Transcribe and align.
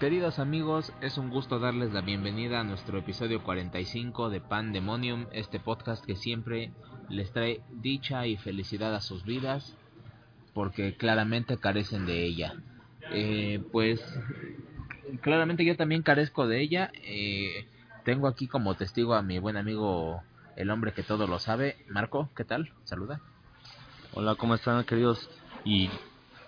Queridos 0.00 0.38
amigos, 0.38 0.94
es 1.02 1.18
un 1.18 1.28
gusto 1.28 1.58
darles 1.58 1.92
la 1.92 2.00
bienvenida 2.00 2.60
a 2.60 2.64
nuestro 2.64 2.98
episodio 2.98 3.42
45 3.42 4.30
de 4.30 4.40
Pandemonium, 4.40 5.26
este 5.30 5.60
podcast 5.60 6.02
que 6.02 6.16
siempre 6.16 6.72
les 7.10 7.30
trae 7.32 7.60
dicha 7.70 8.26
y 8.26 8.38
felicidad 8.38 8.94
a 8.94 9.02
sus 9.02 9.26
vidas, 9.26 9.76
porque 10.54 10.96
claramente 10.96 11.58
carecen 11.58 12.06
de 12.06 12.24
ella. 12.24 12.54
Eh, 13.12 13.62
pues 13.72 14.02
claramente 15.20 15.66
yo 15.66 15.76
también 15.76 16.00
carezco 16.00 16.48
de 16.48 16.62
ella. 16.62 16.90
Eh, 16.94 17.68
tengo 18.02 18.26
aquí 18.26 18.46
como 18.46 18.76
testigo 18.76 19.12
a 19.12 19.20
mi 19.20 19.38
buen 19.38 19.58
amigo, 19.58 20.22
el 20.56 20.70
hombre 20.70 20.94
que 20.94 21.02
todo 21.02 21.26
lo 21.26 21.38
sabe, 21.38 21.76
Marco. 21.90 22.30
¿Qué 22.34 22.44
tal? 22.44 22.72
Saluda. 22.84 23.20
Hola, 24.14 24.34
¿cómo 24.36 24.54
están, 24.54 24.82
queridos 24.84 25.28
y, 25.62 25.90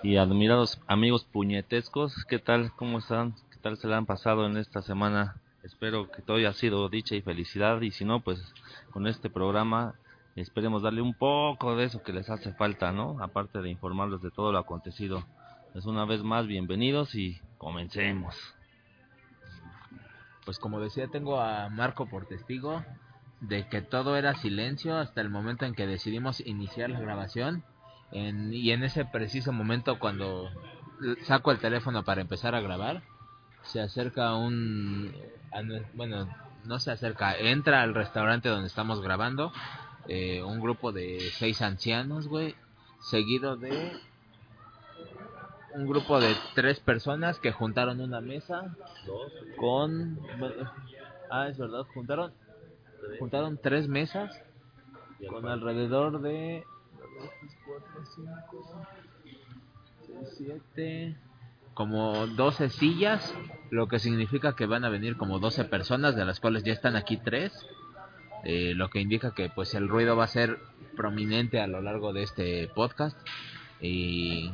y 0.03 0.17
admirados 0.17 0.81
amigos 0.87 1.25
puñetescos? 1.25 2.25
¿Qué 2.25 2.39
tal? 2.39 2.73
¿Cómo 2.75 2.99
están? 2.99 3.35
¿Qué 3.51 3.59
tal 3.63 3.77
se 3.77 3.87
la 3.87 3.97
han 3.99 4.07
pasado 4.07 4.47
en 4.47 4.57
esta 4.57 4.83
semana? 4.83 5.37
Espero 5.63 6.11
que 6.11 6.23
todo 6.23 6.39
haya 6.39 6.53
sido 6.53 6.89
dicha 6.89 7.15
y 7.15 7.23
felicidad 7.23 7.81
y 7.81 7.93
si 7.93 8.05
no, 8.05 8.21
pues 8.21 8.43
con 8.91 9.07
este 9.07 9.31
programa 9.31 9.95
esperemos 10.35 10.83
darle 10.83 11.03
un 11.03 11.15
poco 11.15 11.77
de 11.77 11.85
eso 11.85 12.03
que 12.03 12.13
les 12.13 12.29
hace 12.31 12.53
falta, 12.55 12.91
¿no? 12.91 13.23
Aparte 13.23 13.61
de 13.61 13.71
informarles 13.71 14.21
de 14.23 14.33
todo 14.33 14.51
lo 14.51 14.59
acontecido. 14.59 15.25
Es 15.75 15.87
una 15.87 16.05
vez 16.05 16.23
más 16.23 16.49
bienvenidos 16.49 17.15
y 17.15 17.41
comencemos. 17.59 18.35
Pues 20.45 20.59
como 20.59 20.81
decía, 20.81 21.07
tengo 21.07 21.41
a 21.41 21.69
Marco 21.69 22.07
por 22.07 22.27
testigo 22.27 22.85
de 23.41 23.69
que 23.69 23.83
todo 23.83 24.17
era 24.17 24.35
silencio 24.35 24.97
hasta 24.97 25.21
el 25.21 25.31
momento 25.31 25.65
en 25.65 25.75
que 25.75 25.87
decidimos 25.87 26.41
iniciar 26.45 26.91
la 26.91 27.01
grabación. 27.01 27.63
En, 28.13 28.53
y 28.53 28.71
en 28.71 28.85
ese 28.85 29.05
preciso 29.05 29.53
momento 29.53 29.99
cuando 29.99 30.51
saco 31.25 31.51
el 31.51 31.59
teléfono 31.59 32.05
para 32.05 32.21
empezar 32.21 32.55
a 32.55 32.61
grabar, 32.61 33.03
se 33.63 33.81
acerca 33.81 34.35
un... 34.35 35.15
Bueno, 35.95 36.29
no 36.65 36.79
se 36.79 36.93
acerca, 36.93 37.37
entra 37.37 37.83
al 37.83 37.95
restaurante 37.95 38.49
donde 38.49 38.69
estamos 38.69 39.03
grabando 39.03 39.53
eh, 40.09 40.43
un 40.43 40.61
grupo 40.61 40.93
de 40.93 41.31
seis 41.33 41.63
ancianos, 41.63 42.29
güey, 42.29 42.55
seguido 43.01 43.57
de 43.57 43.93
un 45.75 45.87
grupo 45.87 46.21
de 46.21 46.35
tres 46.55 46.81
personas 46.81 47.39
que 47.39 47.53
juntaron 47.53 48.01
una 48.01 48.21
mesa 48.21 48.75
con 49.57 50.19
ah 51.31 51.49
es 51.49 51.57
verdad 51.57 51.85
juntaron 51.95 52.33
juntaron 53.19 53.59
tres 53.61 53.89
mesas 53.89 54.39
con 55.31 55.49
alrededor 55.49 56.21
de 56.21 56.65
7 60.37 61.17
como 61.75 62.27
12 62.27 62.69
sillas 62.69 63.35
lo 63.71 63.89
que 63.89 63.99
significa 63.99 64.55
que 64.55 64.67
van 64.67 64.85
a 64.85 64.91
venir 64.91 65.17
como 65.17 65.39
12 65.39 65.65
personas 65.65 66.15
de 66.15 66.25
las 66.25 66.41
cuales 66.41 66.63
ya 66.63 66.73
están 66.73 66.97
aquí 66.97 67.17
tres. 67.17 67.53
Eh, 68.45 68.75
lo 68.75 68.91
que 68.91 69.01
indica 69.01 69.35
que 69.35 69.49
pues 69.49 69.73
el 69.75 69.89
ruido 69.89 70.17
va 70.17 70.25
a 70.25 70.29
ser 70.29 70.59
prominente 70.97 71.61
a 71.61 71.67
lo 71.67 71.81
largo 71.81 72.13
de 72.13 72.23
este 72.23 72.69
podcast. 72.69 73.17
Y 73.81 74.51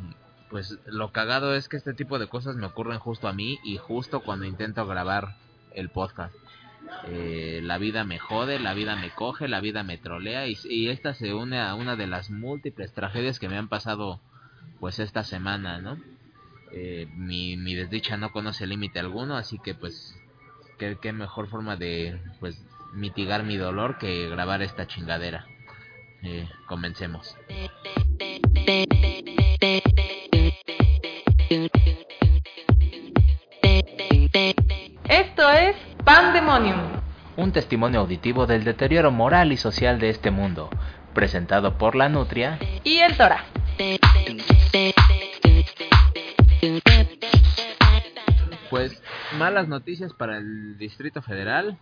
pues 0.50 0.78
lo 0.86 1.10
cagado 1.10 1.54
es 1.54 1.68
que 1.68 1.76
este 1.76 1.94
tipo 1.94 2.18
de 2.18 2.28
cosas 2.28 2.56
me 2.56 2.66
ocurren 2.66 3.00
justo 3.00 3.28
a 3.28 3.32
mí 3.32 3.58
y 3.64 3.76
justo 3.76 4.20
cuando 4.20 4.44
intento 4.46 4.86
grabar 4.86 5.36
el 5.74 5.88
podcast. 5.88 6.34
Eh, 7.06 7.60
la 7.62 7.78
vida 7.78 8.04
me 8.04 8.18
jode, 8.18 8.58
la 8.58 8.74
vida 8.74 8.96
me 8.96 9.10
coge, 9.10 9.48
la 9.48 9.60
vida 9.60 9.82
me 9.82 9.98
trolea 9.98 10.46
y, 10.46 10.88
esta 10.88 11.14
se 11.14 11.34
une 11.34 11.60
a 11.60 11.74
una 11.74 11.96
de 11.96 12.06
las 12.06 12.30
múltiples 12.30 12.92
tragedias 12.92 13.38
que 13.38 13.48
me 13.48 13.56
han 13.56 13.68
pasado 13.68 14.20
pues 14.80 14.98
esta 14.98 15.24
semana, 15.24 15.80
¿no? 15.80 15.98
Eh, 16.72 17.08
mi, 17.14 17.56
mi 17.56 17.74
desdicha 17.74 18.16
no 18.16 18.30
conoce 18.30 18.66
límite 18.66 18.98
alguno, 18.98 19.36
así 19.36 19.58
que 19.58 19.74
pues 19.74 20.14
qué, 20.78 21.12
mejor 21.12 21.48
forma 21.48 21.76
de 21.76 22.20
pues 22.40 22.62
mitigar 22.92 23.42
mi 23.42 23.56
dolor 23.56 23.98
que 23.98 24.28
grabar 24.28 24.62
esta 24.62 24.86
chingadera. 24.86 25.46
Eh, 26.22 26.48
comencemos. 26.66 27.36
Esto 35.08 35.50
es 35.50 35.87
Pandemonium. 36.08 36.80
Un 37.36 37.52
testimonio 37.52 38.00
auditivo 38.00 38.46
del 38.46 38.64
deterioro 38.64 39.10
moral 39.10 39.52
y 39.52 39.58
social 39.58 39.98
de 39.98 40.08
este 40.08 40.30
mundo, 40.30 40.70
presentado 41.12 41.76
por 41.76 41.94
la 41.94 42.08
Nutria 42.08 42.58
y 42.82 43.00
el 43.00 43.14
Tora. 43.14 43.44
Pues 48.70 49.02
malas 49.36 49.68
noticias 49.68 50.14
para 50.14 50.38
el 50.38 50.78
Distrito 50.78 51.20
Federal. 51.20 51.76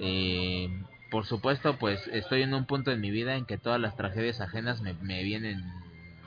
Eh, 0.00 0.84
por 1.10 1.26
supuesto, 1.26 1.76
pues 1.76 2.06
estoy 2.12 2.42
en 2.42 2.54
un 2.54 2.66
punto 2.66 2.92
en 2.92 3.00
mi 3.00 3.10
vida 3.10 3.34
en 3.34 3.46
que 3.46 3.58
todas 3.58 3.80
las 3.80 3.96
tragedias 3.96 4.40
ajenas 4.40 4.80
me, 4.80 4.94
me 4.94 5.24
vienen 5.24 5.64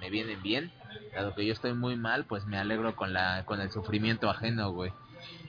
me 0.01 0.09
vienen 0.09 0.43
bien. 0.43 0.73
Dado 1.15 1.33
que 1.35 1.45
yo 1.45 1.53
estoy 1.53 1.73
muy 1.73 1.95
mal, 1.95 2.25
pues 2.25 2.45
me 2.47 2.57
alegro 2.57 2.97
con 2.97 3.13
la 3.13 3.45
con 3.45 3.61
el 3.61 3.71
sufrimiento 3.71 4.29
ajeno, 4.29 4.73
güey. 4.73 4.91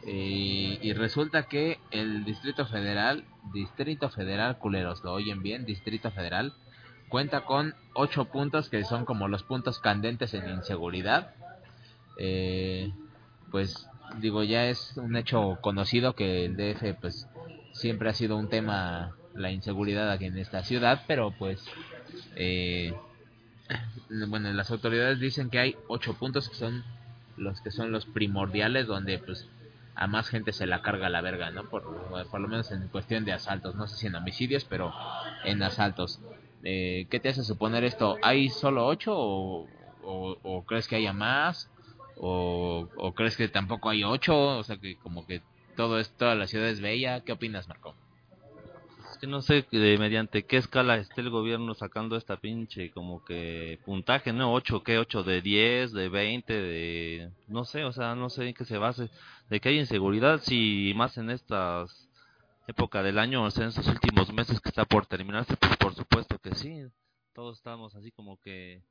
Eh, 0.06 0.78
y 0.80 0.92
resulta 0.92 1.44
que 1.44 1.78
el 1.90 2.24
Distrito 2.24 2.66
Federal, 2.66 3.24
Distrito 3.52 4.10
Federal, 4.10 4.58
culeros, 4.58 5.02
lo 5.02 5.12
oyen 5.12 5.42
bien, 5.42 5.64
Distrito 5.64 6.10
Federal, 6.10 6.52
cuenta 7.08 7.42
con 7.44 7.74
ocho 7.94 8.26
puntos 8.26 8.68
que 8.68 8.84
son 8.84 9.04
como 9.04 9.28
los 9.28 9.42
puntos 9.42 9.78
candentes 9.78 10.34
en 10.34 10.48
inseguridad. 10.48 11.34
Eh, 12.18 12.92
pues 13.50 13.88
digo, 14.20 14.42
ya 14.44 14.66
es 14.66 14.96
un 14.96 15.16
hecho 15.16 15.58
conocido 15.60 16.14
que 16.14 16.44
el 16.44 16.56
DF 16.56 17.00
pues 17.00 17.26
siempre 17.72 18.10
ha 18.10 18.14
sido 18.14 18.36
un 18.36 18.48
tema 18.48 19.16
la 19.34 19.50
inseguridad 19.50 20.10
aquí 20.10 20.26
en 20.26 20.38
esta 20.38 20.62
ciudad, 20.62 21.04
pero 21.06 21.32
pues 21.32 21.64
eh, 22.36 22.94
bueno, 24.28 24.52
las 24.52 24.70
autoridades 24.70 25.18
dicen 25.18 25.50
que 25.50 25.58
hay 25.58 25.76
ocho 25.88 26.14
puntos 26.14 26.48
que 26.48 26.54
son 26.54 26.84
los 27.36 27.60
que 27.60 27.70
son 27.70 27.90
los 27.90 28.06
primordiales 28.06 28.86
donde 28.86 29.18
pues 29.18 29.48
a 29.94 30.06
más 30.06 30.28
gente 30.28 30.52
se 30.52 30.66
la 30.66 30.82
carga 30.82 31.08
la 31.08 31.20
verga, 31.20 31.50
¿no? 31.50 31.64
Por, 31.68 31.84
lo 31.84 32.48
menos 32.48 32.70
en 32.72 32.88
cuestión 32.88 33.24
de 33.24 33.32
asaltos, 33.32 33.74
no 33.74 33.86
sé 33.86 33.96
si 33.96 34.06
en 34.06 34.14
homicidios, 34.14 34.64
pero 34.64 34.92
en 35.44 35.62
asaltos. 35.62 36.20
Eh, 36.62 37.06
¿Qué 37.10 37.20
te 37.20 37.28
hace 37.28 37.44
suponer 37.44 37.84
esto? 37.84 38.16
¿Hay 38.22 38.48
solo 38.48 38.86
ocho 38.86 39.12
o, 39.16 39.68
o, 40.02 40.64
crees 40.64 40.88
que 40.88 40.96
haya 40.96 41.12
más? 41.12 41.70
O, 42.16 42.88
¿O 42.96 43.14
crees 43.14 43.36
que 43.36 43.48
tampoco 43.48 43.90
hay 43.90 44.04
ocho? 44.04 44.58
O 44.58 44.64
sea, 44.64 44.76
que 44.78 44.96
como 44.96 45.26
que 45.26 45.42
todo 45.76 45.98
es, 45.98 46.10
toda 46.16 46.34
la 46.34 46.46
ciudad 46.46 46.68
es 46.68 46.80
bella. 46.80 47.20
¿Qué 47.20 47.32
opinas, 47.32 47.68
Marco? 47.68 47.94
No 49.26 49.42
sé 49.42 49.66
de 49.70 49.98
mediante 49.98 50.44
qué 50.44 50.56
escala 50.56 50.96
esté 50.96 51.20
el 51.20 51.30
gobierno 51.30 51.74
sacando 51.74 52.16
esta 52.16 52.36
pinche 52.36 52.90
como 52.90 53.24
que 53.24 53.78
puntaje, 53.84 54.32
¿no? 54.32 54.52
8, 54.52 54.82
¿qué? 54.82 54.98
8 54.98 55.22
de 55.22 55.40
10, 55.40 55.92
de 55.92 56.08
20, 56.08 56.52
de... 56.52 57.30
No 57.48 57.64
sé, 57.64 57.84
o 57.84 57.92
sea, 57.92 58.14
no 58.14 58.28
sé 58.30 58.46
en 58.48 58.54
qué 58.54 58.64
se 58.64 58.78
base. 58.78 59.08
De 59.48 59.60
que 59.60 59.70
hay 59.70 59.78
inseguridad, 59.78 60.40
si 60.40 60.92
más 60.96 61.16
en 61.18 61.30
estas 61.30 62.08
época 62.66 63.02
del 63.02 63.18
año, 63.18 63.44
o 63.44 63.50
sea, 63.50 63.64
en 63.64 63.68
estos 63.70 63.86
últimos 63.88 64.32
meses 64.32 64.60
que 64.60 64.68
está 64.68 64.84
por 64.84 65.06
terminarse, 65.06 65.56
pues 65.56 65.76
por 65.76 65.94
supuesto 65.94 66.38
que 66.38 66.54
sí. 66.54 66.86
Todos 67.34 67.58
estamos 67.58 67.94
así 67.94 68.10
como 68.10 68.40
que 68.40 68.82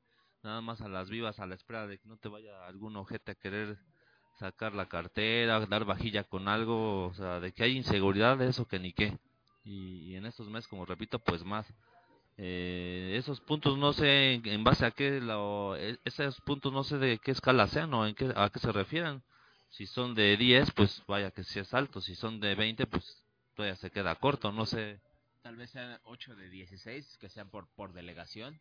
nada 0.42 0.60
más 0.60 0.80
a 0.80 0.88
las 0.88 1.10
vivas, 1.10 1.40
a 1.40 1.46
la 1.46 1.54
espera 1.54 1.86
de 1.86 1.98
que 1.98 2.08
no 2.08 2.16
te 2.16 2.28
vaya 2.28 2.66
algún 2.66 2.96
ojete 2.96 3.32
a 3.32 3.34
querer 3.34 3.78
sacar 4.38 4.74
la 4.74 4.86
cartera, 4.86 5.64
dar 5.66 5.84
vajilla 5.84 6.24
con 6.24 6.48
algo, 6.48 7.06
o 7.06 7.14
sea, 7.14 7.40
de 7.40 7.52
que 7.52 7.64
hay 7.64 7.76
inseguridad, 7.76 8.40
eso 8.42 8.66
que 8.66 8.78
ni 8.78 8.92
qué. 8.92 9.18
Y, 9.64 10.14
en 10.14 10.26
estos 10.26 10.48
meses, 10.48 10.68
como 10.68 10.84
repito, 10.84 11.18
pues 11.18 11.44
más. 11.44 11.66
Eh, 12.36 13.14
esos 13.16 13.40
puntos 13.40 13.78
no 13.78 13.92
sé 13.92 14.34
en 14.34 14.64
base 14.64 14.84
a 14.84 14.90
qué, 14.90 15.20
lo, 15.20 15.76
e, 15.76 15.98
esos 16.04 16.40
puntos 16.40 16.72
no 16.72 16.82
sé 16.82 16.98
de 16.98 17.18
qué 17.18 17.30
escala 17.30 17.68
sean 17.68 17.94
o 17.94 18.06
en 18.06 18.14
qué, 18.14 18.32
a 18.34 18.50
qué 18.50 18.58
se 18.58 18.72
refieran. 18.72 19.22
Si 19.70 19.86
son 19.86 20.14
de 20.14 20.36
10, 20.36 20.72
pues 20.72 21.02
vaya 21.06 21.30
que 21.30 21.44
si 21.44 21.58
es 21.60 21.72
alto. 21.74 22.00
Si 22.00 22.14
son 22.14 22.40
de 22.40 22.54
20, 22.54 22.86
pues 22.86 23.24
todavía 23.54 23.76
se 23.76 23.90
queda 23.90 24.14
corto, 24.16 24.52
no 24.52 24.66
sé. 24.66 25.00
Tal 25.42 25.56
vez 25.56 25.70
sean 25.70 25.98
8 26.04 26.34
de 26.36 26.50
16, 26.50 27.18
que 27.18 27.28
sean 27.28 27.50
por, 27.50 27.68
por 27.74 27.92
delegación 27.92 28.60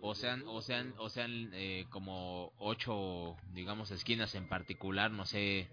o 0.00 0.14
sean 0.14 0.42
o 0.46 0.62
sean 0.62 0.94
o 0.98 1.08
sean 1.08 1.50
eh, 1.52 1.86
como 1.90 2.52
ocho 2.58 3.36
digamos 3.52 3.90
esquinas 3.90 4.34
en 4.34 4.48
particular 4.48 5.10
no 5.10 5.26
sé 5.26 5.68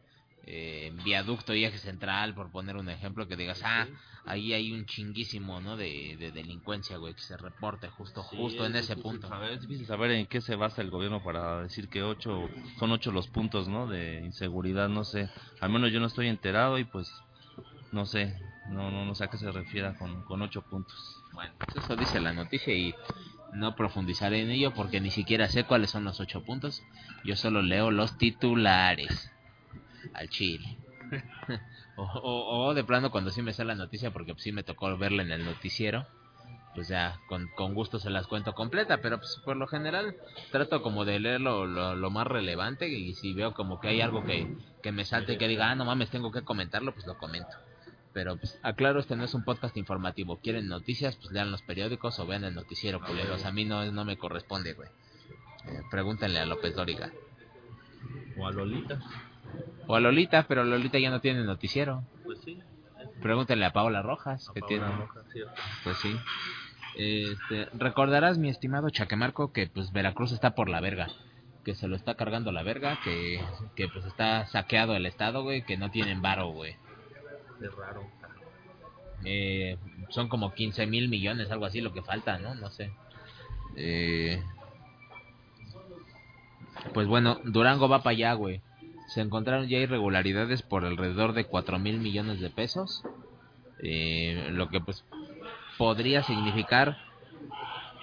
eh, 0.48 0.94
viaducto 1.04 1.54
y 1.56 1.66
eje 1.66 1.78
central 1.80 2.36
por 2.36 2.52
poner 2.52 2.76
un 2.76 2.90
ejemplo 2.90 3.28
que 3.28 3.36
digas 3.36 3.62
ah 3.64 3.88
ahí 4.26 4.54
hay 4.54 4.72
un 4.72 4.86
chinguísimo 4.86 5.60
no 5.62 5.76
de, 5.78 6.32
delincuencia 6.34 6.98
güey 6.98 7.14
que 7.14 7.22
se 7.22 7.38
reporte 7.38 7.90
justo 7.90 8.24
justo 8.24 8.66
en 8.66 8.76
ese 8.76 8.96
punto 8.96 9.28
saber, 9.28 9.54
es 9.54 9.62
difícil 9.62 9.86
saber 9.86 10.12
en 10.12 10.28
qué 10.28 10.42
se 10.42 10.56
basa 10.56 10.82
el 10.82 10.90
gobierno 10.90 11.24
para 11.24 11.62
decir 11.62 11.90
que 11.90 12.04
ocho 12.04 12.50
son 12.80 12.92
ocho 12.92 13.12
los 13.12 13.28
puntos 13.28 13.68
no 13.68 13.88
de 13.88 14.22
inseguridad 14.24 14.90
no 14.90 15.04
sé. 15.04 15.30
Al 15.60 15.70
menos 15.70 15.92
yo 15.92 16.00
no 16.00 16.08
estoy 16.08 16.28
enterado 16.28 16.78
y 16.78 16.86
pues 16.86 17.12
no 17.92 18.06
sé 18.06 18.36
no 18.70 18.92
no 18.92 19.06
no 19.06 19.16
sé 19.16 19.26
a 19.26 19.28
qué 19.28 19.38
se 19.38 19.52
refiera 19.52 19.96
con 19.98 20.24
con 20.24 20.42
ocho 20.42 20.62
puntos. 20.62 21.24
Bueno 21.34 21.54
pues 21.60 21.84
eso 21.84 21.96
dice 21.96 22.20
la 22.20 22.34
noticia 22.34 22.74
y 22.74 22.94
no 23.54 23.76
profundizaré 23.76 24.42
en 24.42 24.50
ello 24.50 24.74
porque 24.74 25.00
ni 25.00 25.12
siquiera 25.12 25.48
sé 25.48 25.64
cuáles 25.64 25.92
son 25.92 26.04
los 26.04 26.20
ocho 26.20 26.44
puntos. 26.44 26.84
Yo 27.24 27.36
solo 27.36 27.62
leo 27.62 27.92
los 27.92 28.18
titulares. 28.18 29.32
Al 30.14 30.30
chile. 30.30 30.78
o, 31.98 32.04
o, 32.68 32.74
de 32.74 32.84
plano 32.84 33.12
cuando 33.12 33.32
sí 33.32 33.42
me 33.42 33.54
sale 33.54 33.70
la 33.70 33.76
noticia, 33.76 34.12
porque 34.12 34.34
sí 34.38 34.52
me 34.52 34.64
tocó 34.64 34.98
verla 34.98 35.24
en 35.24 35.32
el 35.32 35.46
noticiero, 35.46 36.06
pues 36.74 36.90
ya 36.90 37.20
con, 37.28 37.48
con 37.56 37.74
gusto 37.74 38.00
se 38.00 38.10
las 38.10 38.28
cuento 38.28 38.54
completa, 38.54 38.98
pero 38.98 39.18
pues 39.18 39.40
por 39.46 39.56
lo 39.56 39.68
general 39.68 40.16
trato 40.52 40.82
como 40.82 41.06
de 41.06 41.20
leer 41.20 41.42
lo, 41.42 41.66
lo, 41.66 41.96
lo 41.96 42.10
más 42.12 42.28
relevante 42.28 42.90
y 42.90 43.14
si 43.14 43.34
veo 43.34 43.54
como 43.54 43.80
que 43.80 43.88
hay 43.88 44.02
algo 44.02 44.24
que, 44.24 44.58
que 44.84 44.92
me 44.92 45.06
salte 45.06 45.34
y 45.34 45.38
que 45.38 45.48
diga, 45.48 45.72
ah, 45.72 45.76
no 45.76 45.86
mames, 45.86 46.10
tengo 46.10 46.32
que 46.32 46.44
comentarlo, 46.44 46.94
pues 46.94 47.08
lo 47.08 47.18
comento. 47.18 47.56
Pero 48.16 48.38
pues 48.38 48.58
aclaro, 48.64 49.02
este 49.02 49.18
no 49.18 49.26
es 49.26 49.34
un 49.34 49.44
podcast 49.44 49.76
informativo. 49.76 50.38
Quieren 50.38 50.70
noticias, 50.70 51.18
pues 51.18 51.32
lean 51.32 51.52
los 51.52 51.62
periódicos 51.64 52.18
o 52.20 52.26
vean 52.26 52.46
el 52.46 52.56
noticiero, 52.56 53.02
culeros. 53.02 53.44
A 53.44 53.52
mí 53.52 53.66
no, 53.66 53.92
no 53.92 54.06
me 54.06 54.18
corresponde, 54.18 54.72
güey. 54.72 54.88
Eh, 55.68 55.82
pregúntenle 55.92 56.40
a 56.40 56.46
López 56.46 56.74
Dóriga. 56.74 57.12
O 58.38 58.48
a 58.48 58.52
Lolita. 58.52 59.02
O 59.88 59.96
a 59.96 60.00
Lolita, 60.00 60.46
pero 60.48 60.64
Lolita 60.64 61.00
ya 61.00 61.10
no 61.10 61.22
tiene 61.22 61.44
noticiero. 61.44 62.04
Pues 62.24 62.40
sí. 62.42 62.60
Pregúntenle 63.22 63.66
a 63.66 63.74
Paola 63.74 64.02
Rojas, 64.02 64.50
A 64.50 64.54
que 64.54 64.62
Paola 64.62 64.68
tiene... 64.68 64.96
Rojas. 64.96 65.26
Pues 65.84 65.98
sí. 65.98 66.16
Este, 66.98 67.66
recordarás, 67.74 68.38
mi 68.38 68.50
estimado 68.50 68.90
Chaquemarco, 68.90 69.52
que 69.52 69.68
pues 69.68 69.92
Veracruz 69.92 70.32
está 70.32 70.56
por 70.56 70.70
la 70.70 70.80
verga. 70.80 71.08
Que 71.64 71.76
se 71.76 71.88
lo 71.88 71.96
está 71.96 72.16
cargando 72.16 72.52
la 72.52 72.64
verga, 72.64 73.00
que, 73.04 73.42
que 73.76 73.88
pues 73.88 74.06
está 74.06 74.46
saqueado 74.48 74.96
el 74.96 75.06
estado, 75.06 75.44
güey, 75.44 75.64
que 75.64 75.78
no 75.78 75.92
tienen 75.92 76.22
varo, 76.22 76.50
güey. 76.50 76.76
Es 77.62 77.74
raro. 77.76 78.04
Eh, 79.24 79.78
son 80.10 80.30
como 80.30 80.54
15 80.54 80.86
mil 80.86 81.10
millones, 81.10 81.50
algo 81.52 81.66
así, 81.66 81.82
lo 81.82 81.94
que 81.94 82.04
falta, 82.04 82.38
¿no? 82.38 82.54
No 82.56 82.70
sé. 82.70 82.92
Eh, 83.76 84.42
pues 86.94 87.08
bueno, 87.08 87.40
Durango 87.44 87.90
va 87.90 88.04
para 88.04 88.12
allá, 88.12 88.34
güey. 88.34 88.62
Se 89.08 89.22
encontraron 89.22 89.68
ya 89.68 89.78
irregularidades 89.78 90.62
por 90.62 90.86
alrededor 90.86 91.34
de 91.34 91.46
4 91.46 91.80
mil 91.80 92.00
millones 92.00 92.40
de 92.40 92.50
pesos. 92.50 93.04
Eh, 93.84 94.50
lo 94.52 94.70
que 94.70 94.80
pues 94.80 95.04
podría 95.78 96.24
significar 96.24 96.98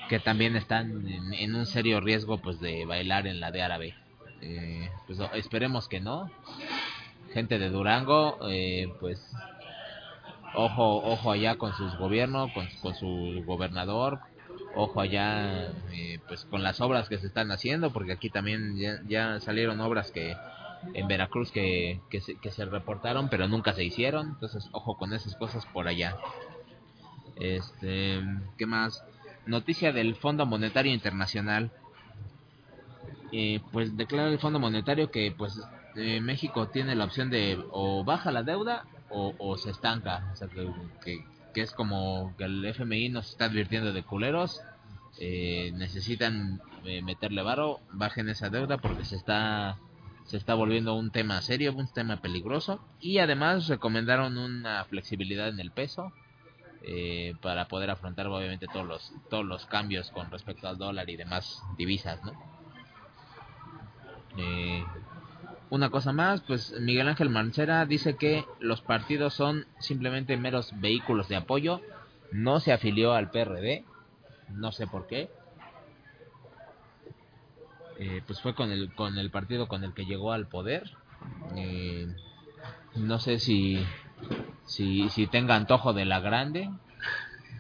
que 0.09 0.21
también 0.21 0.57
están 0.57 1.09
en, 1.09 1.33
en 1.33 1.55
un 1.55 1.67
serio 1.67 2.01
riesgo 2.01 2.39
pues 2.39 2.61
de 2.61 2.85
bailar 2.85 3.27
en 3.27 3.41
la 3.41 3.51
de 3.51 3.63
árabe. 3.63 3.95
Eh, 4.43 4.91
pues 5.07 5.21
esperemos 5.35 5.89
que 5.89 6.01
no. 6.01 6.31
Gente 7.33 7.59
de 7.59 7.71
Durango, 7.71 8.39
eh, 8.51 8.93
pues 9.01 9.25
ojo 10.55 10.97
ojo 10.97 11.31
allá 11.33 11.57
con 11.57 11.73
sus 11.75 11.97
gobiernos, 11.97 12.51
con, 12.53 12.67
con 12.83 12.95
su 12.95 13.43
gobernador, 13.47 14.19
ojo 14.75 15.01
allá 15.01 15.71
eh, 15.93 16.19
pues 16.29 16.45
con 16.45 16.63
las 16.63 16.81
obras 16.81 17.09
que 17.09 17.19
se 17.19 17.29
están 17.29 17.51
haciendo, 17.53 17.93
porque 17.93 18.13
aquí 18.13 18.29
también 18.29 18.77
ya 19.09 19.41
salieron 19.41 19.81
obras 19.81 20.11
que 20.11 20.37
en 20.95 21.09
Veracruz 21.09 21.51
que, 21.51 22.01
que, 22.11 22.21
se, 22.21 22.37
que 22.37 22.51
se 22.51 22.65
reportaron, 22.65 23.29
pero 23.29 23.49
nunca 23.49 23.73
se 23.73 23.85
hicieron, 23.85 24.31
entonces 24.31 24.69
ojo 24.73 24.97
con 24.97 25.13
esas 25.13 25.37
cosas 25.37 25.67
por 25.67 25.89
allá. 25.89 26.17
Este, 27.37 28.21
¿qué 28.59 28.67
más? 28.67 29.05
Noticia 29.47 29.93
del 29.93 30.15
Fondo 30.17 30.47
Monetario 30.47 30.93
Internacional. 30.93 31.71
Eh, 33.33 33.61
pues 33.73 33.97
declara 33.97 34.29
el 34.29 34.39
Fondo 34.39 34.61
Monetario 34.61 35.11
que 35.11 35.33
pues 35.37 35.59
eh, 35.97 36.21
México 36.21 36.69
tiene 36.69 36.95
la 36.95 37.05
opción 37.05 37.31
de 37.31 37.59
o 37.71 38.05
baja 38.05 38.31
la 38.31 38.43
deuda 38.43 38.85
o, 39.11 39.57
se 39.59 39.71
estanca. 39.71 40.31
O 40.33 40.37
sea, 40.37 40.49
que, 40.49 40.67
que, 41.05 41.25
que 41.53 41.61
es 41.61 41.73
como 41.73 42.35
que 42.39 42.45
el 42.45 42.65
FMI 42.65 43.11
nos 43.11 43.31
está 43.31 43.47
advirtiendo 43.47 43.93
de 43.93 44.03
culeros. 44.03 44.61
eh, 45.19 45.71
necesitan 45.75 46.63
eh, 46.85 47.03
meterle 47.03 47.43
varo, 47.43 47.81
bajen 47.93 48.29
esa 48.29 48.49
deuda 48.49 48.79
porque 48.79 49.05
se 49.05 49.17
está 49.17 49.79
se 50.33 50.39
está 50.39 50.55
volviendo 50.55 50.95
un 50.95 51.11
tema 51.11 51.43
serio, 51.43 51.75
un 51.75 51.93
tema 51.93 52.23
peligroso 52.23 52.81
y 53.01 53.19
además 53.19 53.69
recomendaron 53.69 54.39
una 54.39 54.83
flexibilidad 54.87 55.49
en 55.49 55.61
el 55.61 55.73
peso 55.73 56.11
eh, 56.85 57.35
para 57.43 57.69
poder 57.69 57.91
afrontar 57.91 58.29
obviamente 58.29 58.67
todos 58.67 58.87
los 58.87 59.13
todos 59.29 59.45
los 59.45 59.67
cambios 59.67 60.11
con 60.11 60.31
respecto 60.31 60.69
al 60.69 60.79
dólar 60.79 61.11
y 61.11 61.17
demás 61.17 61.63
divisas, 61.77 62.25
¿no? 62.25 62.33
Eh, 64.39 64.83
una 65.69 65.91
cosa 65.91 66.15
más, 66.15 66.41
pues 66.41 66.81
Miguel 66.81 67.09
Ángel 67.09 67.29
Mancera 67.29 67.85
dice 67.85 68.17
que 68.17 68.47
los 68.59 68.81
partidos 68.81 69.35
son 69.35 69.67
simplemente 69.81 70.39
meros 70.39 70.73
vehículos 70.81 71.29
de 71.29 71.37
apoyo, 71.37 71.83
no 72.31 72.59
se 72.59 72.73
afilió 72.73 73.13
al 73.13 73.31
PRD, 73.31 73.85
no 74.49 74.73
sé 74.73 74.87
por 74.87 75.07
qué. 75.07 75.29
Eh, 78.05 78.21
pues 78.27 78.41
fue 78.41 78.53
con 78.53 78.73
el 78.73 78.93
con 78.95 79.17
el 79.17 79.31
partido 79.31 79.69
con 79.69 79.85
el 79.85 79.95
que 79.95 80.05
llegó 80.05 80.33
al 80.33 80.49
poder. 80.49 80.91
Eh, 81.55 82.09
no 82.97 83.21
sé 83.21 83.39
si 83.39 83.87
si 84.65 85.09
si 85.11 85.29
tenga 85.29 85.55
antojo 85.55 85.93
de 85.93 86.05
la 86.05 86.19
grande 86.19 86.69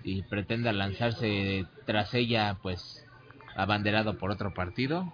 y 0.03 0.23
pretenda 0.23 0.73
lanzarse 0.73 1.65
tras 1.87 2.13
ella, 2.15 2.57
pues 2.61 3.07
abanderado 3.55 4.19
por 4.19 4.33
otro 4.33 4.53
partido 4.53 5.13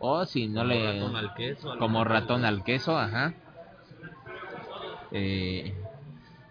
o 0.00 0.24
si 0.26 0.48
no 0.48 0.62
Como 0.62 0.74
le 0.74 0.92
ratón 0.94 1.16
al 1.16 1.34
queso, 1.34 1.70
a 1.70 1.74
lo 1.74 1.80
como 1.80 2.04
ratón 2.04 2.44
al 2.44 2.64
queso, 2.64 2.98
ajá. 2.98 3.34
Eh, 5.12 5.80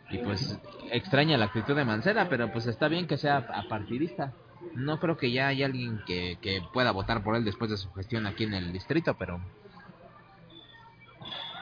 y 0.10 0.18
pues 0.20 0.58
extraña 0.90 1.38
la 1.38 1.46
actitud 1.46 1.76
de 1.76 1.84
Mancera, 1.84 2.30
pero 2.30 2.50
pues 2.50 2.66
está 2.66 2.88
bien 2.88 3.08
que 3.08 3.18
sea 3.18 3.46
apartidista. 3.54 4.32
No 4.74 5.00
creo 5.00 5.18
que 5.18 5.32
ya 5.32 5.48
haya 5.48 5.68
alguien 5.68 6.02
que, 6.06 6.38
que 6.42 6.62
pueda 6.74 6.92
votar 6.92 7.24
por 7.24 7.36
él 7.36 7.46
después 7.46 7.70
de 7.70 7.78
su 7.78 7.92
gestión 7.94 8.26
aquí 8.26 8.44
en 8.44 8.54
el 8.54 8.74
distrito, 8.74 9.16
pero 9.18 9.40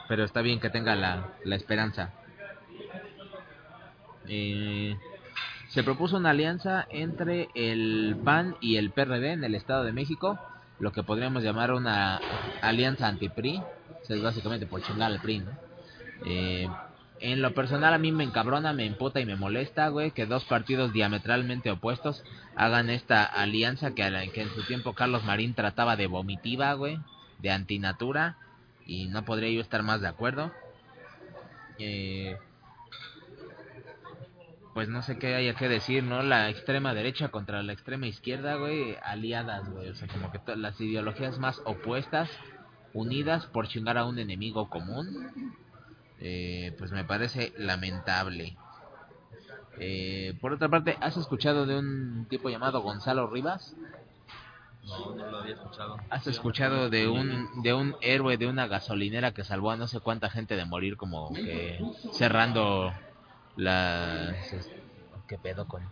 pero 0.07 0.23
está 0.23 0.41
bien 0.41 0.59
que 0.59 0.69
tenga 0.69 0.95
la, 0.95 1.29
la 1.43 1.55
esperanza. 1.55 2.11
Eh, 4.27 4.95
se 5.69 5.83
propuso 5.83 6.17
una 6.17 6.31
alianza 6.31 6.85
entre 6.89 7.49
el 7.55 8.15
PAN 8.23 8.55
y 8.61 8.77
el 8.77 8.91
PRD 8.91 9.31
en 9.33 9.43
el 9.43 9.55
Estado 9.55 9.83
de 9.83 9.91
México, 9.91 10.39
lo 10.79 10.91
que 10.91 11.03
podríamos 11.03 11.43
llamar 11.43 11.71
una 11.71 12.19
alianza 12.61 13.07
anti-PRI, 13.07 13.61
es 14.07 14.21
básicamente 14.21 14.67
por 14.67 14.83
chingar 14.83 15.11
al 15.11 15.19
PRI, 15.19 15.39
¿no? 15.39 15.51
Eh, 16.25 16.67
en 17.19 17.41
lo 17.41 17.53
personal 17.53 17.93
a 17.93 17.97
mí 17.97 18.11
me 18.11 18.23
encabrona, 18.23 18.73
me 18.73 18.85
emputa 18.85 19.19
y 19.19 19.25
me 19.25 19.35
molesta, 19.35 19.87
güey, 19.89 20.11
que 20.11 20.25
dos 20.25 20.43
partidos 20.45 20.93
diametralmente 20.93 21.71
opuestos 21.71 22.23
hagan 22.55 22.89
esta 22.89 23.23
alianza 23.23 23.93
que, 23.95 24.31
que 24.33 24.41
en 24.41 24.49
su 24.49 24.63
tiempo 24.63 24.93
Carlos 24.93 25.23
Marín 25.23 25.53
trataba 25.53 25.95
de 25.95 26.07
vomitiva, 26.07 26.73
güey, 26.73 26.99
de 27.39 27.51
antinatura, 27.51 28.37
y 28.85 29.07
no 29.07 29.23
podría 29.23 29.49
yo 29.49 29.61
estar 29.61 29.83
más 29.83 30.01
de 30.01 30.07
acuerdo. 30.07 30.51
Eh, 31.79 32.37
pues 34.73 34.89
no 34.89 35.03
sé 35.03 35.17
qué 35.17 35.35
haya 35.35 35.53
que 35.53 35.69
decir, 35.69 36.03
¿no? 36.03 36.23
La 36.23 36.49
extrema 36.49 36.93
derecha 36.93 37.29
contra 37.29 37.61
la 37.61 37.73
extrema 37.73 38.07
izquierda, 38.07 38.55
güey, 38.55 38.97
aliadas, 39.03 39.69
güey, 39.69 39.89
o 39.89 39.95
sea, 39.95 40.07
como 40.07 40.31
que 40.31 40.39
las 40.55 40.79
ideologías 40.81 41.37
más 41.37 41.61
opuestas, 41.65 42.29
unidas 42.93 43.45
por 43.45 43.67
chingar 43.67 43.97
a 43.97 44.05
un 44.05 44.17
enemigo 44.19 44.69
común, 44.69 45.55
eh, 46.19 46.73
pues 46.77 46.91
me 46.91 47.03
parece 47.03 47.53
lamentable. 47.57 48.55
Eh, 49.79 50.35
por 50.39 50.53
otra 50.53 50.69
parte, 50.69 50.97
¿has 51.01 51.17
escuchado 51.17 51.65
de 51.65 51.77
un 51.77 52.27
tipo 52.29 52.49
llamado 52.49 52.81
Gonzalo 52.81 53.27
Rivas? 53.27 53.75
No, 54.85 55.15
no 55.15 55.31
lo 55.31 55.37
había 55.37 55.53
escuchado. 55.53 55.97
¿Has 56.09 56.27
escuchado 56.27 56.89
de 56.89 57.07
un 57.07 57.63
de 57.63 57.73
un 57.73 57.95
héroe 58.01 58.37
de 58.37 58.47
una 58.47 58.67
gasolinera 58.67 59.31
que 59.33 59.43
salvó 59.43 59.71
a 59.71 59.77
no 59.77 59.87
sé 59.87 59.99
cuánta 59.99 60.29
gente 60.29 60.55
de 60.55 60.65
morir 60.65 60.97
como 60.97 61.33
que 61.33 61.79
cerrando 62.11 62.93
las 63.55 64.35
qué 65.27 65.37
pedo 65.37 65.67
con 65.67 65.83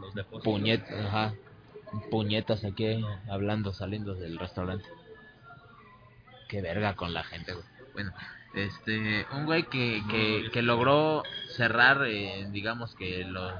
Los 0.00 0.14
depósitos. 0.14 0.44
puñetas, 0.44 1.06
ajá, 1.06 1.34
puñetas 2.10 2.64
aquí 2.64 3.04
hablando 3.28 3.72
saliendo 3.72 4.14
del 4.14 4.38
restaurante. 4.38 4.88
Qué 6.48 6.62
verga 6.62 6.94
con 6.94 7.12
la 7.12 7.24
gente. 7.24 7.54
Bueno, 7.92 8.12
este, 8.54 9.26
un 9.32 9.44
güey 9.46 9.64
que, 9.64 10.02
que, 10.10 10.50
que 10.52 10.62
logró 10.62 11.22
cerrar, 11.56 12.04
eh, 12.06 12.46
digamos 12.50 12.94
que 12.94 13.24
los, 13.24 13.52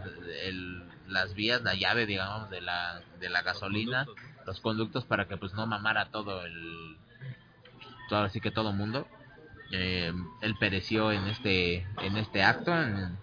el, 0.45 0.83
las 1.09 1.35
vías, 1.35 1.63
la 1.63 1.75
llave, 1.75 2.07
digamos, 2.07 2.51
de 2.51 2.61
la, 2.61 3.01
de 3.19 3.29
la 3.29 3.43
gasolina, 3.43 4.07
los 4.47 4.61
conductos 4.61 5.05
para 5.05 5.27
que 5.29 5.37
pues 5.37 5.53
no 5.55 5.67
mamara 5.67 6.07
todo 6.11 6.45
el, 6.45 6.97
todo 8.09 8.23
así 8.23 8.41
que 8.41 8.51
todo 8.51 8.73
mundo. 8.73 9.07
Eh, 9.73 10.13
él 10.41 10.57
pereció 10.59 11.13
en 11.13 11.27
este, 11.29 11.87
en 12.03 12.17
este 12.17 12.43
acto, 12.43 12.73
en- 12.77 13.17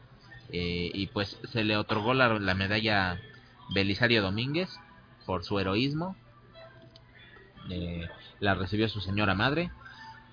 eh, 0.49 0.89
y 0.93 1.07
pues 1.07 1.37
se 1.51 1.65
le 1.65 1.75
otorgó 1.75 2.13
la, 2.13 2.39
la 2.39 2.53
medalla 2.53 3.19
Belisario 3.73 4.21
Domínguez 4.21 4.69
por 5.25 5.43
su 5.43 5.59
heroísmo. 5.59 6.15
Eh, 7.69 8.07
la 8.39 8.55
recibió 8.55 8.87
su 8.87 9.01
señora 9.01 9.33
madre. 9.33 9.71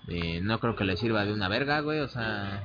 Eh, 0.09 0.41
no 0.43 0.61
creo 0.61 0.77
que 0.77 0.85
le 0.85 0.97
sirva 0.97 1.25
de 1.25 1.33
una 1.33 1.49
verga, 1.49 1.81
güey. 1.81 2.01
O 2.01 2.09
sea, 2.09 2.65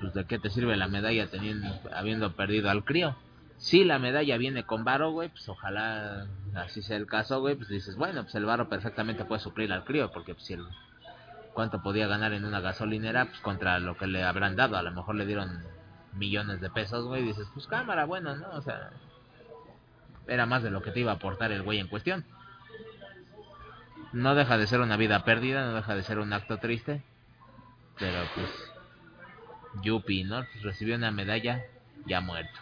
pues 0.00 0.14
de 0.14 0.24
qué 0.26 0.38
te 0.38 0.50
sirve 0.50 0.76
la 0.76 0.88
medalla 0.88 1.28
teniendo, 1.28 1.68
habiendo 1.94 2.32
perdido 2.32 2.70
al 2.70 2.84
crío. 2.84 3.16
Si 3.56 3.84
la 3.84 3.98
medalla 3.98 4.36
viene 4.36 4.64
con 4.64 4.84
varo, 4.84 5.12
güey, 5.12 5.28
pues 5.28 5.48
ojalá 5.48 6.26
así 6.54 6.82
sea 6.82 6.96
el 6.96 7.06
caso, 7.06 7.40
güey. 7.40 7.54
Pues 7.54 7.68
dices, 7.68 7.96
bueno, 7.96 8.22
pues 8.22 8.34
el 8.34 8.44
varo 8.44 8.68
perfectamente 8.68 9.24
puede 9.24 9.40
suplir 9.40 9.72
al 9.72 9.84
crío, 9.84 10.10
porque 10.12 10.34
pues, 10.34 10.46
si 10.46 10.54
el, 10.54 10.66
cuánto 11.54 11.80
podía 11.82 12.06
ganar 12.06 12.32
en 12.32 12.44
una 12.44 12.60
gasolinera 12.60 13.26
pues 13.26 13.40
contra 13.40 13.78
lo 13.78 13.96
que 13.96 14.06
le 14.06 14.22
habrán 14.24 14.56
dado. 14.56 14.76
A 14.76 14.82
lo 14.82 14.92
mejor 14.92 15.14
le 15.14 15.24
dieron 15.24 15.62
millones 16.12 16.60
de 16.60 16.70
pesos, 16.70 17.06
güey, 17.06 17.22
dices, 17.22 17.46
pues 17.54 17.66
cámara, 17.66 18.04
bueno, 18.04 18.36
¿no? 18.36 18.50
O 18.50 18.62
sea, 18.62 18.90
era 20.26 20.46
más 20.46 20.62
de 20.62 20.70
lo 20.70 20.82
que 20.82 20.90
te 20.90 21.00
iba 21.00 21.12
a 21.12 21.16
aportar 21.16 21.52
el 21.52 21.62
güey 21.62 21.78
en 21.78 21.88
cuestión. 21.88 22.24
No 24.14 24.36
deja 24.36 24.56
de 24.58 24.68
ser 24.68 24.80
una 24.80 24.96
vida 24.96 25.24
perdida, 25.24 25.66
no 25.66 25.74
deja 25.74 25.96
de 25.96 26.04
ser 26.04 26.20
un 26.20 26.32
acto 26.32 26.58
triste, 26.58 27.02
pero 27.98 28.24
pues, 28.36 28.48
Yupi, 29.82 30.22
¿no? 30.22 30.46
Recibió 30.62 30.94
una 30.94 31.10
medalla 31.10 31.64
ya 32.06 32.20
muerto. 32.20 32.60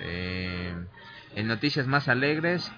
Eh, 0.00 0.74
en 1.34 1.48
noticias 1.48 1.86
más 1.86 2.08
alegres, 2.08 2.72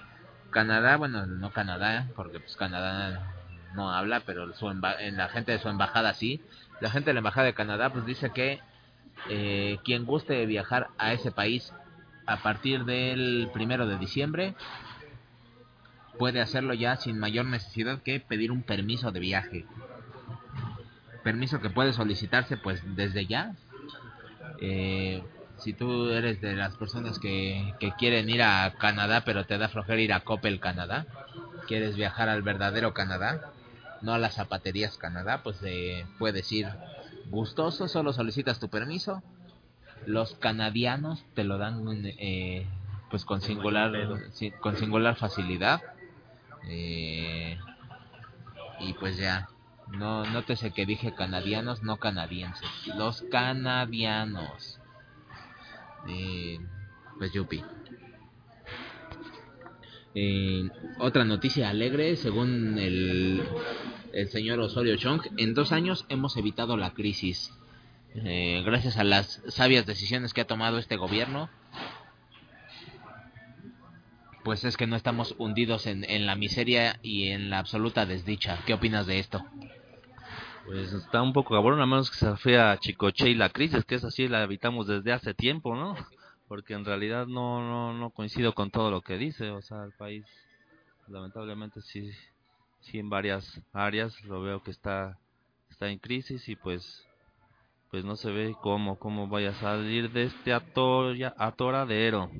Canadá, 0.49 0.97
bueno, 0.97 1.25
no 1.27 1.53
Canadá, 1.53 2.09
porque 2.17 2.41
pues 2.41 2.57
Canadá 2.57 3.33
no 3.73 3.89
habla, 3.89 4.19
pero 4.25 4.51
su 4.53 4.69
en 4.69 5.15
la 5.15 5.29
gente 5.29 5.53
de 5.53 5.59
su 5.59 5.69
embajada 5.69 6.13
sí. 6.13 6.41
La 6.81 6.91
gente 6.91 7.11
de 7.11 7.13
la 7.13 7.19
embajada 7.19 7.45
de 7.45 7.53
Canadá 7.53 7.89
pues 7.89 8.05
dice 8.05 8.31
que 8.31 8.59
eh, 9.29 9.77
quien 9.85 10.03
guste 10.03 10.45
viajar 10.45 10.89
a 10.97 11.13
ese 11.13 11.31
país 11.31 11.71
a 12.25 12.43
partir 12.43 12.83
del 12.83 13.49
primero 13.53 13.87
de 13.87 13.97
diciembre 13.97 14.55
puede 16.21 16.39
hacerlo 16.39 16.75
ya 16.75 16.97
sin 16.97 17.17
mayor 17.17 17.47
necesidad 17.47 18.03
que 18.03 18.19
pedir 18.19 18.51
un 18.51 18.61
permiso 18.61 19.11
de 19.11 19.19
viaje. 19.19 19.65
Permiso 21.23 21.59
que 21.61 21.71
puede 21.71 21.93
solicitarse 21.93 22.57
pues 22.57 22.79
desde 22.95 23.25
ya. 23.25 23.55
Eh, 24.59 25.23
si 25.57 25.73
tú 25.73 26.09
eres 26.09 26.39
de 26.39 26.55
las 26.55 26.77
personas 26.77 27.17
que, 27.17 27.73
que 27.79 27.93
quieren 27.93 28.29
ir 28.29 28.43
a 28.43 28.71
Canadá 28.77 29.23
pero 29.25 29.47
te 29.47 29.57
da 29.57 29.67
flojera 29.67 29.99
ir 29.99 30.13
a 30.13 30.19
Coppel 30.19 30.59
Canadá, 30.59 31.07
quieres 31.67 31.95
viajar 31.95 32.29
al 32.29 32.43
verdadero 32.43 32.93
Canadá, 32.93 33.51
no 34.03 34.13
a 34.13 34.19
las 34.19 34.35
zapaterías 34.35 34.99
Canadá, 34.99 35.41
pues 35.41 35.57
eh, 35.63 36.05
puedes 36.19 36.51
ir 36.51 36.67
gustoso, 37.31 37.87
solo 37.87 38.13
solicitas 38.13 38.59
tu 38.59 38.69
permiso. 38.69 39.23
Los 40.05 40.35
canadianos 40.35 41.25
te 41.33 41.43
lo 41.43 41.57
dan 41.57 41.83
eh, 42.05 42.67
pues 43.09 43.25
con 43.25 43.41
singular 43.41 43.91
con 44.61 44.77
singular 44.77 45.15
facilidad. 45.15 45.81
Eh, 46.67 47.57
y 48.79 48.93
pues 48.93 49.17
ya, 49.17 49.49
no 49.89 50.25
nótese 50.25 50.71
que 50.71 50.85
dije 50.85 51.13
canadianos, 51.13 51.83
no 51.83 51.97
canadienses. 51.97 52.69
Los 52.95 53.23
canadianos. 53.23 54.79
Eh, 56.07 56.59
pues 57.17 57.31
yupi. 57.33 57.63
Eh, 60.13 60.69
otra 60.99 61.23
noticia 61.23 61.69
alegre, 61.69 62.15
según 62.15 62.77
el, 62.77 63.43
el 64.11 64.29
señor 64.29 64.59
Osorio 64.59 64.97
Chong, 64.97 65.21
en 65.37 65.53
dos 65.53 65.71
años 65.71 66.05
hemos 66.09 66.35
evitado 66.37 66.75
la 66.77 66.93
crisis. 66.93 67.53
Eh, 68.13 68.61
gracias 68.65 68.97
a 68.97 69.05
las 69.05 69.41
sabias 69.47 69.85
decisiones 69.85 70.33
que 70.33 70.41
ha 70.41 70.47
tomado 70.47 70.79
este 70.79 70.97
gobierno, 70.97 71.49
pues 74.43 74.63
es 74.63 74.77
que 74.77 74.87
no 74.87 74.95
estamos 74.95 75.35
hundidos 75.37 75.87
en, 75.87 76.03
en 76.03 76.25
la 76.25 76.35
miseria 76.35 76.99
y 77.01 77.29
en 77.29 77.49
la 77.49 77.59
absoluta 77.59 78.05
desdicha. 78.05 78.59
¿Qué 78.65 78.73
opinas 78.73 79.05
de 79.05 79.19
esto? 79.19 79.43
Pues 80.65 80.93
está 80.93 81.21
un 81.21 81.33
poco 81.33 81.55
cabrón, 81.55 81.81
a 81.81 81.85
menos 81.85 82.09
que 82.11 82.17
se 82.17 82.35
fea 82.37 82.77
Chicoche 82.77 83.29
y 83.29 83.35
la 83.35 83.49
crisis, 83.49 83.83
que 83.83 83.95
es 83.95 84.03
así, 84.03 84.27
la 84.27 84.43
evitamos 84.43 84.87
desde 84.87 85.11
hace 85.11 85.33
tiempo, 85.33 85.75
¿no? 85.75 85.95
Porque 86.47 86.73
en 86.73 86.85
realidad 86.85 87.27
no, 87.27 87.61
no, 87.61 87.93
no 87.93 88.09
coincido 88.11 88.53
con 88.53 88.71
todo 88.71 88.91
lo 88.91 89.01
que 89.01 89.17
dice, 89.17 89.49
o 89.49 89.61
sea, 89.61 89.83
el 89.83 89.91
país 89.93 90.25
lamentablemente 91.07 91.81
sí, 91.81 92.11
sí 92.79 92.99
en 92.99 93.09
varias 93.09 93.61
áreas 93.73 94.23
lo 94.23 94.41
veo 94.41 94.63
que 94.63 94.71
está, 94.71 95.17
está 95.69 95.89
en 95.89 95.99
crisis 95.99 96.47
y 96.47 96.55
pues 96.55 97.07
pues 97.89 98.05
no 98.05 98.15
se 98.15 98.31
ve 98.31 98.55
cómo, 98.61 98.97
cómo 98.97 99.27
vaya 99.27 99.49
a 99.49 99.55
salir 99.55 100.11
de 100.11 100.23
este 100.23 100.53
atoradero. 100.53 102.31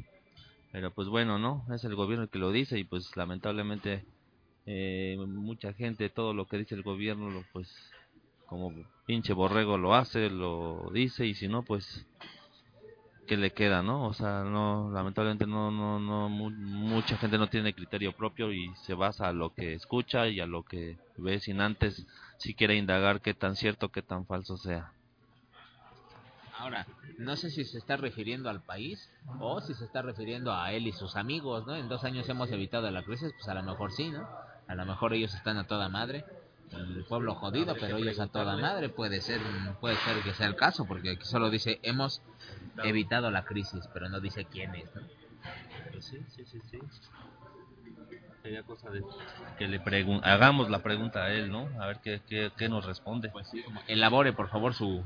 Pero 0.71 0.91
pues 0.91 1.07
bueno, 1.09 1.37
¿no? 1.37 1.65
Es 1.73 1.83
el 1.83 1.95
gobierno 1.95 2.23
el 2.23 2.29
que 2.29 2.39
lo 2.39 2.51
dice 2.51 2.79
y 2.79 2.83
pues 2.83 3.15
lamentablemente 3.17 4.05
eh, 4.65 5.17
mucha 5.27 5.73
gente, 5.73 6.09
todo 6.09 6.33
lo 6.33 6.45
que 6.45 6.57
dice 6.57 6.75
el 6.75 6.83
gobierno, 6.83 7.29
lo, 7.29 7.43
pues 7.51 7.67
como 8.45 8.73
pinche 9.05 9.33
borrego 9.33 9.77
lo 9.77 9.95
hace, 9.95 10.29
lo 10.29 10.89
dice 10.93 11.25
y 11.25 11.33
si 11.33 11.47
no, 11.47 11.63
pues 11.63 12.05
¿qué 13.27 13.37
le 13.37 13.51
queda, 13.51 13.81
no? 13.81 14.07
O 14.07 14.13
sea, 14.13 14.43
no, 14.43 14.91
lamentablemente 14.91 15.47
no, 15.47 15.71
no, 15.71 15.99
no, 15.99 16.29
mucha 16.29 17.17
gente 17.17 17.37
no 17.37 17.47
tiene 17.47 17.73
criterio 17.73 18.11
propio 18.13 18.51
y 18.51 18.73
se 18.85 18.93
basa 18.93 19.29
a 19.29 19.33
lo 19.33 19.53
que 19.53 19.73
escucha 19.73 20.27
y 20.27 20.39
a 20.39 20.45
lo 20.45 20.63
que 20.63 20.97
ve 21.17 21.39
sin 21.39 21.61
antes 21.61 22.05
si 22.37 22.53
quiere 22.53 22.75
indagar 22.75 23.21
qué 23.21 23.33
tan 23.33 23.55
cierto, 23.55 23.89
qué 23.89 24.01
tan 24.01 24.25
falso 24.25 24.57
sea. 24.57 24.91
Ahora, 26.61 26.85
no 27.17 27.35
sé 27.37 27.49
si 27.49 27.65
se 27.65 27.79
está 27.79 27.97
refiriendo 27.97 28.47
al 28.47 28.61
país 28.61 29.09
o 29.39 29.61
si 29.61 29.73
se 29.73 29.83
está 29.83 30.03
refiriendo 30.03 30.53
a 30.53 30.71
él 30.71 30.85
y 30.85 30.91
sus 30.91 31.15
amigos, 31.15 31.65
¿no? 31.65 31.75
En 31.75 31.89
dos 31.89 32.03
años 32.03 32.29
hemos 32.29 32.51
evitado 32.51 32.89
la 32.91 33.01
crisis, 33.01 33.33
pues 33.33 33.47
a 33.47 33.55
lo 33.55 33.63
mejor 33.63 33.91
sí, 33.91 34.11
¿no? 34.11 34.29
A 34.67 34.75
lo 34.75 34.85
mejor 34.85 35.11
ellos 35.15 35.33
están 35.33 35.57
a 35.57 35.65
toda 35.65 35.89
madre 35.89 36.23
el 36.71 37.03
pueblo 37.05 37.33
jodido, 37.33 37.75
pero 37.79 37.97
ellos 37.97 38.19
a 38.19 38.27
toda 38.27 38.57
madre 38.57 38.89
puede 38.89 39.21
ser 39.21 39.41
puede 39.79 39.95
ser 39.95 40.21
que 40.21 40.33
sea 40.33 40.45
el 40.45 40.55
caso, 40.55 40.85
porque 40.85 41.09
aquí 41.09 41.25
solo 41.25 41.49
dice 41.49 41.79
hemos 41.81 42.21
evitado 42.83 43.31
la 43.31 43.43
crisis, 43.43 43.89
pero 43.91 44.07
no 44.07 44.19
dice 44.19 44.45
quién 44.45 44.75
es. 44.75 44.89
Pues 45.91 46.05
sí, 46.05 46.19
sí, 46.29 46.45
sí, 46.45 46.61
sí. 46.69 46.79
Sería 48.43 48.61
cosa 48.61 48.91
de 48.91 49.03
que 49.57 49.67
le 49.67 49.81
hagamos 50.23 50.69
la 50.69 50.83
pregunta 50.83 51.23
a 51.23 51.33
él, 51.33 51.51
¿no? 51.51 51.67
A 51.81 51.87
ver 51.87 52.01
qué, 52.03 52.21
qué, 52.27 52.51
qué 52.55 52.69
nos 52.69 52.85
responde. 52.85 53.29
Pues 53.29 53.47
sí, 53.49 53.63
elabore 53.87 54.33
por 54.33 54.47
favor 54.49 54.75
su 54.75 55.03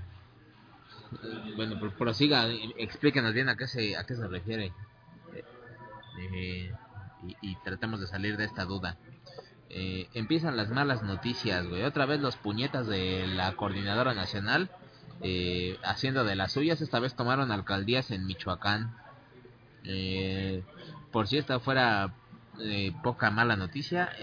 bueno, 1.55 1.79
prosiga, 1.97 2.47
explíquenos 2.77 3.33
bien 3.33 3.49
a 3.49 3.55
qué 3.55 3.67
se 3.67 3.95
a 3.97 4.05
qué 4.05 4.15
se 4.15 4.27
refiere. 4.27 4.73
Eh, 6.33 6.71
y, 7.27 7.51
y 7.51 7.55
tratemos 7.63 7.99
de 7.99 8.07
salir 8.07 8.37
de 8.37 8.45
esta 8.45 8.65
duda. 8.65 8.97
Eh, 9.69 10.07
empiezan 10.13 10.55
las 10.55 10.69
malas 10.69 11.03
noticias, 11.03 11.67
güey. 11.67 11.83
Otra 11.83 12.05
vez 12.05 12.21
los 12.21 12.37
puñetas 12.37 12.87
de 12.87 13.27
la 13.27 13.51
coordinadora 13.57 14.13
nacional 14.13 14.69
eh, 15.21 15.77
haciendo 15.83 16.23
de 16.23 16.35
las 16.35 16.53
suyas. 16.53 16.81
Esta 16.81 16.99
vez 16.99 17.15
tomaron 17.15 17.51
alcaldías 17.51 18.11
en 18.11 18.25
Michoacán. 18.25 18.95
Eh, 19.83 20.63
por 21.11 21.27
si 21.27 21.37
esta 21.37 21.59
fuera 21.59 22.13
poca 23.03 23.31
mala 23.31 23.57
noticia, 23.57 24.13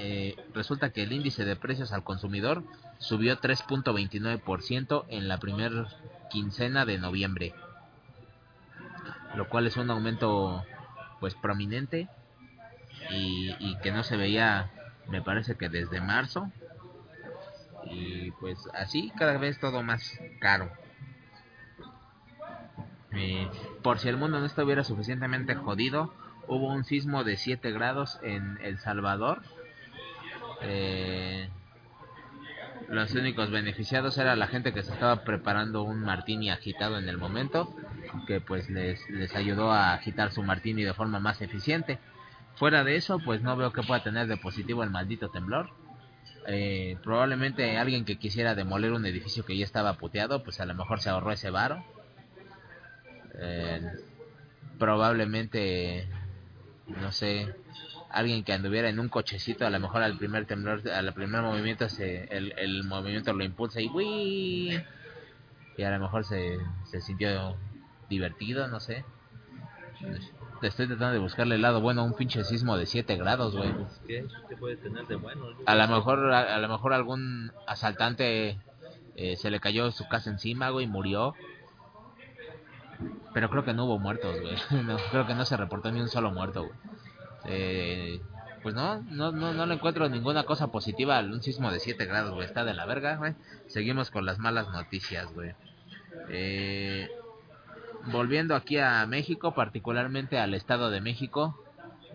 resulta 0.54 0.88
que 0.88 1.02
el 1.02 1.12
índice 1.12 1.44
de 1.44 1.54
precios 1.54 1.92
al 1.92 2.02
consumidor 2.02 2.64
subió 3.02 3.38
3.29% 3.40 5.04
en 5.08 5.28
la 5.28 5.38
primera 5.38 5.88
quincena 6.30 6.84
de 6.84 6.98
noviembre. 6.98 7.52
Lo 9.34 9.48
cual 9.48 9.66
es 9.66 9.76
un 9.76 9.90
aumento 9.90 10.64
pues 11.18 11.34
prominente 11.34 12.08
y, 13.10 13.76
que 13.82 13.90
no 13.90 14.02
se 14.04 14.16
veía 14.16 14.70
me 15.08 15.20
parece 15.20 15.56
que 15.56 15.68
desde 15.68 16.00
marzo 16.00 16.50
y 17.84 18.30
pues 18.32 18.58
así 18.74 19.12
cada 19.18 19.36
vez 19.38 19.58
todo 19.58 19.82
más 19.82 20.18
caro 20.40 20.70
eh, 23.10 23.50
por 23.82 23.98
si 23.98 24.08
el 24.08 24.16
mundo 24.16 24.38
no 24.38 24.46
estuviera 24.46 24.84
suficientemente 24.84 25.56
jodido 25.56 26.14
hubo 26.46 26.68
un 26.68 26.84
sismo 26.84 27.24
de 27.24 27.36
7 27.36 27.72
grados 27.72 28.20
en 28.22 28.58
El 28.62 28.78
Salvador 28.78 29.42
eh, 30.62 31.48
los 32.92 33.12
únicos 33.14 33.50
beneficiados 33.50 34.16
era 34.18 34.36
la 34.36 34.46
gente 34.46 34.72
que 34.72 34.82
se 34.82 34.92
estaba 34.92 35.24
preparando 35.24 35.82
un 35.82 36.00
martini 36.00 36.50
agitado 36.50 36.98
en 36.98 37.08
el 37.08 37.18
momento 37.18 37.74
que 38.26 38.40
pues 38.40 38.70
les, 38.70 39.08
les 39.10 39.34
ayudó 39.34 39.72
a 39.72 39.94
agitar 39.94 40.30
su 40.30 40.42
martini 40.42 40.84
de 40.84 40.94
forma 40.94 41.18
más 41.18 41.42
eficiente 41.42 41.98
Fuera 42.56 42.84
de 42.84 42.96
eso, 42.96 43.18
pues 43.18 43.42
no 43.42 43.56
veo 43.56 43.72
que 43.72 43.82
pueda 43.82 44.02
tener 44.02 44.26
de 44.26 44.36
positivo 44.36 44.82
el 44.82 44.90
maldito 44.90 45.30
temblor. 45.30 45.70
Eh, 46.46 46.96
probablemente 47.02 47.78
alguien 47.78 48.04
que 48.04 48.18
quisiera 48.18 48.54
demoler 48.54 48.92
un 48.92 49.06
edificio 49.06 49.44
que 49.44 49.56
ya 49.56 49.64
estaba 49.64 49.94
puteado, 49.94 50.42
pues 50.42 50.60
a 50.60 50.66
lo 50.66 50.74
mejor 50.74 51.00
se 51.00 51.10
ahorró 51.10 51.32
ese 51.32 51.50
varo. 51.50 51.84
Eh, 53.34 53.80
probablemente, 54.78 56.08
no 57.00 57.10
sé, 57.10 57.54
alguien 58.12 58.44
que 58.44 58.52
anduviera 58.52 58.88
en 58.88 59.00
un 59.00 59.08
cochecito, 59.08 59.66
a 59.66 59.70
lo 59.70 59.80
mejor 59.80 60.02
al 60.02 60.18
primer 60.18 60.46
temblor, 60.46 60.88
al 60.88 61.12
primer 61.14 61.42
movimiento, 61.42 61.88
se, 61.88 62.24
el, 62.24 62.52
el 62.58 62.84
movimiento 62.84 63.32
lo 63.32 63.44
impulsa 63.44 63.80
y 63.80 63.88
¡wii! 63.88 64.82
Y 65.76 65.82
a 65.82 65.90
lo 65.90 66.00
mejor 66.00 66.24
se, 66.24 66.58
se 66.84 67.00
sintió 67.00 67.56
divertido, 68.08 68.68
no 68.68 68.80
sé 68.80 69.04
estoy 70.66 70.86
tratando 70.86 71.14
de 71.14 71.18
buscarle 71.18 71.56
el 71.56 71.62
lado 71.62 71.80
bueno 71.80 72.02
a 72.02 72.04
un 72.04 72.14
pinche 72.14 72.44
sismo 72.44 72.76
de 72.76 72.86
7 72.86 73.16
grados, 73.16 73.56
güey. 73.56 73.72
¿Qué? 74.06 74.26
puede 74.58 74.76
tener 74.76 75.06
de 75.06 75.16
bueno? 75.16 75.46
A 75.66 75.74
lo 75.74 75.88
mejor, 75.88 76.32
a, 76.32 76.58
lo 76.58 76.68
mejor 76.68 76.92
algún 76.92 77.52
asaltante 77.66 78.58
eh, 79.16 79.36
se 79.36 79.50
le 79.50 79.60
cayó 79.60 79.90
su 79.90 80.08
casa 80.08 80.30
encima, 80.30 80.70
güey, 80.70 80.86
y 80.86 80.88
murió. 80.88 81.34
Pero 83.34 83.50
creo 83.50 83.64
que 83.64 83.72
no 83.72 83.86
hubo 83.86 83.98
muertos, 83.98 84.40
güey. 84.40 84.56
No, 84.84 84.96
creo 85.10 85.26
que 85.26 85.34
no 85.34 85.44
se 85.44 85.56
reportó 85.56 85.90
ni 85.90 86.00
un 86.00 86.08
solo 86.08 86.30
muerto, 86.30 86.64
güey. 86.64 86.78
Eh, 87.46 88.20
pues 88.62 88.74
no, 88.74 89.02
no, 89.02 89.32
no, 89.32 89.52
no 89.52 89.66
le 89.66 89.74
encuentro 89.74 90.08
ninguna 90.08 90.44
cosa 90.44 90.68
positiva 90.68 91.18
al 91.18 91.32
un 91.32 91.42
sismo 91.42 91.72
de 91.72 91.80
7 91.80 92.04
grados, 92.06 92.32
güey. 92.32 92.46
Está 92.46 92.64
de 92.64 92.74
la 92.74 92.86
verga, 92.86 93.16
güey. 93.16 93.34
Seguimos 93.66 94.10
con 94.10 94.24
las 94.24 94.38
malas 94.38 94.68
noticias, 94.68 95.32
güey. 95.34 95.54
Eh, 96.28 97.08
volviendo 98.06 98.54
aquí 98.54 98.78
a 98.78 99.04
México, 99.06 99.54
particularmente 99.54 100.38
al 100.38 100.54
Estado 100.54 100.90
de 100.90 101.00
México, 101.00 101.58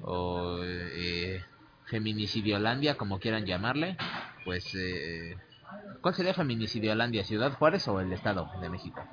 o 0.02 0.60
eh, 0.64 1.44
Feminicidiolandia, 1.86 2.96
como 2.96 3.20
quieran 3.20 3.46
llamarle, 3.46 3.98
pues, 4.46 4.74
eh, 4.76 5.38
¿cuál 6.02 6.14
sería 6.14 6.34
Feminicidiolandia? 6.34 7.24
¿Ciudad 7.24 7.54
Juárez 7.54 7.88
o 7.88 8.00
el 8.00 8.14
Estado 8.14 8.50
de 8.62 8.70
México? 8.70 9.04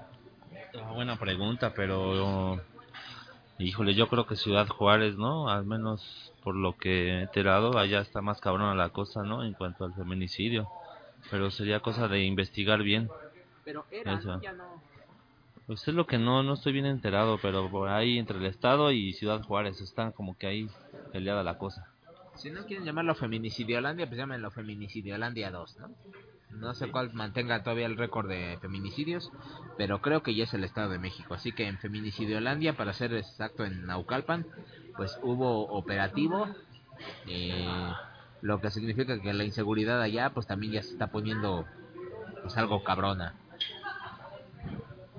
Ah, 0.77 0.93
buena 0.93 1.17
pregunta, 1.19 1.73
pero 1.75 2.61
híjole, 3.59 3.95
yo 3.95 4.09
creo 4.09 4.27
que 4.27 4.37
Ciudad 4.37 4.69
Juárez, 4.69 5.17
¿no? 5.17 5.49
Al 5.49 5.65
menos 5.65 6.33
por 6.43 6.55
lo 6.57 6.77
que 6.77 7.09
he 7.09 7.23
enterado, 7.23 7.79
allá 7.79 8.01
está 8.01 8.21
más 8.21 8.41
cabrona 8.41 8.75
la 8.75 8.91
cosa, 8.91 9.23
¿no? 9.23 9.45
En 9.45 9.55
cuanto 9.55 9.85
al 9.85 9.95
feminicidio. 9.95 10.69
Pero 11.31 11.51
sería 11.51 11.81
cosa 11.81 12.09
de 12.09 12.25
investigar 12.25 12.83
bien. 12.83 13.09
Pero 13.65 13.87
era, 13.91 14.15
Eso. 14.15 14.41
ya 14.41 14.53
no. 14.53 14.83
Pues 15.67 15.89
es 15.89 15.95
lo 15.95 16.07
que 16.07 16.19
no, 16.19 16.43
no 16.43 16.55
estoy 16.55 16.75
bien 16.75 16.85
enterado, 16.85 17.39
pero 17.41 17.71
por 17.71 17.89
ahí 17.89 18.19
entre 18.19 18.37
el 18.37 18.45
Estado 18.45 18.93
y 18.93 19.15
Ciudad 19.15 19.43
Juárez 19.43 19.81
están 19.81 20.13
como 20.13 20.37
que 20.37 20.47
ahí 20.47 20.69
peleada 21.11 21.43
la 21.43 21.57
cosa. 21.57 21.89
Si 22.35 22.51
no 22.51 22.67
quieren 22.67 22.85
llamarlo 22.85 23.15
Feminicidiolandia, 23.15 24.07
pues 24.07 24.19
llámenlo 24.19 24.51
Feminicidiolandia 24.51 25.51
2, 25.51 25.79
¿no? 25.79 25.91
No 26.59 26.75
sé 26.75 26.91
cuál 26.91 27.13
mantenga 27.13 27.63
todavía 27.63 27.87
el 27.87 27.97
récord 27.97 28.29
de 28.29 28.59
feminicidios, 28.61 29.31
pero 29.77 30.01
creo 30.01 30.23
que 30.23 30.35
ya 30.35 30.45
es 30.45 30.55
el 30.55 30.65
Estado 30.65 30.91
de 30.91 30.99
México. 30.99 31.35
Así 31.35 31.53
que 31.53 31.67
en 31.67 31.79
Feminicidiolandia, 31.79 32.75
para 32.75 32.93
ser 32.93 33.13
exacto 33.15 33.65
en 33.65 33.87
Naucalpan, 33.87 34.47
pues 34.97 35.19
hubo 35.23 35.67
operativo, 35.67 36.49
eh, 37.27 37.93
lo 38.41 38.61
que 38.61 38.71
significa 38.71 39.21
que 39.21 39.33
la 39.33 39.45
inseguridad 39.45 40.01
allá, 40.01 40.31
pues 40.31 40.47
también 40.47 40.73
ya 40.75 40.83
se 40.83 40.93
está 40.93 41.09
poniendo 41.09 41.67
pues 42.43 42.57
algo 42.57 42.85
cabrona. 42.85 43.35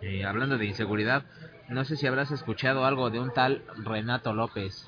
Eh, 0.01 0.23
hablando 0.23 0.57
de 0.57 0.65
inseguridad, 0.65 1.23
no 1.67 1.83
sé 1.83 1.95
si 1.95 2.05
habrás 2.05 2.31
escuchado 2.31 2.85
algo 2.85 3.09
de 3.09 3.19
un 3.19 3.33
tal 3.33 3.63
Renato 3.77 4.33
López. 4.33 4.87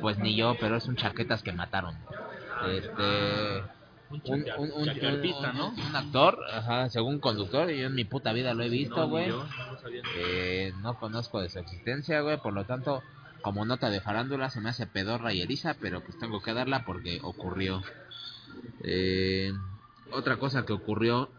Pues 0.00 0.18
ni 0.18 0.36
yo, 0.36 0.56
pero 0.60 0.76
es 0.76 0.86
un 0.86 0.96
chaquetas 0.96 1.42
que 1.42 1.52
mataron. 1.52 1.96
Este. 2.68 3.62
Un, 4.10 4.44
un, 4.58 4.72
un, 4.72 5.56
¿no? 5.56 5.68
un 5.68 5.96
actor, 5.96 6.40
ajá, 6.52 6.90
según 6.90 7.20
conductor, 7.20 7.70
yo 7.70 7.86
en 7.86 7.94
mi 7.94 8.04
puta 8.04 8.32
vida 8.32 8.54
lo 8.54 8.64
he 8.64 8.68
visto, 8.68 9.08
güey. 9.08 9.32
Eh, 10.16 10.72
no 10.82 10.98
conozco 10.98 11.40
de 11.40 11.48
su 11.48 11.60
existencia, 11.60 12.20
güey, 12.20 12.36
por 12.38 12.52
lo 12.52 12.64
tanto, 12.64 13.04
como 13.40 13.64
nota 13.64 13.88
de 13.88 14.00
farándula 14.00 14.50
se 14.50 14.60
me 14.60 14.70
hace 14.70 14.88
pedorra 14.88 15.32
y 15.32 15.42
eriza, 15.42 15.74
pero 15.80 16.00
pues 16.00 16.18
tengo 16.18 16.42
que 16.42 16.52
darla 16.52 16.84
porque 16.84 17.20
ocurrió. 17.22 17.82
Eh, 18.82 19.52
otra 20.10 20.38
cosa 20.38 20.66
que 20.66 20.72
ocurrió, 20.72 21.30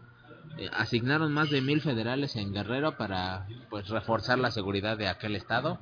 eh, 0.58 0.68
asignaron 0.72 1.32
más 1.32 1.50
de 1.50 1.60
mil 1.60 1.80
federales 1.80 2.36
en 2.36 2.52
Guerrero 2.52 2.96
para 2.96 3.46
pues 3.70 3.88
reforzar 3.88 4.38
la 4.38 4.50
seguridad 4.50 4.96
de 4.96 5.08
aquel 5.08 5.36
estado. 5.36 5.78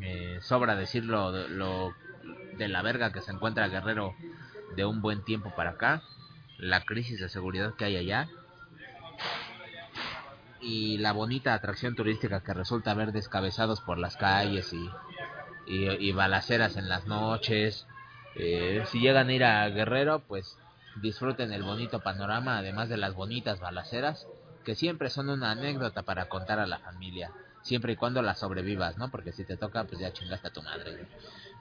Eh, 0.00 0.38
sobra 0.42 0.76
decirlo 0.76 1.32
de, 1.32 1.48
lo 1.48 1.92
de 2.58 2.68
la 2.68 2.82
verga 2.82 3.12
que 3.12 3.20
se 3.20 3.32
encuentra 3.32 3.68
Guerrero 3.68 4.14
de 4.76 4.84
un 4.84 5.00
buen 5.00 5.24
tiempo 5.24 5.52
para 5.56 5.70
acá, 5.70 6.02
la 6.58 6.84
crisis 6.84 7.20
de 7.20 7.28
seguridad 7.28 7.74
que 7.74 7.84
hay 7.84 7.96
allá 7.96 8.28
y 10.60 10.98
la 10.98 11.12
bonita 11.12 11.54
atracción 11.54 11.94
turística 11.94 12.40
que 12.40 12.52
resulta 12.52 12.94
ver 12.94 13.12
descabezados 13.12 13.80
por 13.80 13.98
las 13.98 14.16
calles 14.16 14.72
y, 14.72 14.90
y, 15.66 16.12
balaceras 16.12 16.76
en 16.76 16.88
las 16.88 17.06
noches. 17.06 17.86
Eh, 18.34 18.82
si 18.86 19.00
llegan 19.00 19.28
a 19.28 19.32
ir 19.32 19.44
a 19.44 19.68
Guerrero, 19.68 20.20
pues 20.26 20.58
disfruten 20.96 21.52
el 21.52 21.62
bonito 21.62 22.00
panorama, 22.00 22.58
además 22.58 22.88
de 22.88 22.96
las 22.96 23.14
bonitas 23.14 23.60
balaceras, 23.60 24.26
que 24.64 24.74
siempre 24.74 25.10
son 25.10 25.30
una 25.30 25.52
anécdota 25.52 26.02
para 26.02 26.28
contar 26.28 26.58
a 26.58 26.66
la 26.66 26.78
familia, 26.78 27.30
siempre 27.62 27.92
y 27.92 27.96
cuando 27.96 28.22
la 28.22 28.34
sobrevivas, 28.34 28.98
¿no? 28.98 29.10
Porque 29.10 29.32
si 29.32 29.44
te 29.44 29.56
toca, 29.56 29.84
pues 29.84 30.00
ya 30.00 30.12
chingaste 30.12 30.48
a 30.48 30.52
tu 30.52 30.62
madre. 30.62 31.06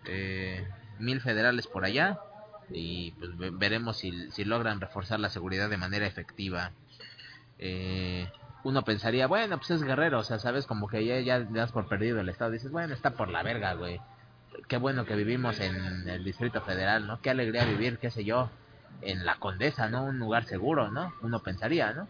Eh, 0.06 0.68
mil 1.00 1.22
federales 1.22 1.68
por 1.68 1.86
allá 1.86 2.20
y 2.70 3.12
pues 3.12 3.38
ve- 3.38 3.52
veremos 3.52 3.98
si, 3.98 4.32
si 4.32 4.44
logran 4.46 4.82
reforzar 4.82 5.20
la 5.20 5.30
seguridad 5.30 5.70
de 5.70 5.78
manera 5.78 6.06
efectiva. 6.06 6.72
Eh, 7.60 8.30
uno 8.64 8.82
pensaría, 8.84 9.28
bueno, 9.28 9.58
pues 9.58 9.72
es 9.72 9.84
guerrero, 9.84 10.20
o 10.20 10.24
sea, 10.24 10.40
sabes, 10.40 10.66
como 10.66 10.88
que 10.88 11.06
ya, 11.06 11.20
ya 11.22 11.40
das 11.40 11.72
por 11.72 11.88
perdido 11.88 12.20
el 12.20 12.30
estado. 12.30 12.52
Dices, 12.52 12.72
bueno, 12.72 12.94
está 12.94 13.12
por 13.12 13.30
la 13.30 13.44
verga, 13.44 13.74
güey. 13.74 14.00
Qué 14.68 14.78
bueno 14.78 15.06
que 15.06 15.16
vivimos 15.16 15.60
en 15.60 16.08
el 16.10 16.24
Distrito 16.24 16.62
Federal, 16.62 17.08
¿no? 17.08 17.22
Qué 17.22 17.30
alegría 17.30 17.64
vivir, 17.66 17.98
qué 18.00 18.12
sé 18.12 18.26
yo, 18.26 18.50
en 19.02 19.26
la 19.26 19.36
Condesa, 19.36 19.88
¿no? 19.90 20.04
Un 20.04 20.20
lugar 20.20 20.46
seguro, 20.46 20.90
¿no? 20.92 21.14
Uno 21.22 21.40
pensaría, 21.42 21.94
¿no? 21.94 22.08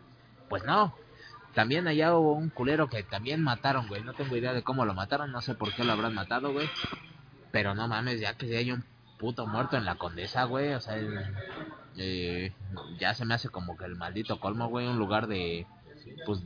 Pues 0.50 0.63
no. 0.63 0.95
También 1.54 1.88
allá 1.88 2.15
hubo 2.15 2.34
un 2.34 2.50
culero 2.50 2.88
que 2.88 3.04
también 3.04 3.43
mataron, 3.43 3.88
güey. 3.88 4.04
No 4.04 4.13
tengo 4.13 4.36
idea 4.38 4.54
de 4.54 4.63
cómo 4.63 4.86
lo 4.86 4.93
mataron, 4.93 5.32
no 5.32 5.41
sé 5.41 5.56
por 5.56 5.73
qué 5.73 5.84
lo 5.84 5.91
habrán 5.91 6.13
matado, 6.13 6.54
güey. 6.54 6.69
Pero 7.51 7.75
no 7.75 7.88
mames, 7.88 8.19
ya 8.19 8.33
que 8.33 8.57
hay 8.57 8.71
un 8.71 8.83
puto 9.17 9.47
muerto 9.47 9.77
en 9.77 9.86
la 9.86 9.95
Condesa, 9.95 10.43
güey. 10.45 10.73
O 10.73 10.79
sea, 10.81 10.95
el- 10.97 11.19
eh, 11.97 12.51
ya 12.99 13.13
se 13.13 13.25
me 13.25 13.33
hace 13.33 13.49
como 13.49 13.77
que 13.77 13.86
el 13.86 13.95
maldito 13.95 14.39
colmo, 14.39 14.67
güey. 14.67 14.88
Un 14.88 14.97
lugar 14.99 15.27
de, 15.27 15.65
pues, 16.25 16.39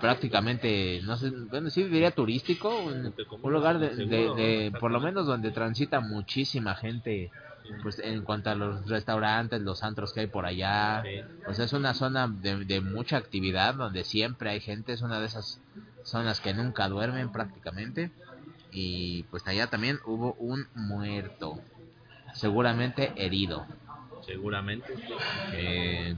prácticamente, 0.00 1.00
no 1.04 1.16
sé, 1.16 1.30
bueno, 1.30 1.70
sí 1.70 1.84
diría 1.84 2.10
turístico. 2.10 2.68
Un, 2.84 3.14
un 3.42 3.52
lugar 3.52 3.78
de, 3.78 3.94
de, 3.96 4.30
de- 4.36 4.72
por 4.80 4.90
lo 4.90 5.00
menos 5.00 5.26
donde 5.26 5.50
transita 5.50 6.00
muchísima 6.00 6.74
gente. 6.74 7.30
Pues 7.82 7.98
en 7.98 8.22
cuanto 8.22 8.50
a 8.50 8.54
los 8.54 8.88
restaurantes, 8.88 9.60
los 9.60 9.82
antros 9.82 10.12
que 10.12 10.20
hay 10.20 10.26
por 10.26 10.46
allá, 10.46 11.02
pues 11.44 11.58
es 11.58 11.72
una 11.72 11.92
zona 11.94 12.28
de, 12.28 12.64
de 12.64 12.80
mucha 12.80 13.16
actividad 13.16 13.74
donde 13.74 14.04
siempre 14.04 14.50
hay 14.50 14.60
gente, 14.60 14.92
es 14.92 15.02
una 15.02 15.18
de 15.20 15.26
esas 15.26 15.60
zonas 16.02 16.40
que 16.40 16.54
nunca 16.54 16.88
duermen 16.88 17.30
prácticamente. 17.30 18.10
Y 18.76 19.22
pues 19.30 19.46
allá 19.46 19.68
también 19.68 20.00
hubo 20.04 20.34
un 20.34 20.66
muerto, 20.74 21.60
seguramente 22.34 23.12
herido. 23.16 23.64
Seguramente. 24.26 24.92
Eh, 25.52 26.16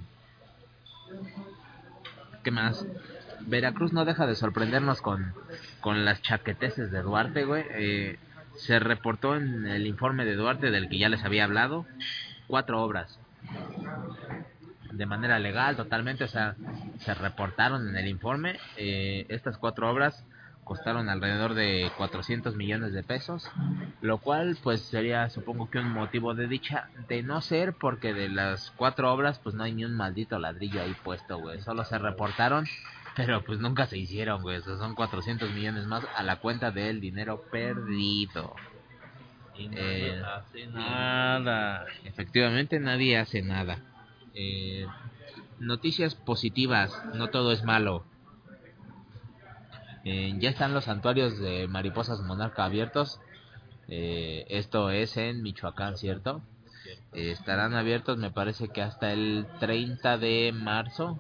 ¿Qué 2.43 2.51
más? 2.51 2.87
Veracruz 3.41 3.93
no 3.93 4.07
deja 4.07 4.27
de 4.27 4.35
sorprendernos 4.35 5.03
con, 5.03 5.35
con 5.81 6.07
las 6.07 6.23
chaqueteces 6.23 6.91
de 6.91 7.03
Duarte, 7.03 7.45
güey. 7.45 7.65
Eh, 7.71 8.19
se 8.55 8.79
reportó 8.79 9.37
en 9.37 9.67
el 9.67 9.87
informe 9.87 10.25
de 10.25 10.35
Duarte, 10.35 10.71
del 10.71 10.89
que 10.89 10.99
ya 10.99 11.11
les 11.11 11.25
había 11.25 11.45
hablado, 11.45 11.85
cuatro 12.47 12.83
obras. 12.83 13.19
De 14.93 15.05
manera 15.05 15.39
legal, 15.39 15.77
totalmente, 15.77 16.25
o 16.25 16.29
sea, 16.29 16.57
se 17.01 17.13
reportaron 17.13 17.87
en 17.91 17.97
el 17.97 18.09
informe. 18.09 18.59
Eh, 18.79 19.27
estas 19.29 19.59
cuatro 19.59 19.91
obras 19.91 20.25
costaron 20.67 21.09
alrededor 21.09 21.55
de 21.55 21.93
400 21.97 22.57
millones 22.57 22.93
de 22.93 23.05
pesos, 23.05 23.49
lo 24.01 24.19
cual 24.19 24.59
pues 24.65 24.81
sería 24.81 25.31
supongo 25.31 25.71
que 25.71 25.79
un 25.79 25.93
motivo 25.93 26.35
de 26.35 26.49
dicha, 26.49 26.89
de 27.09 27.23
no 27.23 27.41
ser 27.41 27.75
porque 27.75 28.13
de 28.13 28.29
las 28.29 28.73
cuatro 28.73 29.13
obras 29.13 29.39
pues 29.39 29.55
no 29.55 29.63
hay 29.63 29.73
ni 29.73 29.85
un 29.85 29.95
maldito 29.95 30.41
ladrillo 30.41 30.83
ahí 30.83 30.95
puesto, 31.05 31.39
güey, 31.39 31.61
solo 31.61 31.85
se 31.85 31.99
reportaron, 31.99 32.67
pero 33.15 33.45
pues 33.45 33.61
nunca 33.61 33.87
se 33.87 33.97
hicieron, 33.97 34.43
güey, 34.43 34.61
son 34.61 34.97
400 34.97 35.51
millones 35.53 35.87
más 35.87 36.05
a 36.17 36.25
la 36.25 36.41
cuenta 36.41 36.73
del 36.73 37.01
dinero 37.01 37.43
perdido. 37.51 38.55
Y 39.55 39.71
Eh, 39.73 40.21
hace 40.23 40.67
nada. 40.67 41.87
Efectivamente 42.05 42.79
nadie 42.81 43.19
hace 43.19 43.41
nada. 43.41 43.79
Eh, 44.35 44.85
noticias 45.61 46.17
positivas, 46.17 46.93
no 47.15 47.29
todo 47.29 47.53
es 47.53 47.63
malo. 47.63 48.05
Eh, 50.09 50.37
ya 50.39 50.51
están 50.51 50.73
los 50.73 50.85
santuarios 50.85 51.37
de 51.41 51.67
mariposas 51.67 52.21
monarca 52.21 52.65
abiertos. 52.65 53.21
Eh, 53.89 54.47
esto 54.51 54.91
es 54.91 55.17
en 55.17 55.43
Michoacán, 55.43 55.97
¿cierto? 55.97 56.43
Eh, 57.13 57.33
estarán 57.33 57.75
abiertos, 57.75 58.17
me 58.17 58.31
parece 58.31 58.69
que 58.69 58.83
hasta 58.83 59.13
el 59.13 59.49
30 59.59 60.17
de 60.19 60.53
marzo, 60.55 61.19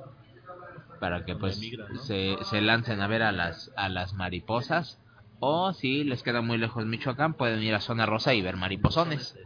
para 1.00 1.24
que 1.24 1.34
pues 1.34 1.60
se, 2.06 2.36
se 2.44 2.60
lancen 2.60 3.00
a 3.00 3.08
ver 3.08 3.24
a 3.24 3.32
las 3.32 3.72
a 3.74 3.88
las 3.88 4.14
mariposas. 4.14 5.00
O 5.40 5.72
si 5.72 6.04
les 6.04 6.22
queda 6.22 6.40
muy 6.40 6.56
lejos 6.56 6.86
Michoacán, 6.86 7.34
pueden 7.34 7.64
ir 7.64 7.74
a 7.74 7.80
Zona 7.80 8.06
Rosa 8.06 8.34
y 8.34 8.40
ver 8.40 8.56
mariposones 8.56 9.36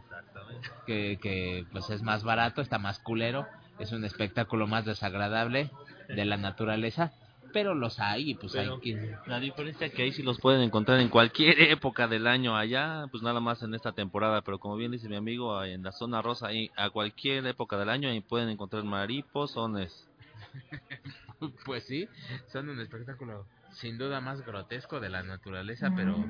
que, 0.85 1.17
que 1.19 1.65
pues 1.71 1.89
es 1.89 2.03
más 2.03 2.23
barato, 2.23 2.61
está 2.61 2.77
más 2.77 2.99
culero, 2.99 3.47
es 3.79 3.91
un 3.91 4.05
espectáculo 4.05 4.67
más 4.67 4.85
desagradable 4.85 5.71
de 6.09 6.25
la 6.25 6.37
naturaleza, 6.37 7.11
pero 7.53 7.75
los 7.75 7.99
hay 7.99 8.31
y 8.31 8.35
pues 8.35 8.53
Pero- 8.53 8.75
hay 8.75 8.79
que... 8.81 9.15
La 9.27 9.39
diferencia 9.39 9.87
es 9.87 9.93
que 9.93 10.03
ahí 10.03 10.11
sí 10.11 10.23
los 10.23 10.39
pueden 10.39 10.61
encontrar 10.61 10.99
en 10.99 11.09
cualquier 11.09 11.59
época 11.71 12.07
del 12.07 12.27
año 12.27 12.55
allá, 12.55 13.05
pues 13.11 13.23
nada 13.23 13.39
más 13.39 13.61
en 13.63 13.73
esta 13.75 13.91
temporada, 13.91 14.41
pero 14.41 14.59
como 14.59 14.75
bien 14.75 14.91
dice 14.91 15.09
mi 15.09 15.15
amigo, 15.15 15.57
ahí 15.57 15.73
en 15.73 15.83
la 15.83 15.91
zona 15.91 16.21
rosa, 16.21 16.47
ahí 16.47 16.71
a 16.75 16.89
cualquier 16.89 17.45
época 17.47 17.77
del 17.77 17.89
año 17.89 18.09
ahí 18.09 18.21
pueden 18.21 18.49
encontrar 18.49 18.83
mariposones. 18.83 20.07
Pues 21.65 21.83
sí, 21.85 22.07
son 22.51 22.69
un 22.69 22.79
espectáculo 22.79 23.47
sin 23.71 23.97
duda 23.97 24.21
más 24.21 24.45
grotesco 24.45 24.99
de 24.99 25.09
la 25.09 25.23
naturaleza, 25.23 25.91
pero 25.95 26.23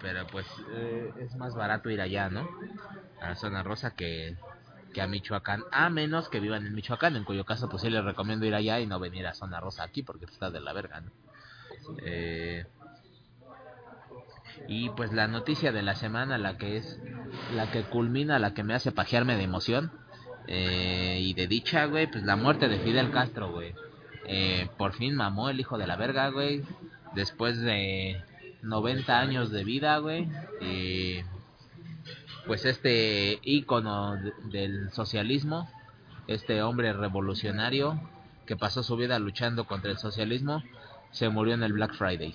pero 0.00 0.26
pues 0.28 0.46
eh, 0.72 1.12
es 1.20 1.34
más 1.36 1.54
barato 1.54 1.90
ir 1.90 2.00
allá, 2.00 2.30
¿no? 2.30 2.48
A 3.20 3.30
la 3.30 3.36
zona 3.36 3.62
rosa 3.62 3.94
que, 3.94 4.36
que 4.96 5.02
a 5.02 5.06
Michoacán, 5.06 5.62
a 5.72 5.90
menos 5.90 6.30
que 6.30 6.40
vivan 6.40 6.66
en 6.66 6.74
Michoacán, 6.74 7.16
en 7.16 7.24
cuyo 7.24 7.44
caso 7.44 7.68
pues 7.68 7.82
sí 7.82 7.90
les 7.90 8.02
recomiendo 8.02 8.46
ir 8.46 8.54
allá 8.54 8.80
y 8.80 8.86
no 8.86 8.98
venir 8.98 9.26
a 9.26 9.34
zona 9.34 9.60
rosa 9.60 9.82
aquí 9.82 10.02
porque 10.02 10.24
está 10.24 10.50
de 10.50 10.58
la 10.58 10.72
verga, 10.72 11.02
¿no? 11.02 11.10
Eh, 12.02 12.64
y 14.68 14.88
pues 14.88 15.12
la 15.12 15.28
noticia 15.28 15.70
de 15.70 15.82
la 15.82 15.96
semana, 15.96 16.38
la 16.38 16.56
que 16.56 16.78
es, 16.78 16.98
la 17.54 17.70
que 17.70 17.82
culmina, 17.82 18.38
la 18.38 18.54
que 18.54 18.62
me 18.62 18.72
hace 18.72 18.90
pajearme 18.90 19.36
de 19.36 19.42
emoción 19.42 19.92
eh, 20.46 21.18
y 21.20 21.34
de 21.34 21.46
dicha, 21.46 21.84
güey, 21.84 22.10
pues 22.10 22.24
la 22.24 22.36
muerte 22.36 22.66
de 22.66 22.78
Fidel 22.78 23.10
Castro, 23.10 23.52
güey. 23.52 23.74
Eh, 24.26 24.70
por 24.78 24.94
fin 24.94 25.14
mamó 25.14 25.50
el 25.50 25.60
hijo 25.60 25.76
de 25.76 25.86
la 25.86 25.96
verga, 25.96 26.30
güey. 26.30 26.62
Después 27.14 27.60
de 27.60 28.24
90 28.62 29.20
años 29.20 29.50
de 29.50 29.62
vida, 29.62 29.98
güey. 29.98 30.26
Pues 32.46 32.64
este 32.64 33.38
ícono 33.42 34.16
del 34.44 34.90
socialismo, 34.92 35.68
este 36.26 36.62
hombre 36.62 36.92
revolucionario 36.92 38.00
que 38.46 38.56
pasó 38.56 38.82
su 38.82 38.96
vida 38.96 39.18
luchando 39.18 39.66
contra 39.66 39.90
el 39.90 39.98
socialismo, 39.98 40.62
se 41.10 41.28
murió 41.28 41.54
en 41.54 41.62
el 41.62 41.72
Black 41.72 41.94
Friday. 41.94 42.34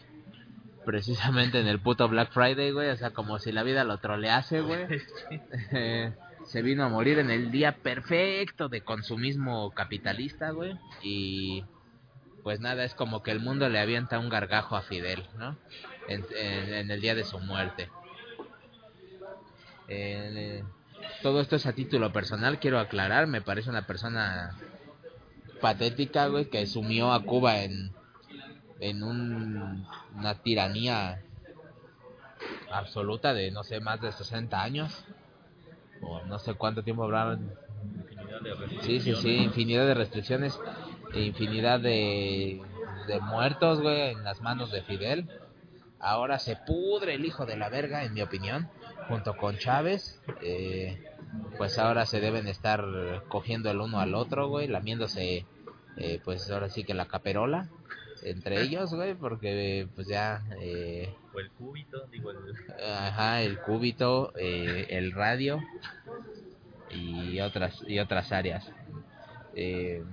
Precisamente 0.86 1.60
en 1.60 1.68
el 1.68 1.80
puto 1.80 2.08
Black 2.10 2.32
Friday, 2.32 2.72
güey. 2.72 2.90
O 2.90 2.98
sea, 2.98 3.12
como 3.12 3.40
si 3.40 3.52
la 3.52 3.64
vida 3.64 3.84
lo 3.84 3.98
trolease, 4.00 4.62
güey. 4.62 4.88
Eh, 5.72 6.12
se 6.46 6.62
vino 6.62 6.84
a 6.84 6.90
morir 6.90 7.20
en 7.20 7.30
el 7.30 7.52
día 7.52 7.78
perfecto 7.78 8.68
de 8.68 8.82
consumismo 8.82 9.72
capitalista, 9.72 10.52
güey. 10.52 10.78
Y 11.04 11.64
pues 12.44 12.60
nada, 12.60 12.84
es 12.84 12.96
como 12.96 13.22
que 13.24 13.32
el 13.32 13.40
mundo 13.40 13.70
le 13.70 13.80
avienta 13.80 14.20
un 14.20 14.30
gargajo 14.30 14.76
a 14.76 14.82
Fidel, 14.82 15.24
¿no? 15.38 15.58
En, 16.08 16.92
el 16.92 17.00
día 17.00 17.16
de 17.16 17.24
su 17.24 17.40
muerte. 17.40 17.90
Eh, 19.94 20.64
todo 21.22 21.42
esto 21.42 21.58
es 21.58 21.66
a 21.66 21.74
título 21.74 22.14
personal, 22.14 22.60
quiero 22.60 22.80
aclarar, 22.80 23.28
me 23.28 23.42
parece 23.42 23.70
una 23.70 23.86
persona 23.86 24.56
patética, 25.60 26.28
güey, 26.28 26.46
que 26.46 26.66
sumió 26.66 27.12
a 27.12 27.24
Cuba 27.24 27.64
en, 27.64 27.92
en 28.80 29.04
una 29.04 30.36
tiranía 30.42 31.22
absoluta 32.72 33.34
de, 33.34 33.52
no 33.52 33.64
sé, 33.64 33.82
más 33.82 34.00
de 34.00 34.14
60 34.14 34.62
años, 34.64 35.04
o 36.02 36.22
no 36.24 36.40
sé 36.40 36.54
cuánto 36.54 36.84
tiempo 36.84 37.04
habrán. 37.04 37.52
Sí, 38.84 39.02
sí, 39.02 39.14
sí, 39.16 39.36
infinidad 39.36 39.86
de 39.86 39.94
restricciones 39.94 40.58
infinidad 41.14 41.80
de, 41.80 42.62
de 43.08 43.20
muertos, 43.20 43.82
güey, 43.82 44.12
en 44.12 44.24
las 44.24 44.42
manos 44.42 44.72
de 44.72 44.82
Fidel. 44.84 45.28
Ahora 46.00 46.40
se 46.40 46.56
pudre 46.56 47.16
el 47.16 47.26
hijo 47.26 47.46
de 47.46 47.58
la 47.58 47.70
verga, 47.70 48.04
en 48.04 48.14
mi 48.14 48.22
opinión, 48.22 48.70
junto 49.12 49.36
con 49.36 49.58
Chávez. 49.58 50.22
Eh, 50.42 51.04
pues 51.58 51.78
ahora 51.78 52.06
se 52.06 52.20
deben 52.20 52.48
estar 52.48 52.84
cogiendo 53.28 53.70
el 53.70 53.80
uno 53.80 54.00
al 54.00 54.16
otro, 54.16 54.48
güey, 54.48 54.68
lamiéndose, 54.68 55.46
eh, 55.98 56.20
pues 56.24 56.50
ahora 56.50 56.70
sí 56.70 56.84
que 56.84 56.94
la 56.94 57.08
caperola 57.08 57.70
entre 58.24 58.62
ellos, 58.62 58.94
güey, 58.94 59.16
porque 59.16 59.88
pues 59.96 60.08
ya... 60.08 60.44
Eh, 60.60 61.14
o 61.34 61.40
el 61.40 61.52
cúbito, 61.52 62.08
digo 62.08 62.32
el... 62.32 62.38
Ajá, 62.84 63.42
el 63.42 63.60
cúbito, 63.60 64.34
eh, 64.38 64.88
el 64.90 65.12
radio 65.12 65.62
y 66.90 67.40
otras, 67.40 67.82
y 67.88 68.00
otras 68.00 68.32
áreas. 68.32 68.70
Eh, 69.56 70.04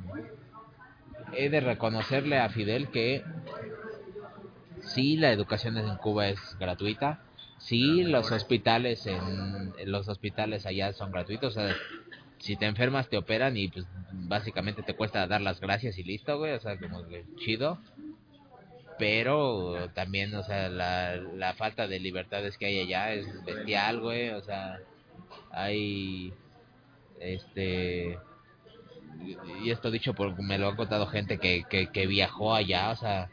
he 1.33 1.49
de 1.51 1.61
reconocerle 1.61 2.39
a 2.39 2.49
Fidel 2.49 2.89
que 2.89 3.25
sí, 4.81 5.17
la 5.17 5.33
educación 5.33 5.77
en 5.77 5.97
Cuba 5.97 6.29
es 6.29 6.57
gratuita, 6.59 7.23
sí, 7.59 8.05
los 8.05 8.31
hospitales 8.33 9.07
en, 9.07 9.73
los 9.87 10.09
hospitales 10.09 10.67
allá 10.67 10.93
son 10.93 11.11
gratuitos, 11.13 11.57
o 11.57 11.61
sea, 11.61 11.75
si 12.39 12.57
te 12.57 12.67
enfermas 12.67 13.09
te 13.09 13.19
operan 13.19 13.57
y 13.57 13.69
pues 13.69 13.87
básicamente 14.13 14.83
te 14.83 14.95
cuesta 14.95 15.27
dar 15.27 15.41
las 15.41 15.61
gracias 15.61 15.99
y 15.99 16.05
listo, 16.05 16.39
güey, 16.39 16.53
o 16.53 16.61
sea, 16.61 16.79
como 16.79 17.05
chido. 17.37 17.79
Pero 18.99 19.91
también, 19.95 20.35
o 20.35 20.43
sea, 20.43 20.69
la, 20.69 21.17
la 21.17 21.55
falta 21.55 21.87
de 21.87 22.01
libertades 22.01 22.59
que 22.59 22.67
hay 22.67 22.81
allá 22.81 23.13
es 23.13 23.45
bestial, 23.45 24.01
güey, 24.01 24.31
o 24.31 24.41
sea, 24.43 24.81
hay 25.51 26.33
este 27.21 28.19
y 29.63 29.71
esto 29.71 29.91
dicho 29.91 30.15
por 30.15 30.41
me 30.43 30.59
lo 30.59 30.69
ha 30.69 30.77
contado 30.77 31.07
gente 31.07 31.39
que, 31.39 31.65
que, 31.69 32.07
viajó 32.07 32.55
allá, 32.55 32.91
o 32.91 32.97
sea, 32.97 33.31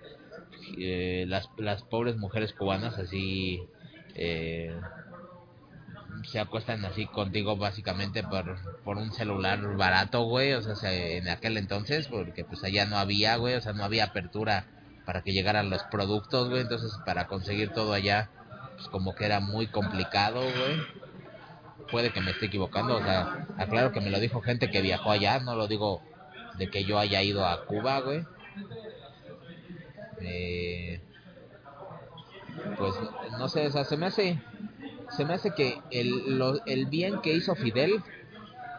eh, 0.77 1.25
las, 1.27 1.49
las 1.57 1.83
pobres 1.83 2.17
mujeres 2.17 2.53
cubanas 2.53 2.97
así 2.97 3.61
eh, 4.15 4.75
se 6.23 6.39
acuestan 6.39 6.83
así 6.85 7.05
contigo 7.05 7.55
básicamente 7.57 8.23
por, 8.23 8.57
por 8.83 8.97
un 8.97 9.11
celular 9.11 9.75
barato, 9.75 10.23
güey, 10.23 10.53
o 10.53 10.61
sea, 10.61 10.91
en 10.91 11.29
aquel 11.29 11.57
entonces, 11.57 12.07
porque 12.07 12.43
pues 12.43 12.63
allá 12.63 12.85
no 12.85 12.97
había, 12.97 13.35
güey, 13.35 13.55
o 13.55 13.61
sea, 13.61 13.73
no 13.73 13.83
había 13.83 14.05
apertura 14.05 14.65
para 15.05 15.21
que 15.21 15.33
llegaran 15.33 15.69
los 15.69 15.83
productos, 15.83 16.49
güey, 16.49 16.61
entonces 16.61 16.91
para 17.05 17.27
conseguir 17.27 17.69
todo 17.69 17.93
allá, 17.93 18.29
pues 18.75 18.87
como 18.87 19.13
que 19.13 19.25
era 19.25 19.39
muy 19.39 19.67
complicado, 19.67 20.41
güey 20.41 21.05
puede 21.91 22.11
que 22.11 22.21
me 22.21 22.31
esté 22.31 22.47
equivocando, 22.47 22.97
o 22.97 23.01
sea, 23.01 23.47
aclaro 23.57 23.91
que 23.91 24.01
me 24.01 24.09
lo 24.09 24.19
dijo 24.19 24.41
gente 24.41 24.69
que 24.69 24.81
viajó 24.81 25.11
allá, 25.11 25.39
no 25.39 25.55
lo 25.55 25.67
digo 25.67 26.01
de 26.57 26.69
que 26.69 26.83
yo 26.83 26.99
haya 26.99 27.21
ido 27.21 27.45
a 27.45 27.65
Cuba, 27.65 27.99
güey. 27.99 28.25
Eh, 30.21 31.01
pues 32.77 32.95
no 33.37 33.47
sé, 33.47 33.67
o 33.67 33.71
sea, 33.71 33.83
se 33.83 33.97
me 33.97 34.07
hace 34.07 34.39
se 35.09 35.25
me 35.25 35.35
hace 35.35 35.53
que 35.53 35.79
el, 35.91 36.41
el 36.65 36.85
bien 36.87 37.21
que 37.21 37.33
hizo 37.33 37.55
Fidel 37.55 38.01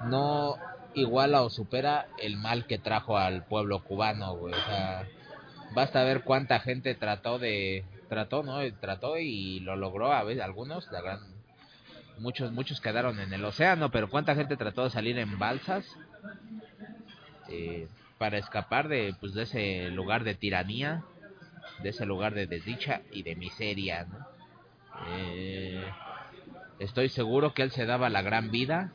no 0.09 0.57
iguala 0.95 1.43
o 1.43 1.51
supera 1.51 2.09
el 2.19 2.37
mal 2.37 2.67
que 2.67 2.79
trajo 2.79 3.17
al 3.17 3.45
pueblo 3.45 3.83
cubano. 3.83 4.33
O 4.33 4.49
sea, 4.51 5.07
basta 5.75 6.03
ver 6.05 6.23
cuánta 6.23 6.61
gente 6.61 6.95
trató 6.95 7.39
de 7.39 7.85
trató, 8.09 8.43
¿no? 8.43 8.59
Trató 8.81 9.19
y 9.19 9.61
lo 9.61 9.77
logró 9.77 10.13
a 10.13 10.23
veces 10.25 10.43
algunos, 10.43 10.91
la 10.91 11.01
gran 11.01 11.21
muchos 12.19 12.51
muchos 12.51 12.81
quedaron 12.81 13.21
en 13.21 13.33
el 13.35 13.45
océano, 13.45 13.91
pero 13.91 14.09
cuánta 14.09 14.35
gente 14.35 14.57
trató 14.57 14.85
de 14.85 14.91
salir 14.91 15.19
en 15.19 15.39
balsas 15.39 15.85
eh, 17.51 17.89
para 18.17 18.39
escapar 18.39 18.89
de 18.89 19.15
pues 19.21 19.35
de 19.35 19.43
ese 19.43 19.91
lugar 19.91 20.25
de 20.25 20.35
tiranía, 20.35 21.03
de 21.83 21.91
ese 21.91 22.07
lugar 22.07 22.35
de 22.35 22.47
desdicha 22.47 23.03
y 23.11 23.23
de 23.23 23.37
miseria, 23.37 24.07
eh, 25.09 25.85
estoy 26.79 27.09
seguro 27.09 27.55
que 27.55 27.63
él 27.63 27.71
se 27.71 27.87
daba 27.87 28.09
la 28.09 28.23
gran 28.23 28.51
vida, 28.51 28.93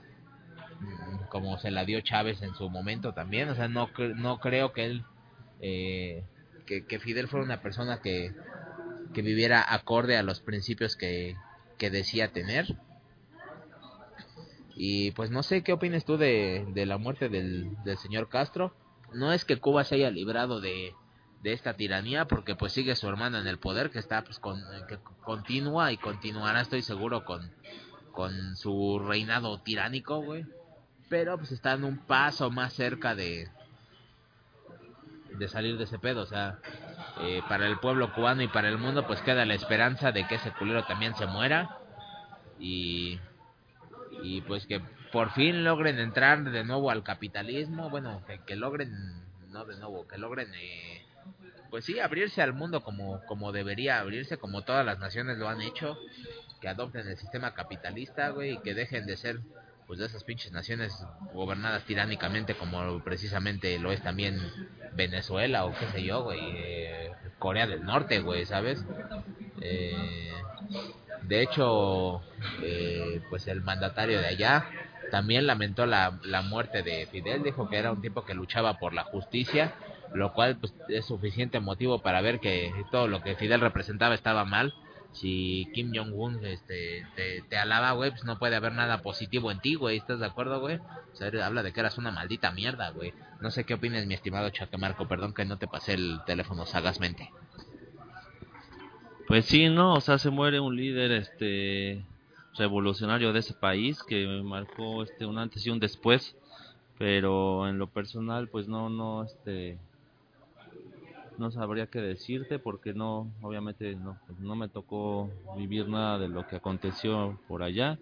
mm, 0.79 1.27
como 1.29 1.57
se 1.57 1.71
la 1.71 1.85
dio 1.85 2.01
Chávez 2.01 2.41
en 2.41 2.55
su 2.55 2.69
momento 2.69 3.13
también, 3.13 3.49
o 3.49 3.55
sea, 3.55 3.67
no, 3.67 3.89
no 4.15 4.39
creo 4.39 4.73
que 4.73 4.85
él, 4.85 5.05
eh, 5.61 6.23
que, 6.65 6.85
que 6.85 6.99
Fidel 6.99 7.27
fuera 7.27 7.45
una 7.45 7.61
persona 7.61 8.01
que, 8.01 8.33
que 9.13 9.21
viviera 9.21 9.63
acorde 9.67 10.17
a 10.17 10.23
los 10.23 10.39
principios 10.39 10.95
que, 10.95 11.35
que 11.77 11.89
decía 11.89 12.31
tener. 12.31 12.77
Y 14.75 15.11
pues 15.11 15.29
no 15.31 15.43
sé 15.43 15.63
qué 15.63 15.73
opinas 15.73 16.05
tú 16.05 16.17
de, 16.17 16.65
de 16.73 16.85
la 16.85 16.97
muerte 16.97 17.29
del, 17.29 17.75
del, 17.83 17.97
señor 17.97 18.29
Castro. 18.29 18.73
No 19.13 19.33
es 19.33 19.45
que 19.45 19.57
Cuba 19.57 19.83
se 19.83 19.95
haya 19.95 20.09
librado 20.09 20.61
de, 20.61 20.93
de 21.41 21.53
esta 21.53 21.73
tiranía, 21.73 22.25
porque 22.25 22.55
pues 22.55 22.73
sigue 22.73 22.95
su 22.95 23.07
hermano 23.07 23.39
en 23.39 23.47
el 23.47 23.57
poder, 23.57 23.89
que 23.89 23.99
está 23.99 24.23
pues 24.23 24.39
con, 24.39 24.61
que 24.87 24.97
continúa 25.23 25.91
y 25.91 25.97
continuará, 25.97 26.61
estoy 26.61 26.81
seguro, 26.81 27.25
con, 27.25 27.51
con 28.11 28.55
su 28.55 28.99
reinado 28.99 29.59
tiránico, 29.59 30.21
güey. 30.21 30.45
Pero 31.09 31.37
pues 31.37 31.51
está 31.51 31.73
en 31.73 31.83
un 31.83 31.97
paso 31.97 32.51
más 32.51 32.73
cerca 32.73 33.15
de, 33.15 33.49
de 35.37 35.47
salir 35.47 35.77
de 35.77 35.85
ese 35.85 35.99
pedo, 35.99 36.21
o 36.21 36.27
sea, 36.27 36.59
eh, 37.21 37.41
para 37.49 37.67
el 37.67 37.79
pueblo 37.79 38.13
cubano 38.13 38.41
y 38.41 38.47
para 38.47 38.69
el 38.69 38.77
mundo 38.77 39.05
pues 39.05 39.21
queda 39.21 39.45
la 39.45 39.55
esperanza 39.55 40.11
de 40.11 40.27
que 40.27 40.35
ese 40.35 40.51
culero 40.51 40.85
también 40.85 41.15
se 41.15 41.25
muera 41.25 41.77
y 42.59 43.19
y 44.23 44.41
pues 44.41 44.65
que 44.67 44.81
por 45.11 45.31
fin 45.31 45.63
logren 45.63 45.99
entrar 45.99 46.43
de 46.43 46.63
nuevo 46.63 46.89
al 46.91 47.03
capitalismo, 47.03 47.89
bueno, 47.89 48.21
que, 48.45 48.55
logren, 48.55 48.91
no 49.49 49.65
de 49.65 49.77
nuevo, 49.77 50.07
que 50.07 50.17
logren, 50.17 50.53
eh, 50.53 51.00
pues 51.71 51.85
sí, 51.85 51.99
abrirse 51.99 52.41
al 52.41 52.53
mundo 52.53 52.83
como, 52.83 53.21
como 53.25 53.53
debería 53.53 53.99
abrirse, 53.99 54.37
como 54.37 54.61
todas 54.61 54.85
las 54.85 54.99
naciones 54.99 55.37
lo 55.37 55.47
han 55.47 55.61
hecho, 55.61 55.97
que 56.59 56.67
adopten 56.67 57.07
el 57.07 57.17
sistema 57.17 57.53
capitalista, 57.53 58.29
güey, 58.29 58.51
y 58.51 58.57
que 58.57 58.73
dejen 58.75 59.05
de 59.05 59.15
ser, 59.15 59.39
pues 59.87 59.97
de 59.97 60.05
esas 60.05 60.25
pinches 60.25 60.51
naciones 60.51 60.93
gobernadas 61.33 61.85
tiránicamente 61.85 62.55
como 62.55 63.01
precisamente 63.03 63.79
lo 63.79 63.93
es 63.93 64.03
también 64.03 64.37
Venezuela 64.93 65.65
o 65.65 65.73
qué 65.73 65.87
sé 65.87 66.03
yo, 66.03 66.23
güey, 66.23 66.41
eh, 66.41 67.11
Corea 67.39 67.65
del 67.65 67.85
Norte, 67.85 68.19
güey, 68.19 68.45
¿sabes? 68.45 68.83
Eh, 69.61 70.33
de 71.23 71.41
hecho, 71.41 72.21
eh, 72.63 73.21
pues 73.29 73.47
el 73.47 73.61
mandatario 73.61 74.19
de 74.19 74.27
allá 74.27 74.65
también 75.09 75.47
lamentó 75.47 75.85
la, 75.85 76.19
la 76.25 76.41
muerte 76.41 76.83
de 76.83 77.07
Fidel, 77.07 77.43
dijo 77.43 77.69
que 77.69 77.77
era 77.77 77.93
un 77.93 78.01
tipo 78.01 78.25
que 78.25 78.33
luchaba 78.33 78.77
por 78.77 78.93
la 78.93 79.05
justicia 79.05 79.73
lo 80.13 80.33
cual 80.33 80.57
pues, 80.57 80.73
es 80.89 81.05
suficiente 81.05 81.59
motivo 81.59 81.99
para 81.99 82.21
ver 82.21 82.39
que 82.39 82.73
todo 82.91 83.07
lo 83.07 83.21
que 83.21 83.35
Fidel 83.35 83.61
representaba 83.61 84.15
estaba 84.15 84.45
mal. 84.45 84.73
Si 85.13 85.67
Kim 85.73 85.91
Jong-un 85.93 86.45
este, 86.45 87.05
te, 87.49 87.57
alaba, 87.57 87.91
güey, 87.91 88.11
pues 88.11 88.23
no 88.23 88.39
puede 88.39 88.55
haber 88.55 88.71
nada 88.71 89.01
positivo 89.01 89.51
en 89.51 89.59
ti, 89.59 89.75
güey. 89.75 89.97
¿Estás 89.97 90.19
de 90.19 90.25
acuerdo, 90.25 90.61
güey? 90.61 90.77
O 90.77 91.15
sea, 91.15 91.29
habla 91.45 91.63
de 91.63 91.73
que 91.73 91.81
eras 91.81 91.97
una 91.97 92.11
maldita 92.11 92.51
mierda, 92.51 92.91
güey. 92.91 93.13
No 93.41 93.51
sé 93.51 93.65
qué 93.65 93.73
opinas, 93.73 94.05
mi 94.05 94.13
estimado 94.13 94.49
Chaquemarco. 94.49 95.07
Perdón 95.09 95.33
que 95.33 95.43
no 95.43 95.57
te 95.57 95.67
pasé 95.67 95.95
el 95.95 96.21
teléfono 96.25 96.65
sagazmente. 96.65 97.29
Pues 99.27 99.45
sí, 99.45 99.67
no, 99.69 99.95
o 99.95 100.01
sea, 100.01 100.17
se 100.17 100.29
muere 100.29 100.59
un 100.59 100.75
líder 100.75 101.11
este 101.11 102.05
revolucionario 102.57 103.33
de 103.33 103.39
ese 103.39 103.53
país 103.53 104.03
que 104.03 104.25
marcó 104.43 105.03
este 105.03 105.25
un 105.25 105.37
antes 105.37 105.65
y 105.65 105.69
un 105.69 105.79
después, 105.79 106.35
pero 106.97 107.67
en 107.67 107.77
lo 107.77 107.87
personal 107.87 108.49
pues 108.49 108.67
no 108.67 108.89
no 108.89 109.23
este 109.23 109.77
no 111.41 111.51
sabría 111.51 111.87
qué 111.87 111.99
decirte 111.99 112.59
porque 112.59 112.93
no 112.93 113.31
obviamente 113.41 113.95
no 113.95 114.17
no 114.39 114.55
me 114.55 114.69
tocó 114.69 115.29
vivir 115.57 115.89
nada 115.89 116.19
de 116.19 116.29
lo 116.29 116.47
que 116.47 116.55
aconteció 116.55 117.39
por 117.47 117.63
allá. 117.63 117.97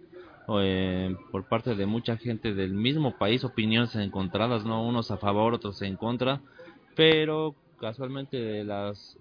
Eh, 0.62 1.16
por 1.32 1.46
parte 1.46 1.76
de 1.76 1.86
mucha 1.86 2.18
gente 2.18 2.54
del 2.54 2.74
mismo 2.74 3.18
país 3.18 3.44
opiniones 3.44 3.96
encontradas 3.96 4.66
no 4.66 4.84
unos 4.86 5.12
a 5.12 5.18
favor 5.18 5.54
otros 5.54 5.82
en 5.82 5.96
contra. 5.96 6.42
Pero 6.96 7.56
casualmente 7.80 8.38
de 8.38 8.64
las 8.64 9.18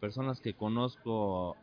personas 0.00 0.40
que 0.40 0.54
conozco 0.54 1.56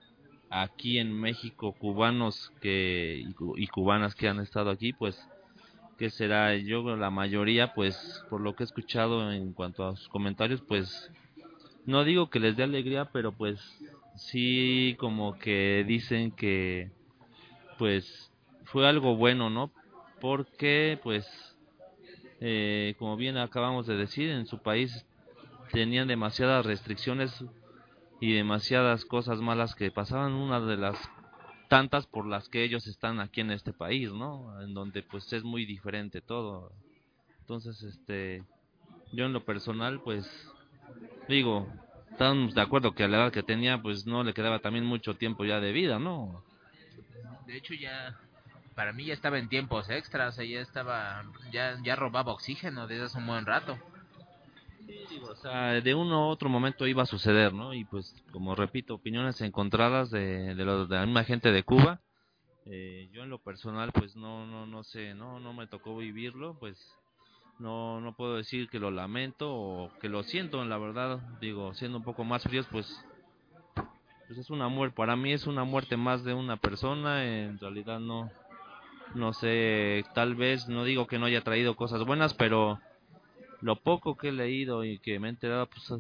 aquí 0.50 1.00
en 1.00 1.14
México, 1.14 1.74
cubanos 1.74 2.52
que 2.62 3.24
y, 3.56 3.68
cubanas 3.68 4.16
que 4.16 4.28
han 4.28 4.40
estado 4.40 4.70
aquí, 4.70 4.94
pues 4.94 5.18
que 5.98 6.10
será 6.10 6.56
yo 6.56 6.96
la 6.96 7.10
mayoría, 7.10 7.74
pues 7.74 7.96
por 8.30 8.42
lo 8.42 8.56
que 8.56 8.64
he 8.64 8.66
escuchado 8.66 9.32
en 9.32 9.54
cuanto 9.54 9.86
a 9.86 9.96
sus 9.96 10.08
comentarios, 10.10 10.62
pues 10.62 11.12
no 11.90 12.04
digo 12.04 12.30
que 12.30 12.40
les 12.40 12.56
dé 12.56 12.64
alegría, 12.64 13.06
pero 13.06 13.32
pues 13.32 13.60
sí 14.16 14.96
como 15.00 15.38
que 15.40 15.84
dicen 15.88 16.32
que 16.32 16.92
pues 17.78 18.32
fue 18.66 18.88
algo 18.88 19.16
bueno, 19.16 19.50
¿no? 19.50 19.72
Porque 20.22 21.00
pues 21.02 21.26
eh, 22.42 22.96
como 23.00 23.18
bien 23.18 23.38
acabamos 23.38 23.88
de 23.88 23.98
decir, 23.98 24.30
en 24.30 24.46
su 24.46 24.60
país 24.60 25.06
tenían 25.72 26.08
demasiadas 26.08 26.66
restricciones 26.66 27.44
y 28.20 28.34
demasiadas 28.34 29.06
cosas 29.06 29.40
malas 29.40 29.76
que 29.76 29.92
pasaban, 29.92 30.34
una 30.34 30.60
de 30.62 30.78
las 30.78 30.98
tantas 31.70 32.06
por 32.06 32.26
las 32.26 32.50
que 32.50 32.64
ellos 32.64 32.86
están 32.88 33.20
aquí 33.20 33.42
en 33.42 33.52
este 33.52 33.74
país, 33.74 34.12
¿no? 34.12 34.62
En 34.62 34.74
donde 34.74 35.04
pues 35.04 35.32
es 35.34 35.44
muy 35.44 35.66
diferente 35.66 36.22
todo. 36.22 36.72
Entonces, 37.42 37.82
este, 37.82 38.44
yo 39.12 39.26
en 39.26 39.34
lo 39.34 39.44
personal, 39.44 40.02
pues, 40.04 40.28
digo, 41.30 41.68
estamos 42.12 42.54
de 42.54 42.62
acuerdo 42.62 42.94
que 42.94 43.04
a 43.04 43.08
la 43.08 43.18
edad 43.18 43.32
que 43.32 43.44
tenía, 43.44 43.82
pues 43.82 44.06
no 44.06 44.24
le 44.24 44.34
quedaba 44.34 44.60
también 44.60 44.86
mucho 44.86 45.16
tiempo 45.16 45.46
ya 45.46 45.60
de 45.60 45.72
vida, 45.72 46.00
¿no? 46.00 46.44
De 47.48 47.56
hecho 47.56 47.74
ya, 47.74 48.18
para 48.76 48.92
mí 48.92 49.06
ya 49.06 49.14
estaba 49.14 49.40
en 49.40 49.48
tiempos 49.48 49.90
extras, 49.90 50.36
ya 50.38 50.60
estaba, 50.60 51.24
ya, 51.52 51.78
ya 51.84 51.96
robaba 51.96 52.34
oxígeno 52.34 52.88
desde 52.88 53.06
hace 53.06 53.18
un 53.18 53.28
buen 53.28 53.46
rato 53.46 53.80
o 55.30 55.36
sea, 55.36 55.82
de 55.82 55.96
uno 55.96 56.28
u 56.28 56.30
otro 56.30 56.50
momento 56.50 56.88
iba 56.88 57.04
a 57.04 57.08
suceder, 57.08 57.54
¿no? 57.54 57.74
Y 57.74 57.86
pues, 57.86 58.16
como 58.32 58.56
repito, 58.56 58.96
opiniones 58.96 59.42
encontradas 59.42 60.10
de, 60.10 60.56
de, 60.56 60.66
de 60.66 60.96
la 60.96 61.06
misma 61.06 61.24
gente 61.24 61.52
de 61.52 61.64
Cuba. 61.64 62.02
Eh, 62.66 63.10
yo 63.12 63.24
en 63.24 63.30
lo 63.30 63.40
personal, 63.40 63.92
pues 63.92 64.16
no, 64.16 64.46
no, 64.46 64.66
no 64.66 64.84
sé, 64.84 65.14
no, 65.14 65.40
no 65.40 65.54
me 65.54 65.68
tocó 65.68 65.98
vivirlo, 65.98 66.58
pues 66.60 66.78
no, 67.60 68.00
no 68.02 68.14
puedo 68.14 68.38
decir 68.38 68.70
que 68.70 68.80
lo 68.80 68.90
lamento 68.90 69.54
o 69.54 69.92
que 70.00 70.10
lo 70.10 70.24
siento, 70.24 70.62
en 70.62 70.70
la 70.70 70.78
verdad, 70.78 71.20
digo, 71.42 71.74
siendo 71.74 71.98
un 71.98 72.04
poco 72.04 72.24
más 72.24 72.44
fríos, 72.44 72.68
pues, 72.72 73.06
pues 74.28 74.40
es 74.40 74.50
una 74.50 74.68
muerte, 74.70 74.96
para 74.96 75.16
mí 75.16 75.34
es 75.34 75.46
una 75.46 75.66
muerte 75.66 75.98
más 75.98 76.24
de 76.24 76.34
una 76.34 76.58
persona, 76.58 77.26
en 77.26 77.60
realidad 77.60 78.00
no, 78.00 78.32
no 79.14 79.34
sé, 79.34 80.06
tal 80.14 80.36
vez, 80.36 80.68
no 80.70 80.84
digo 80.86 81.08
que 81.08 81.20
no 81.20 81.26
haya 81.26 81.42
traído 81.42 81.76
cosas 81.76 82.04
buenas, 82.06 82.34
pero 82.34 82.80
lo 83.62 83.76
poco 83.76 84.16
que 84.16 84.30
he 84.30 84.32
leído 84.32 84.86
y 84.86 85.00
que 85.00 85.20
me 85.20 85.28
he 85.28 85.32
enterado 85.32 85.68
pues, 85.68 86.00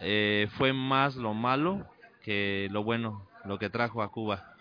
eh, 0.00 0.48
fue 0.58 0.72
más 0.72 1.16
lo 1.16 1.32
malo 1.32 1.86
que 2.22 2.68
lo 2.70 2.84
bueno, 2.84 3.26
lo 3.44 3.58
que 3.58 3.70
trajo 3.70 4.02
a 4.02 4.10
Cuba. 4.10 4.54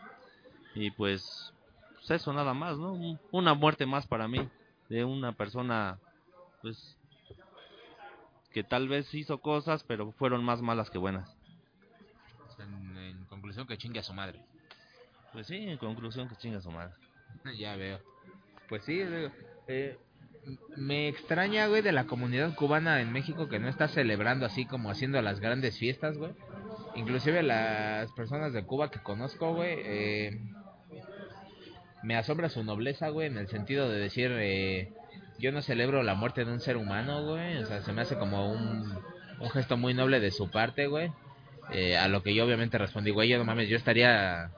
Y 0.73 0.91
pues, 0.91 1.53
pues, 1.95 2.11
eso 2.11 2.31
nada 2.31 2.53
más, 2.53 2.77
¿no? 2.77 2.97
Una 3.31 3.53
muerte 3.53 3.85
más 3.85 4.07
para 4.07 4.27
mí 4.27 4.47
de 4.87 5.03
una 5.03 5.33
persona 5.33 5.99
pues 6.61 6.97
que 8.51 8.63
tal 8.63 8.87
vez 8.87 9.13
hizo 9.13 9.39
cosas, 9.39 9.83
pero 9.83 10.11
fueron 10.13 10.43
más 10.43 10.61
malas 10.61 10.89
que 10.89 10.97
buenas. 10.97 11.35
En, 12.59 13.25
conclusión 13.25 13.67
que 13.67 13.77
chingue 13.77 13.99
a 13.99 14.03
su 14.03 14.13
madre. 14.13 14.41
Pues 15.31 15.47
sí, 15.47 15.55
en 15.55 15.77
conclusión 15.77 16.27
que 16.27 16.35
chingue 16.35 16.57
a 16.57 16.61
su 16.61 16.71
madre. 16.71 16.93
ya 17.57 17.75
veo. 17.75 17.99
Pues 18.67 18.83
sí, 18.83 19.01
eh, 19.67 19.97
me 20.75 21.07
extraña, 21.07 21.67
güey, 21.67 21.81
de 21.81 21.91
la 21.91 22.05
comunidad 22.05 22.55
cubana 22.55 23.01
en 23.01 23.11
México 23.11 23.47
que 23.47 23.59
no 23.59 23.69
está 23.69 23.87
celebrando 23.87 24.45
así 24.45 24.65
como 24.65 24.89
haciendo 24.89 25.21
las 25.21 25.39
grandes 25.39 25.77
fiestas, 25.77 26.17
güey. 26.17 26.31
Inclusive 26.95 27.43
las 27.43 28.11
personas 28.13 28.53
de 28.53 28.65
Cuba 28.65 28.91
que 28.91 28.99
conozco, 28.99 29.53
güey, 29.53 29.75
eh, 29.77 30.41
me 32.03 32.15
asombra 32.15 32.49
su 32.49 32.63
nobleza, 32.63 33.09
güey, 33.09 33.27
en 33.27 33.37
el 33.37 33.47
sentido 33.47 33.89
de 33.89 33.99
decir, 33.99 34.31
eh, 34.33 34.93
yo 35.39 35.51
no 35.51 35.61
celebro 35.61 36.03
la 36.03 36.15
muerte 36.15 36.45
de 36.45 36.51
un 36.51 36.59
ser 36.59 36.77
humano, 36.77 37.25
güey. 37.25 37.57
O 37.57 37.65
sea, 37.65 37.81
se 37.81 37.93
me 37.93 38.01
hace 38.01 38.17
como 38.17 38.51
un, 38.51 38.97
un 39.39 39.49
gesto 39.49 39.77
muy 39.77 39.93
noble 39.93 40.19
de 40.19 40.31
su 40.31 40.49
parte, 40.49 40.87
güey. 40.87 41.11
Eh, 41.71 41.97
a 41.97 42.07
lo 42.07 42.23
que 42.23 42.33
yo 42.33 42.45
obviamente 42.45 42.77
respondí, 42.77 43.11
güey, 43.11 43.29
yo 43.29 43.37
no 43.37 43.45
mames, 43.45 43.69
yo 43.69 43.77
estaría 43.77 44.51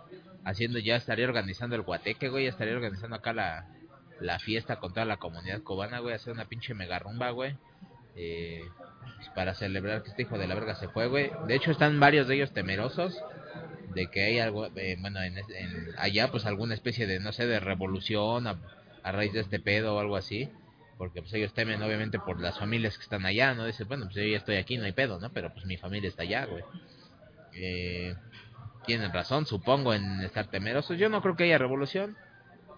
haciendo, 0.45 0.79
ya 0.79 0.95
estaría 0.95 1.25
organizando 1.25 1.75
el 1.75 1.81
guateque, 1.81 2.29
güey, 2.29 2.45
ya 2.45 2.49
estaría 2.49 2.73
organizando 2.73 3.15
acá 3.17 3.33
la, 3.33 3.67
la 4.21 4.39
fiesta 4.39 4.77
con 4.77 4.93
toda 4.93 5.05
la 5.05 5.17
comunidad 5.17 5.61
cubana, 5.61 5.99
güey, 5.99 6.15
hacer 6.15 6.33
una 6.33 6.45
pinche 6.45 6.73
mega 6.73 6.99
rumba, 6.99 7.31
güey. 7.31 7.57
Eh, 8.15 8.63
pues, 9.17 9.29
para 9.35 9.53
celebrar 9.53 10.03
que 10.03 10.09
este 10.09 10.23
hijo 10.23 10.37
de 10.37 10.47
la 10.47 10.55
verga 10.55 10.75
se 10.75 10.87
fue, 10.89 11.07
güey. 11.07 11.31
De 11.47 11.55
hecho, 11.55 11.71
están 11.71 11.99
varios 11.99 12.27
de 12.27 12.35
ellos 12.35 12.53
temerosos 12.53 13.21
de 13.93 14.07
que 14.07 14.23
hay 14.23 14.39
algo, 14.39 14.67
eh, 14.75 14.97
bueno, 14.99 15.21
en, 15.21 15.35
allá, 15.97 16.29
pues 16.31 16.45
alguna 16.45 16.73
especie 16.73 17.07
de, 17.07 17.19
no 17.19 17.31
sé, 17.31 17.45
de 17.45 17.59
revolución 17.59 18.47
a, 18.47 18.57
raíz 19.03 19.33
de 19.33 19.41
este 19.41 19.59
pedo 19.59 19.95
o 19.95 19.99
algo 19.99 20.15
así. 20.15 20.49
Porque 21.01 21.23
pues 21.23 21.33
ellos 21.33 21.51
temen 21.51 21.81
obviamente 21.81 22.19
por 22.19 22.39
las 22.39 22.59
familias 22.59 22.95
que 22.95 23.01
están 23.01 23.25
allá, 23.25 23.55
¿no? 23.55 23.65
Dicen, 23.65 23.87
bueno, 23.87 24.05
pues 24.05 24.17
yo 24.17 24.21
ya 24.21 24.37
estoy 24.37 24.57
aquí, 24.57 24.77
no 24.77 24.83
hay 24.83 24.91
pedo, 24.91 25.19
¿no? 25.19 25.31
Pero 25.31 25.51
pues 25.51 25.65
mi 25.65 25.75
familia 25.75 26.07
está 26.07 26.21
allá, 26.21 26.45
güey. 26.45 26.63
Eh, 27.53 28.15
tienen 28.85 29.11
razón, 29.11 29.47
supongo, 29.47 29.95
en 29.95 30.21
estar 30.21 30.45
temerosos. 30.45 30.99
Yo 30.99 31.09
no 31.09 31.23
creo 31.23 31.35
que 31.35 31.45
haya 31.45 31.57
revolución 31.57 32.15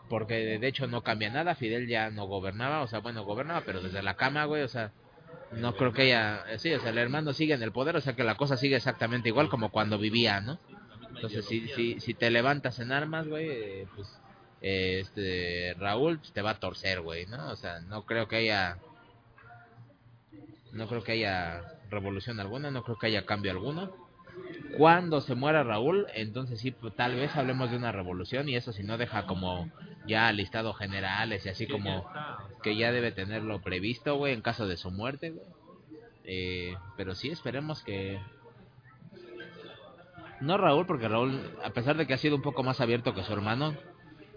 porque 0.07 0.57
de 0.57 0.65
hecho 0.65 0.87
no 0.87 1.01
cambia 1.01 1.31
nada, 1.31 1.53
Fidel 1.55 1.85
ya 1.85 2.11
no 2.11 2.25
gobernaba, 2.25 2.81
o 2.81 2.87
sea, 2.87 2.99
bueno, 2.99 3.25
gobernaba, 3.25 3.63
pero 3.65 3.81
desde 3.81 4.01
la 4.01 4.13
cama, 4.13 4.45
güey, 4.45 4.63
o 4.63 4.69
sea, 4.69 4.93
no 5.51 5.75
creo 5.75 5.91
que 5.91 6.03
haya, 6.03 6.45
eh, 6.49 6.59
sí, 6.59 6.73
o 6.73 6.79
sea, 6.79 6.91
el 6.91 6.99
hermano 6.99 7.33
sigue 7.33 7.55
en 7.55 7.61
el 7.61 7.73
poder, 7.73 7.97
o 7.97 8.01
sea, 8.01 8.15
que 8.15 8.23
la 8.23 8.35
cosa 8.35 8.55
sigue 8.55 8.77
exactamente 8.77 9.27
igual 9.27 9.49
como 9.49 9.69
cuando 9.69 9.97
vivía, 9.97 10.39
¿no? 10.39 10.59
Entonces, 11.13 11.43
si, 11.43 11.67
si, 11.67 11.99
si 11.99 12.13
te 12.13 12.31
levantas 12.31 12.79
en 12.79 12.93
armas, 12.93 13.27
güey, 13.27 13.49
eh, 13.49 13.87
pues, 13.93 14.17
este, 14.63 15.75
Raúl 15.77 16.19
pues, 16.19 16.31
te 16.31 16.41
va 16.41 16.51
a 16.51 16.59
torcer, 16.59 17.01
güey, 17.01 17.25
¿no? 17.25 17.49
O 17.51 17.55
sea, 17.57 17.81
no 17.81 18.05
creo 18.05 18.29
que 18.29 18.37
haya, 18.37 18.77
no 20.71 20.87
creo 20.87 21.03
que 21.03 21.11
haya 21.11 21.61
revolución 21.89 22.39
alguna, 22.39 22.71
no 22.71 22.81
creo 22.83 22.97
que 22.97 23.07
haya 23.07 23.25
cambio 23.25 23.51
alguno. 23.51 23.91
Cuando 24.77 25.21
se 25.21 25.35
muera 25.35 25.63
Raúl, 25.63 26.07
entonces 26.15 26.61
sí, 26.61 26.71
pues, 26.71 26.95
tal 26.95 27.13
vez 27.13 27.35
hablemos 27.35 27.69
de 27.69 27.77
una 27.77 27.91
revolución 27.91 28.47
y 28.47 28.55
eso 28.55 28.71
si 28.71 28.83
no 28.83 28.97
deja 28.97 29.27
como 29.27 29.69
ya 30.07 30.31
listado 30.31 30.73
generales 30.73 31.45
y 31.45 31.49
así 31.49 31.67
como 31.67 32.09
que 32.63 32.75
ya 32.75 32.91
debe 32.91 33.11
tenerlo 33.11 33.61
previsto, 33.61 34.15
güey, 34.15 34.33
en 34.33 34.41
caso 34.41 34.65
de 34.65 34.77
su 34.77 34.89
muerte, 34.91 35.31
güey. 35.31 35.45
Eh, 36.23 36.75
pero 36.95 37.15
sí 37.15 37.29
esperemos 37.29 37.83
que... 37.83 38.17
No 40.39 40.57
Raúl, 40.57 40.85
porque 40.85 41.07
Raúl, 41.09 41.39
a 41.63 41.69
pesar 41.71 41.97
de 41.97 42.07
que 42.07 42.13
ha 42.13 42.17
sido 42.17 42.37
un 42.37 42.41
poco 42.41 42.63
más 42.63 42.81
abierto 42.81 43.13
que 43.13 43.23
su 43.23 43.31
hermano, 43.31 43.75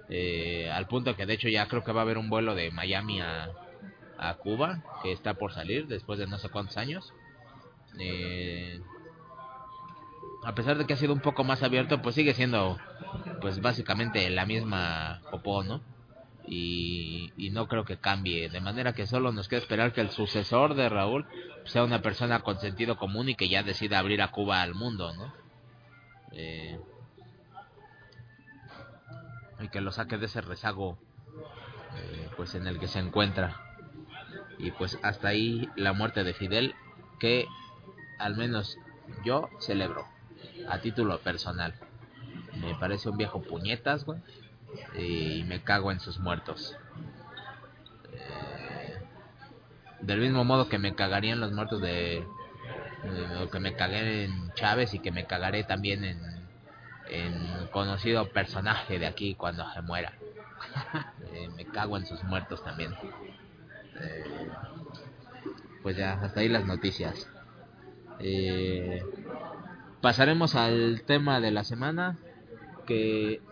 eh, 0.09 0.71
al 0.73 0.87
punto 0.87 1.17
que 1.17 1.27
de 1.27 1.35
hecho 1.35 1.49
ya 1.49 1.67
creo 1.67 1.83
que 1.85 1.93
va 1.93 2.01
a 2.01 2.05
haber 2.05 2.19
un 2.19 2.31
vuelo 2.31 2.55
de 2.55 2.71
Miami 2.71 3.21
a, 3.21 3.51
a 4.19 4.35
Cuba, 4.35 4.83
que 5.03 5.13
está 5.13 5.35
por 5.35 5.53
salir 5.53 5.87
después 5.87 6.19
de 6.19 6.27
no 6.27 6.39
sé 6.39 6.49
cuántos 6.49 6.77
años. 6.77 7.13
Eh, 7.99 8.81
a 10.45 10.55
pesar 10.55 10.79
de 10.79 10.87
que 10.87 10.95
ha 10.95 10.97
sido 10.97 11.13
un 11.13 11.21
poco 11.21 11.45
más 11.45 11.63
abierto, 11.63 12.01
pues 12.03 12.15
sigue 12.15 12.35
siendo, 12.35 12.79
pues 13.41 13.61
básicamente 13.61 14.29
la 14.31 14.47
misma 14.47 15.21
popó, 15.31 15.65
¿no? 15.65 15.81
Y, 16.47 17.33
no 17.51 17.69
creo 17.69 17.85
que 17.85 17.97
cambie, 17.97 18.51
de 18.51 18.61
manera 18.61 18.93
que 18.93 19.07
solo 19.07 19.33
nos 19.33 19.49
queda 19.49 19.61
esperar 19.61 19.95
que 19.95 20.03
el 20.03 20.11
sucesor 20.11 20.75
de 20.75 20.91
Raúl 20.91 21.25
sea 21.65 21.85
una 21.85 22.03
persona 22.03 22.41
con 22.41 22.61
sentido 22.61 22.99
común 22.99 23.31
y 23.31 23.35
que 23.35 23.49
ya 23.49 23.63
decida 23.63 23.99
abrir 23.99 24.21
a 24.21 24.31
Cuba 24.31 24.61
al 24.61 24.75
mundo, 24.75 25.15
¿no? 25.15 25.33
Eh, 26.33 26.79
y 29.61 29.69
que 29.69 29.81
lo 29.81 29.93
saque 29.93 30.19
de 30.19 30.27
ese 30.27 30.41
rezago, 30.41 30.99
eh, 31.97 32.29
pues 32.37 32.55
en 32.55 32.67
el 32.67 32.79
que 32.79 32.89
se 32.89 32.99
encuentra. 32.99 33.61
Y 34.59 34.71
pues 34.71 34.99
hasta 35.03 35.29
ahí 35.29 35.69
la 35.77 35.93
muerte 35.93 36.25
de 36.25 36.35
Fidel 36.35 36.75
que 37.19 37.47
al 38.19 38.37
menos 38.37 38.79
yo 39.25 39.49
celebro 39.61 40.07
a 40.69 40.79
título 40.79 41.19
personal. 41.21 41.75
Me 42.61 42.75
parece 42.75 43.09
un 43.09 43.17
viejo 43.17 43.43
puñetas, 43.43 44.05
güey. 44.05 44.21
Y 44.99 45.45
me 45.45 45.63
cago 45.63 45.93
en 45.93 46.01
sus 46.01 46.19
muertos. 46.19 46.77
Eh, 48.13 48.99
del 50.01 50.21
mismo 50.21 50.45
modo 50.45 50.69
que 50.69 50.79
me 50.79 50.95
cagarían 50.95 51.41
los 51.41 51.53
muertos 51.53 51.81
de... 51.81 52.27
que 53.53 53.61
me 53.61 53.75
cagué 53.75 54.25
en 54.25 54.53
Chávez 54.55 54.95
y 54.95 54.99
que 54.99 55.13
me 55.13 55.27
cagaré 55.27 55.65
también 55.65 56.05
en, 56.05 56.36
en 57.09 57.69
conocido 57.69 58.29
personaje 58.29 58.99
de 58.99 59.07
aquí 59.07 59.35
cuando 59.35 59.69
se 59.73 59.83
muera. 59.83 60.13
Eh, 61.33 61.49
me 61.55 61.67
cago 61.67 61.99
en 61.99 62.07
sus 62.07 62.23
muertos 62.25 62.65
también. 62.65 62.95
Eh, 64.01 64.49
pues 65.83 65.97
ya, 65.97 66.15
hasta 66.15 66.41
ahí 66.41 66.49
las 66.49 66.65
noticias. 66.65 67.29
Eh, 68.21 69.05
pasaremos 70.01 70.55
al 70.55 71.03
tema 71.03 71.41
de 71.41 71.51
la 71.51 71.63
semana 71.63 72.17
que 72.87 73.43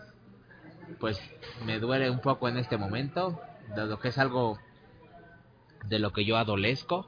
pues 0.99 1.19
me 1.65 1.79
duele 1.79 2.09
un 2.09 2.19
poco 2.19 2.47
en 2.47 2.57
este 2.57 2.77
momento, 2.77 3.39
dado 3.75 3.99
que 3.99 4.09
es 4.09 4.17
algo 4.17 4.59
de 5.85 5.99
lo 5.99 6.11
que 6.13 6.25
yo 6.25 6.37
adolezco. 6.37 7.07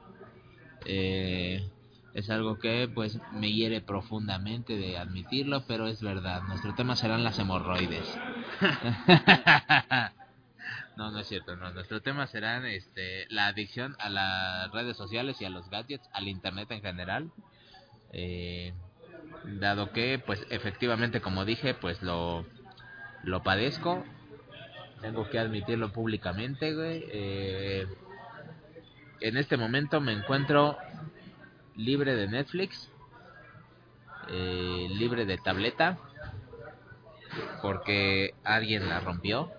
Eh, 0.84 1.68
es 2.18 2.30
algo 2.30 2.58
que 2.58 2.90
pues 2.92 3.18
me 3.32 3.52
hiere 3.52 3.80
profundamente 3.80 4.76
de 4.76 4.98
admitirlo, 4.98 5.64
pero 5.66 5.86
es 5.86 6.02
verdad. 6.02 6.42
Nuestro 6.42 6.74
tema 6.74 6.96
serán 6.96 7.22
las 7.22 7.38
hemorroides. 7.38 8.18
no, 10.96 11.12
no 11.12 11.20
es 11.20 11.28
cierto. 11.28 11.54
No, 11.56 11.70
nuestro 11.72 12.02
tema 12.02 12.26
serán 12.26 12.66
este, 12.66 13.26
la 13.30 13.46
adicción 13.46 13.94
a 14.00 14.10
las 14.10 14.70
redes 14.72 14.96
sociales 14.96 15.40
y 15.40 15.44
a 15.44 15.50
los 15.50 15.70
gadgets, 15.70 16.08
al 16.12 16.26
internet 16.26 16.68
en 16.72 16.82
general. 16.82 17.30
Eh, 18.12 18.74
dado 19.44 19.92
que 19.92 20.18
pues 20.18 20.44
efectivamente 20.50 21.20
como 21.20 21.44
dije 21.44 21.74
pues 21.74 22.02
lo 22.02 22.46
lo 23.22 23.42
padezco 23.42 24.02
tengo 25.02 25.28
que 25.28 25.38
admitirlo 25.38 25.92
públicamente 25.92 26.74
güey 26.74 27.04
eh, 27.10 27.86
en 29.20 29.36
este 29.36 29.56
momento 29.56 30.00
me 30.00 30.12
encuentro 30.12 30.78
libre 31.78 32.14
de 32.14 32.28
Netflix 32.28 32.90
eh, 34.28 34.88
libre 34.90 35.24
de 35.24 35.38
tableta 35.38 35.96
porque 37.62 38.34
alguien 38.44 38.88
la 38.88 39.00
rompió 39.00 39.50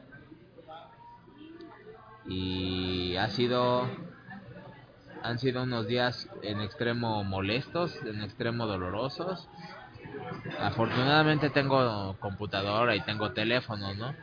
y 2.28 3.16
ha 3.16 3.30
sido 3.30 3.90
han 5.24 5.40
sido 5.40 5.64
unos 5.64 5.88
días 5.88 6.30
en 6.44 6.62
extremo 6.62 7.24
molestos, 7.24 7.94
en 8.06 8.22
extremo 8.22 8.68
dolorosos. 8.68 9.48
Afortunadamente 10.62 11.50
tengo 11.50 12.16
computadora 12.20 12.96
y 12.96 13.02
tengo 13.02 13.32
teléfono, 13.32 13.94
¿no? 13.96 14.16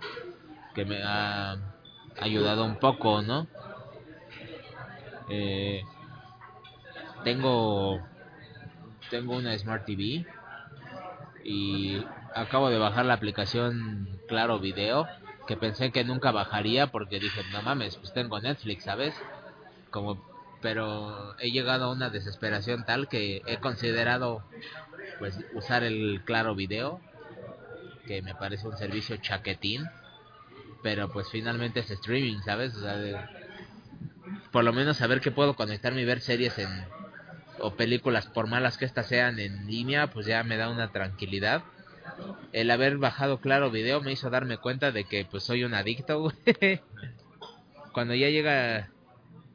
Que 0.75 0.85
me 0.85 1.03
ha 1.03 1.57
ayudado 2.19 2.65
un 2.65 2.77
poco, 2.77 3.21
¿no? 3.23 3.47
Eh, 5.29 5.83
tengo 7.27 8.01
tengo 9.11 9.35
una 9.35 9.59
Smart 9.59 9.85
TV 9.85 10.25
y 11.43 12.01
acabo 12.33 12.71
de 12.71 12.79
bajar 12.79 13.05
la 13.05 13.15
aplicación 13.15 14.09
Claro 14.29 14.61
Video 14.61 15.09
que 15.49 15.57
pensé 15.57 15.91
que 15.91 16.05
nunca 16.05 16.31
bajaría 16.31 16.87
porque 16.87 17.19
dije, 17.19 17.43
no 17.51 17.63
mames, 17.63 17.97
pues 17.97 18.13
tengo 18.13 18.39
Netflix, 18.39 18.85
¿sabes? 18.85 19.13
Como 19.91 20.25
pero 20.63 21.37
he 21.41 21.51
llegado 21.51 21.87
a 21.87 21.93
una 21.93 22.11
desesperación 22.11 22.85
tal 22.85 23.09
que 23.09 23.43
he 23.47 23.57
considerado 23.59 24.45
pues 25.19 25.37
usar 25.53 25.83
el 25.83 26.23
Claro 26.25 26.55
Video, 26.55 27.01
que 28.07 28.23
me 28.23 28.37
parece 28.37 28.69
un 28.69 28.77
servicio 28.77 29.17
chaquetín, 29.17 29.85
pero 30.81 31.11
pues 31.11 31.29
finalmente 31.29 31.81
es 31.81 31.91
streaming, 31.91 32.39
¿sabes? 32.45 32.77
O 32.77 32.81
sea, 32.83 32.97
de, 32.97 33.17
por 34.53 34.63
lo 34.63 34.73
menos 34.73 34.97
saber 34.97 35.21
que 35.21 35.33
puedo 35.33 35.57
conectarme 35.57 36.03
y 36.03 36.05
ver 36.05 36.21
series 36.21 36.57
en 36.59 36.96
o 37.61 37.75
películas 37.75 38.27
por 38.27 38.47
malas 38.47 38.79
que 38.79 38.85
estas 38.85 39.07
sean 39.07 39.39
en 39.39 39.67
línea, 39.67 40.09
pues 40.09 40.27
ya 40.27 40.43
me 40.43 40.57
da 40.57 40.71
una 40.71 40.93
tranquilidad. 40.93 41.63
El 42.53 42.71
haber 42.71 42.99
bajado 42.99 43.41
Claro 43.41 43.71
Video 43.71 44.01
me 44.01 44.13
hizo 44.13 44.31
darme 44.31 44.59
cuenta 44.59 44.93
de 44.93 45.05
que 45.05 45.25
pues 45.25 45.45
soy 45.45 45.65
un 45.65 45.75
adicto. 45.75 46.33
Cuando 47.93 48.15
ya 48.15 48.29
llega 48.29 48.91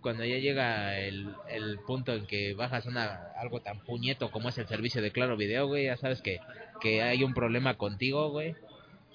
cuando 0.02 0.26
ya 0.26 0.38
llega 0.38 0.98
el, 0.98 1.36
el 1.48 1.80
punto 1.80 2.14
en 2.14 2.26
que 2.26 2.56
bajas 2.56 2.88
una, 2.88 3.32
algo 3.38 3.62
tan 3.62 3.80
puñeto 3.82 4.32
como 4.32 4.50
es 4.50 4.58
el 4.58 4.68
servicio 4.68 5.02
de 5.02 5.12
Claro 5.12 5.38
Video, 5.38 5.68
güey, 5.68 5.86
ya 5.86 5.96
sabes 5.96 6.22
que, 6.22 6.40
que 6.82 7.04
hay 7.04 7.24
un 7.24 7.36
problema 7.36 7.76
contigo, 7.78 8.30
güey. 8.32 8.56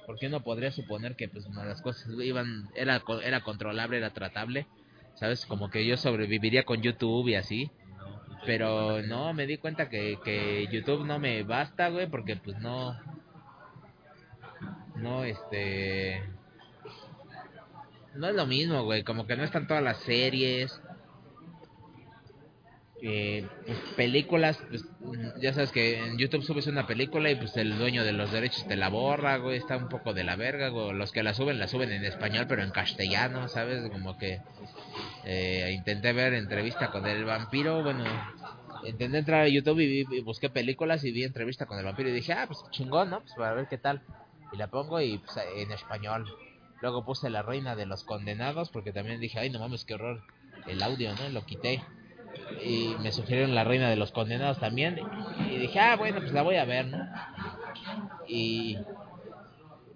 Porque 0.06 0.28
uno 0.28 0.40
podría 0.44 0.70
suponer 0.70 1.16
que 1.16 1.28
pues 1.28 1.44
las 1.48 1.82
cosas 1.82 2.06
iban, 2.22 2.70
era, 2.76 3.02
era 3.24 3.40
controlable, 3.40 3.96
era 3.96 4.10
tratable, 4.10 4.68
¿sabes? 5.16 5.44
Como 5.46 5.68
que 5.68 5.84
yo 5.84 5.96
sobreviviría 5.96 6.62
con 6.62 6.80
YouTube 6.80 7.28
y 7.28 7.34
así. 7.34 7.70
Pero 8.46 9.02
no, 9.02 9.34
me 9.34 9.46
di 9.46 9.58
cuenta 9.58 9.88
que, 9.88 10.18
que 10.24 10.68
YouTube 10.70 11.04
no 11.04 11.18
me 11.18 11.42
basta, 11.42 11.88
güey, 11.88 12.08
porque 12.08 12.36
pues 12.36 12.58
no... 12.58 12.98
No, 14.94 15.24
este 15.24 16.22
no 18.16 18.28
es 18.28 18.34
lo 18.34 18.46
mismo, 18.46 18.82
güey. 18.84 19.04
Como 19.04 19.26
que 19.26 19.36
no 19.36 19.44
están 19.44 19.66
todas 19.66 19.82
las 19.82 19.98
series. 19.98 20.80
Eh, 23.08 23.46
pues, 23.64 23.78
películas, 23.94 24.58
pues, 24.68 24.84
ya 25.40 25.52
sabes 25.52 25.70
que 25.70 25.96
en 25.96 26.18
YouTube 26.18 26.42
subes 26.42 26.66
una 26.66 26.88
película 26.88 27.30
y 27.30 27.36
pues 27.36 27.56
el 27.56 27.78
dueño 27.78 28.02
de 28.02 28.10
los 28.10 28.32
derechos 28.32 28.66
te 28.66 28.74
la 28.74 28.88
borra, 28.88 29.36
güey, 29.36 29.58
está 29.58 29.76
un 29.76 29.88
poco 29.88 30.12
de 30.12 30.24
la 30.24 30.34
verga. 30.34 30.70
Los 30.70 31.12
que 31.12 31.22
la 31.22 31.32
suben, 31.32 31.60
la 31.60 31.68
suben 31.68 31.92
en 31.92 32.04
español, 32.04 32.46
pero 32.48 32.64
en 32.64 32.70
castellano, 32.72 33.46
¿sabes? 33.46 33.88
Como 33.92 34.18
que 34.18 34.40
eh, 35.24 35.72
intenté 35.72 36.12
ver 36.12 36.34
entrevista 36.34 36.90
con 36.90 37.06
el 37.06 37.24
vampiro, 37.24 37.84
bueno, 37.84 38.04
intenté 38.84 39.18
entrar 39.18 39.42
a 39.42 39.48
YouTube 39.48 39.78
y, 39.78 40.00
y, 40.10 40.20
busqué 40.22 40.50
películas 40.50 41.04
y 41.04 41.12
vi 41.12 41.22
entrevista 41.22 41.66
con 41.66 41.78
el 41.78 41.84
vampiro 41.84 42.08
y 42.08 42.12
dije, 42.12 42.32
ah, 42.32 42.46
pues 42.48 42.58
chingón, 42.72 43.10
¿no? 43.10 43.20
Pues 43.20 43.34
para 43.36 43.54
ver 43.54 43.68
qué 43.68 43.78
tal. 43.78 44.02
Y 44.52 44.56
la 44.56 44.66
pongo 44.66 45.00
y 45.00 45.18
pues, 45.18 45.38
en 45.54 45.70
español. 45.70 46.26
Luego 46.80 47.04
puse 47.04 47.30
La 47.30 47.42
Reina 47.42 47.76
de 47.76 47.86
los 47.86 48.02
Condenados 48.02 48.70
porque 48.70 48.92
también 48.92 49.20
dije, 49.20 49.38
ay, 49.38 49.50
no 49.50 49.60
mames, 49.60 49.84
qué 49.84 49.94
horror. 49.94 50.24
El 50.66 50.82
audio, 50.82 51.14
¿no? 51.14 51.28
Lo 51.28 51.46
quité. 51.46 51.84
Y 52.62 52.94
me 53.00 53.12
sugirieron 53.12 53.54
La 53.54 53.64
Reina 53.64 53.88
de 53.88 53.96
los 53.96 54.12
Condenados 54.12 54.58
también. 54.58 55.00
Y 55.50 55.56
dije, 55.56 55.78
ah, 55.78 55.96
bueno, 55.96 56.20
pues 56.20 56.32
la 56.32 56.42
voy 56.42 56.56
a 56.56 56.64
ver, 56.64 56.86
¿no? 56.86 57.06
Y 58.26 58.78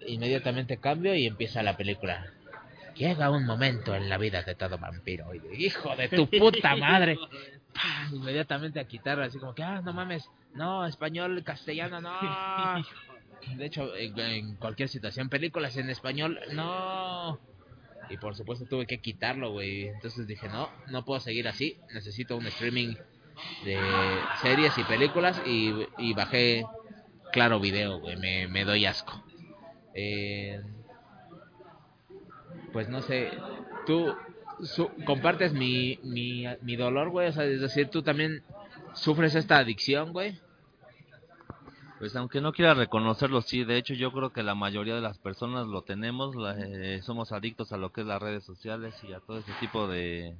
inmediatamente 0.07 0.77
cambio 0.77 1.15
y 1.15 1.25
empieza 1.25 1.63
la 1.63 1.77
película. 1.77 2.25
Llega 2.95 3.29
un 3.29 3.45
momento 3.45 3.95
en 3.95 4.09
la 4.09 4.17
vida 4.17 4.43
de 4.43 4.55
todo 4.55 4.77
vampiro. 4.77 5.33
Y 5.33 5.65
hijo 5.65 5.95
de 5.95 6.09
tu 6.09 6.27
puta 6.29 6.75
madre. 6.75 7.17
Inmediatamente 8.11 8.79
a 8.79 8.85
quitarla, 8.85 9.25
así 9.25 9.39
como 9.39 9.55
que, 9.55 9.63
ah, 9.63 9.81
no 9.81 9.93
mames, 9.93 10.29
no, 10.53 10.85
español, 10.85 11.43
castellano, 11.43 12.01
no. 12.01 12.11
De 13.55 13.65
hecho, 13.65 13.95
en, 13.95 14.19
en, 14.19 14.55
cualquier 14.57 14.87
situación, 14.87 15.27
películas 15.27 15.75
en 15.75 15.89
español, 15.89 16.39
no. 16.53 17.39
Y 18.11 18.17
por 18.17 18.35
supuesto 18.35 18.65
tuve 18.65 18.85
que 18.85 18.99
quitarlo, 18.99 19.51
güey. 19.51 19.87
Entonces 19.87 20.27
dije, 20.27 20.49
no, 20.49 20.69
no 20.87 21.05
puedo 21.05 21.19
seguir 21.19 21.47
así. 21.47 21.77
Necesito 21.93 22.35
un 22.35 22.45
streaming 22.47 22.95
de 23.65 23.79
series 24.41 24.77
y 24.77 24.83
películas. 24.83 25.41
Y, 25.45 25.73
y 25.97 26.13
bajé 26.13 26.65
Claro 27.31 27.59
Video, 27.59 27.99
güey. 27.99 28.17
Me, 28.17 28.47
me 28.47 28.65
doy 28.65 28.85
asco. 28.85 29.23
Eh, 29.93 30.61
pues 32.73 32.89
no 32.89 33.01
sé. 33.01 33.31
Tú 33.85 34.15
compartes 35.05 35.53
mi, 35.53 35.99
mi, 36.03 36.45
mi 36.61 36.75
dolor, 36.75 37.09
güey. 37.09 37.29
O 37.29 37.31
sea, 37.31 37.45
es 37.45 37.61
decir, 37.61 37.89
tú 37.89 38.03
también 38.03 38.43
sufres 38.93 39.35
esta 39.35 39.57
adicción, 39.57 40.11
güey. 40.11 40.39
Pues 42.01 42.15
aunque 42.15 42.41
no 42.41 42.51
quiera 42.51 42.73
reconocerlo, 42.73 43.43
sí, 43.43 43.63
de 43.63 43.77
hecho 43.77 43.93
yo 43.93 44.11
creo 44.11 44.33
que 44.33 44.41
la 44.41 44.55
mayoría 44.55 44.95
de 44.95 45.01
las 45.01 45.19
personas 45.19 45.67
lo 45.67 45.83
tenemos, 45.83 46.35
eh, 46.57 46.99
somos 47.03 47.31
adictos 47.31 47.71
a 47.73 47.77
lo 47.77 47.91
que 47.91 48.01
es 48.01 48.07
las 48.07 48.19
redes 48.19 48.43
sociales 48.43 48.95
y 49.07 49.13
a 49.13 49.19
todo 49.19 49.37
ese 49.37 49.51
tipo 49.59 49.87
de 49.87 50.35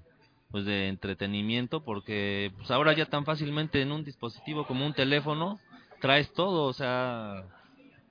pues 0.49 0.65
de 0.65 0.87
entretenimiento 0.87 1.83
porque 1.83 2.51
pues 2.57 2.71
ahora 2.71 2.93
ya 2.93 3.05
tan 3.05 3.25
fácilmente 3.25 3.79
en 3.79 3.91
un 3.91 4.03
dispositivo 4.03 4.65
como 4.65 4.87
un 4.87 4.93
teléfono 4.95 5.59
traes 5.99 6.33
todo, 6.33 6.63
o 6.63 6.73
sea, 6.73 7.43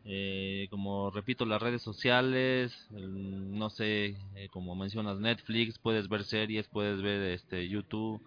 eh, 0.05 0.69
como 0.71 1.11
repito, 1.11 1.45
las 1.45 1.61
redes 1.61 1.83
sociales, 1.83 2.87
no 2.93 3.69
sé, 3.69 4.15
eh, 4.37 4.49
como 4.53 4.77
mencionas 4.77 5.19
Netflix, 5.19 5.77
puedes 5.81 6.09
ver 6.09 6.23
series, 6.23 6.69
puedes 6.69 7.03
ver 7.03 7.21
este 7.33 7.69
YouTube, 7.69 8.23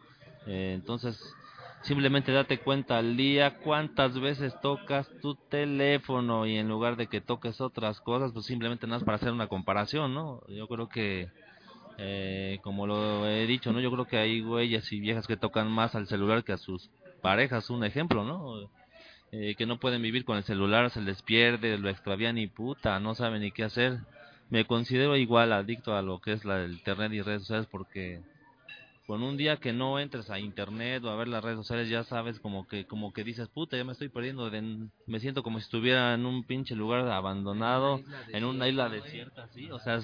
eh, 0.48 0.74
entonces 0.76 1.18
simplemente 1.84 2.32
date 2.32 2.60
cuenta 2.60 2.98
al 2.98 3.16
día 3.18 3.60
cuántas 3.60 4.20
veces 4.20 4.54
tocas 4.62 5.10
tu 5.22 5.36
teléfono 5.36 6.46
y 6.46 6.58
en 6.58 6.70
lugar 6.70 6.96
de 6.96 7.08
que 7.08 7.22
toques 7.22 7.62
otras 7.62 8.00
cosas, 8.02 8.32
pues 8.32 8.46
simplemente 8.46 8.88
nada 8.88 9.00
más 9.00 9.06
para 9.06 9.16
hacer 9.18 9.32
una 9.32 9.48
comparación, 9.48 10.14
¿no? 10.14 10.42
Yo 10.48 10.68
creo 10.68 10.88
que, 10.88 11.30
eh, 11.98 12.60
como 12.64 12.88
lo 12.88 13.28
he 13.28 13.46
dicho, 13.46 13.72
¿no? 13.74 13.82
Yo 13.82 13.92
creo 13.92 14.06
que 14.06 14.18
hay 14.18 14.42
güeyes 14.42 14.92
y 14.92 15.00
viejas 15.00 15.28
que 15.28 15.38
tocan 15.38 15.70
más 15.70 15.94
al 15.96 16.08
celular 16.08 16.44
que 16.44 16.54
a 16.54 16.58
sus 16.58 16.90
parejas 17.22 17.70
un 17.70 17.84
ejemplo, 17.84 18.24
¿no? 18.24 18.70
Eh, 19.32 19.56
que 19.56 19.66
no 19.66 19.80
pueden 19.80 20.02
vivir 20.02 20.26
con 20.26 20.38
el 20.38 20.44
celular, 20.44 20.90
se 20.90 21.02
les 21.02 21.22
pierde, 21.22 21.78
lo 21.78 21.90
extravían 21.90 22.38
y 22.38 22.48
puta, 22.48 23.00
no 23.00 23.16
saben 23.16 23.42
ni 23.42 23.52
qué 23.52 23.64
hacer. 23.64 24.00
Me 24.50 24.66
considero 24.66 25.18
igual 25.18 25.52
adicto 25.52 25.96
a 25.96 26.02
lo 26.02 26.20
que 26.20 26.34
es 26.34 26.46
la 26.46 26.58
del 26.58 26.74
internet 26.74 27.12
y 27.14 27.22
redes 27.22 27.42
sociales 27.42 27.68
porque 27.70 28.22
con 29.06 29.22
un 29.22 29.36
día 29.36 29.58
que 29.58 29.74
no 29.74 30.00
entres 30.00 30.30
a 30.30 30.40
internet 30.40 31.04
o 31.04 31.10
a 31.10 31.16
ver 31.16 31.28
las 31.28 31.44
redes 31.44 31.58
sociales 31.58 31.90
ya 31.90 32.04
sabes 32.04 32.40
como 32.40 32.68
que 32.68 32.86
como 32.86 33.12
que 33.12 33.24
dices 33.24 33.50
puta 33.50 33.76
ya 33.76 33.84
me 33.84 33.92
estoy 33.92 34.10
perdiendo 34.10 34.50
de, 34.50 34.88
me 35.08 35.20
siento 35.20 35.44
como 35.44 35.60
si 35.60 35.66
estuviera 35.66 36.14
en 36.14 36.26
un 36.26 36.44
pinche 36.44 36.76
lugar 36.76 37.08
abandonado 37.10 38.02
en 38.30 38.46
una 38.46 38.68
isla 38.68 38.90
desierta 38.90 39.48
sí 39.50 39.70
o 39.72 39.80
sea 39.80 40.00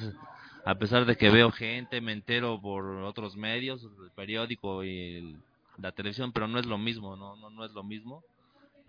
a 0.65 0.75
pesar 0.75 1.05
de 1.05 1.15
que 1.15 1.29
veo 1.29 1.51
gente 1.51 2.01
me 2.01 2.11
entero 2.11 2.59
por 2.61 2.85
otros 3.03 3.37
medios 3.37 3.83
el 3.83 4.11
periódico 4.11 4.83
y 4.83 5.37
la 5.77 5.93
televisión 5.93 6.33
pero 6.33 6.47
no 6.47 6.59
es 6.59 6.65
lo 6.65 6.77
mismo 6.77 7.15
no 7.15 7.35
no 7.37 7.49
no 7.49 7.65
es 7.65 7.71
lo 7.71 7.83
mismo. 7.83 8.23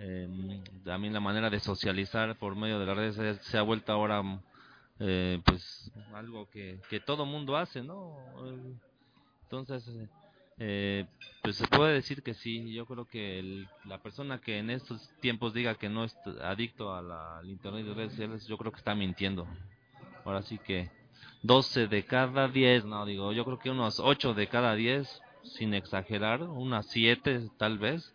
Eh, 0.03 0.63
también 0.83 1.13
la 1.13 1.21
manera 1.21 1.51
de 1.51 1.61
socializar 1.61 2.35
por 2.37 2.57
medio 2.57 2.79
de 2.79 2.87
las 2.87 2.97
redes 2.97 3.39
se, 3.43 3.59
ha 3.59 3.63
vuelto 3.63 3.93
ahora 3.93 4.23
eh, 4.99 5.39
pues 5.45 5.93
algo 6.15 6.49
que 6.49 6.81
que 6.89 7.01
todo 7.01 7.27
mundo 7.27 7.59
hace 7.59 7.83
no 7.83 8.17
entonces, 9.51 9.85
eh, 10.59 11.07
pues 11.43 11.57
se 11.57 11.67
puede 11.67 11.95
decir 11.95 12.23
que 12.23 12.35
sí. 12.35 12.73
Yo 12.73 12.87
creo 12.87 13.05
que 13.07 13.67
la 13.85 13.99
persona 13.99 14.41
que 14.41 14.59
en 14.59 14.71
estos 14.71 15.11
tiempos 15.21 15.53
diga 15.55 15.75
que 15.75 15.89
no 15.89 16.05
es 16.05 16.17
adicto 16.41 16.95
a 16.95 17.03
la, 17.03 17.39
al 17.39 17.51
Internet 17.51 17.85
y 17.85 17.93
redes 17.93 18.13
sociales, 18.13 18.47
yo 18.47 18.57
creo 18.57 18.71
que 18.71 18.79
está 18.79 18.95
mintiendo. 18.95 19.49
Ahora 20.25 20.43
sí 20.43 20.59
que 20.59 20.89
12 21.43 21.89
de 21.89 22.05
cada 22.05 22.47
10, 22.47 22.85
no 22.85 23.05
digo, 23.05 23.33
yo 23.33 23.45
creo 23.45 23.59
que 23.59 23.71
unos 23.71 23.99
8 23.99 24.35
de 24.35 24.47
cada 24.47 24.77
10, 24.77 25.21
sin 25.43 25.75
exagerar, 25.75 26.43
unas 26.43 26.87
7 26.87 27.49
tal 27.57 27.79
vez, 27.79 28.15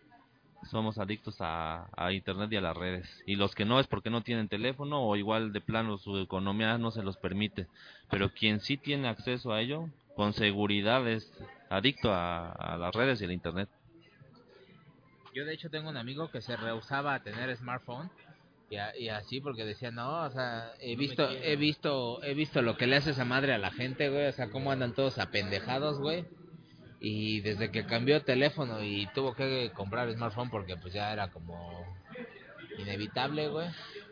somos 0.72 0.98
adictos 1.00 1.42
a, 1.42 1.90
a, 1.98 2.14
Internet 2.14 2.54
y 2.54 2.56
a 2.56 2.62
las 2.62 2.78
redes. 2.78 3.24
Y 3.26 3.36
los 3.36 3.56
que 3.56 3.66
no 3.66 3.82
es 3.82 3.88
porque 3.88 4.10
no 4.10 4.24
tienen 4.24 4.48
teléfono 4.48 5.02
o 5.02 5.18
igual 5.18 5.52
de 5.52 5.60
plano 5.60 5.98
su 5.98 6.18
economía 6.18 6.78
no 6.78 6.92
se 6.92 7.04
los 7.04 7.18
permite. 7.18 7.68
Pero 8.10 8.30
quien 8.30 8.62
sí 8.62 8.78
tiene 8.78 9.10
acceso 9.10 9.52
a 9.52 9.62
ello, 9.62 9.90
con 10.16 10.34
seguridad 10.34 11.08
es 11.08 11.32
adicto 11.70 12.12
a, 12.14 12.78
las 12.80 12.94
redes 12.94 13.22
y 13.22 13.26
al 13.26 13.32
internet. 13.32 13.70
Yo 15.34 15.46
de 15.46 15.54
hecho 15.54 15.70
tengo 15.70 15.90
un 15.90 15.98
amigo 15.98 16.32
que 16.32 16.42
se 16.42 16.56
rehusaba 16.56 17.16
a 17.16 17.24
tener 17.24 17.56
smartphone 17.58 18.10
y, 18.70 19.10
así 19.10 19.42
porque 19.42 19.64
decía, 19.64 19.92
no, 19.92 20.24
o 20.24 20.32
sea, 20.32 20.72
he 20.80 20.96
visto, 20.96 21.30
he 21.30 21.56
visto, 21.56 22.24
he 22.24 22.34
visto 22.34 22.62
lo 22.62 22.78
que 22.78 22.88
le 22.88 22.96
hace 22.96 23.12
esa 23.12 23.26
madre 23.26 23.54
a 23.54 23.58
la 23.58 23.72
gente, 23.72 24.10
güey, 24.10 24.28
o 24.28 24.32
sea, 24.32 24.50
cómo 24.50 24.72
andan 24.72 24.94
todos 24.94 25.20
apendejados, 25.20 26.00
güey. 26.00 26.26
Y 27.00 27.42
desde 27.42 27.70
que 27.70 27.86
cambió 27.86 28.24
teléfono 28.24 28.84
y 28.84 29.08
tuvo 29.14 29.36
que 29.36 29.72
comprar 29.76 30.12
smartphone 30.14 30.50
porque 30.50 30.78
pues 30.78 30.94
ya 30.94 31.14
era 31.14 31.30
como 31.30 31.86
inevitable, 32.80 33.50
güey, 33.50 33.68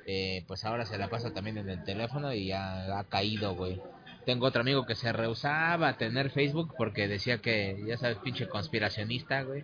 eh, 0.06 0.44
pues 0.48 0.64
ahora 0.66 0.86
se 0.86 0.98
la 0.98 1.10
pasa 1.10 1.34
también 1.34 1.58
en 1.58 1.70
el 1.70 1.84
teléfono 1.84 2.34
y 2.34 2.48
ya 2.48 3.00
ha 3.00 3.04
caído, 3.06 3.56
güey. 3.56 3.82
Tengo 4.26 4.48
otro 4.48 4.62
amigo 4.62 4.86
que 4.86 4.96
se 4.96 5.12
rehusaba 5.12 5.90
a 5.90 5.98
tener 5.98 6.30
Facebook 6.30 6.74
porque 6.78 7.08
decía 7.08 7.40
que, 7.40 7.84
ya 7.86 7.98
sabes, 7.98 8.18
pinche 8.18 8.48
conspiracionista, 8.48 9.44
güey. 9.44 9.64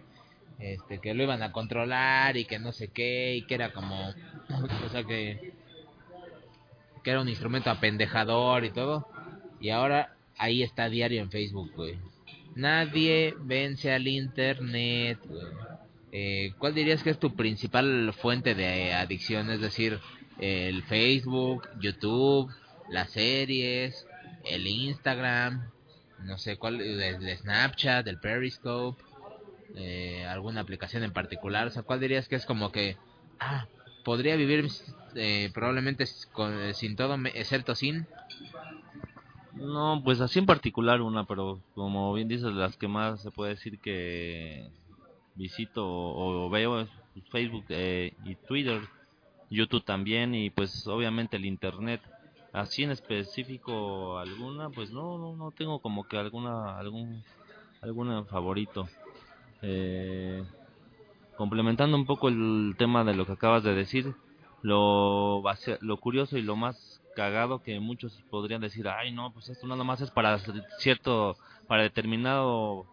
Este, 0.59 0.99
que 0.99 1.13
lo 1.13 1.23
iban 1.23 1.41
a 1.41 1.53
controlar 1.53 2.35
y 2.35 2.43
que 2.43 2.59
no 2.59 2.73
sé 2.73 2.89
qué, 2.89 3.35
y 3.35 3.43
que 3.43 3.55
era 3.55 3.71
como, 3.71 4.09
o 4.09 4.89
sea, 4.89 5.05
que, 5.05 5.53
que 7.01 7.11
era 7.11 7.21
un 7.21 7.29
instrumento 7.29 7.69
apendejador 7.69 8.65
y 8.65 8.71
todo. 8.71 9.07
Y 9.61 9.69
ahora 9.69 10.15
ahí 10.37 10.61
está 10.61 10.89
diario 10.89 11.21
en 11.21 11.31
Facebook, 11.31 11.71
güey. 11.75 11.97
Nadie 12.55 13.33
vence 13.39 13.93
al 13.93 14.07
Internet, 14.07 15.19
güey. 15.25 15.47
Eh, 16.11 16.53
¿Cuál 16.57 16.73
dirías 16.73 17.03
que 17.03 17.11
es 17.11 17.19
tu 17.19 17.35
principal 17.35 18.11
fuente 18.13 18.55
de 18.55 18.93
adicción? 18.93 19.49
Es 19.51 19.61
decir, 19.61 19.99
el 20.39 20.83
Facebook, 20.83 21.69
YouTube, 21.79 22.51
las 22.89 23.11
series, 23.11 24.07
el 24.43 24.67
Instagram, 24.67 25.69
no 26.23 26.37
sé 26.37 26.57
cuál, 26.57 26.81
el 26.81 27.37
Snapchat, 27.37 28.07
el 28.07 28.19
Periscope, 28.19 29.01
eh, 29.75 30.25
alguna 30.25 30.61
aplicación 30.61 31.03
en 31.03 31.13
particular, 31.13 31.67
o 31.67 31.71
sea, 31.71 31.83
¿cuál 31.83 31.99
dirías 31.99 32.27
que 32.27 32.35
es 32.35 32.45
como 32.45 32.71
que, 32.71 32.97
ah, 33.39 33.67
podría 34.03 34.35
vivir 34.35 34.67
eh, 35.15 35.49
probablemente 35.53 36.05
con, 36.31 36.73
sin 36.73 36.95
todo, 36.95 37.15
excepto 37.33 37.75
sin? 37.75 38.07
No, 39.53 40.01
pues 40.03 40.21
así 40.21 40.39
en 40.39 40.45
particular 40.45 41.01
una, 41.01 41.25
pero 41.25 41.59
como 41.75 42.13
bien 42.13 42.27
dices, 42.27 42.53
las 42.53 42.77
que 42.77 42.87
más 42.87 43.21
se 43.21 43.31
puede 43.31 43.51
decir 43.51 43.79
que 43.79 44.69
visito 45.35 45.85
o, 45.85 46.49
veo 46.49 46.81
es 46.81 46.89
Facebook 47.31 47.65
eh, 47.69 48.13
y 48.23 48.35
Twitter, 48.35 48.81
YouTube 49.49 49.83
también 49.83 50.33
y 50.33 50.49
pues 50.49 50.87
obviamente 50.87 51.37
el 51.37 51.45
Internet 51.45 52.01
así 52.53 52.83
en 52.83 52.91
específico 52.91 54.17
alguna 54.17 54.69
pues 54.69 54.91
no 54.91 55.17
no 55.17 55.35
no 55.35 55.51
tengo 55.51 55.79
como 55.79 56.07
que 56.07 56.17
alguna 56.17 56.77
algún 56.77 57.23
alguna 57.81 58.23
favorito. 58.25 58.87
Eh, 59.61 60.43
complementando 61.35 61.95
un 61.95 62.05
poco 62.05 62.29
el 62.29 62.75
tema 62.77 63.03
de 63.03 63.13
lo 63.13 63.25
que 63.25 63.33
acabas 63.33 63.63
de 63.63 63.73
decir 63.73 64.13
lo 64.61 65.41
lo 65.81 65.97
curioso 65.97 66.37
y 66.37 66.41
lo 66.41 66.55
más 66.55 67.01
cagado 67.15 67.61
que 67.61 67.79
muchos 67.79 68.13
podrían 68.29 68.61
decir 68.61 68.87
ay 68.87 69.11
no 69.11 69.31
pues 69.31 69.49
esto 69.49 69.65
nada 69.67 69.83
más 69.83 70.01
es 70.01 70.11
para 70.11 70.37
cierto 70.79 71.37
para 71.67 71.83
determinado 71.83 72.85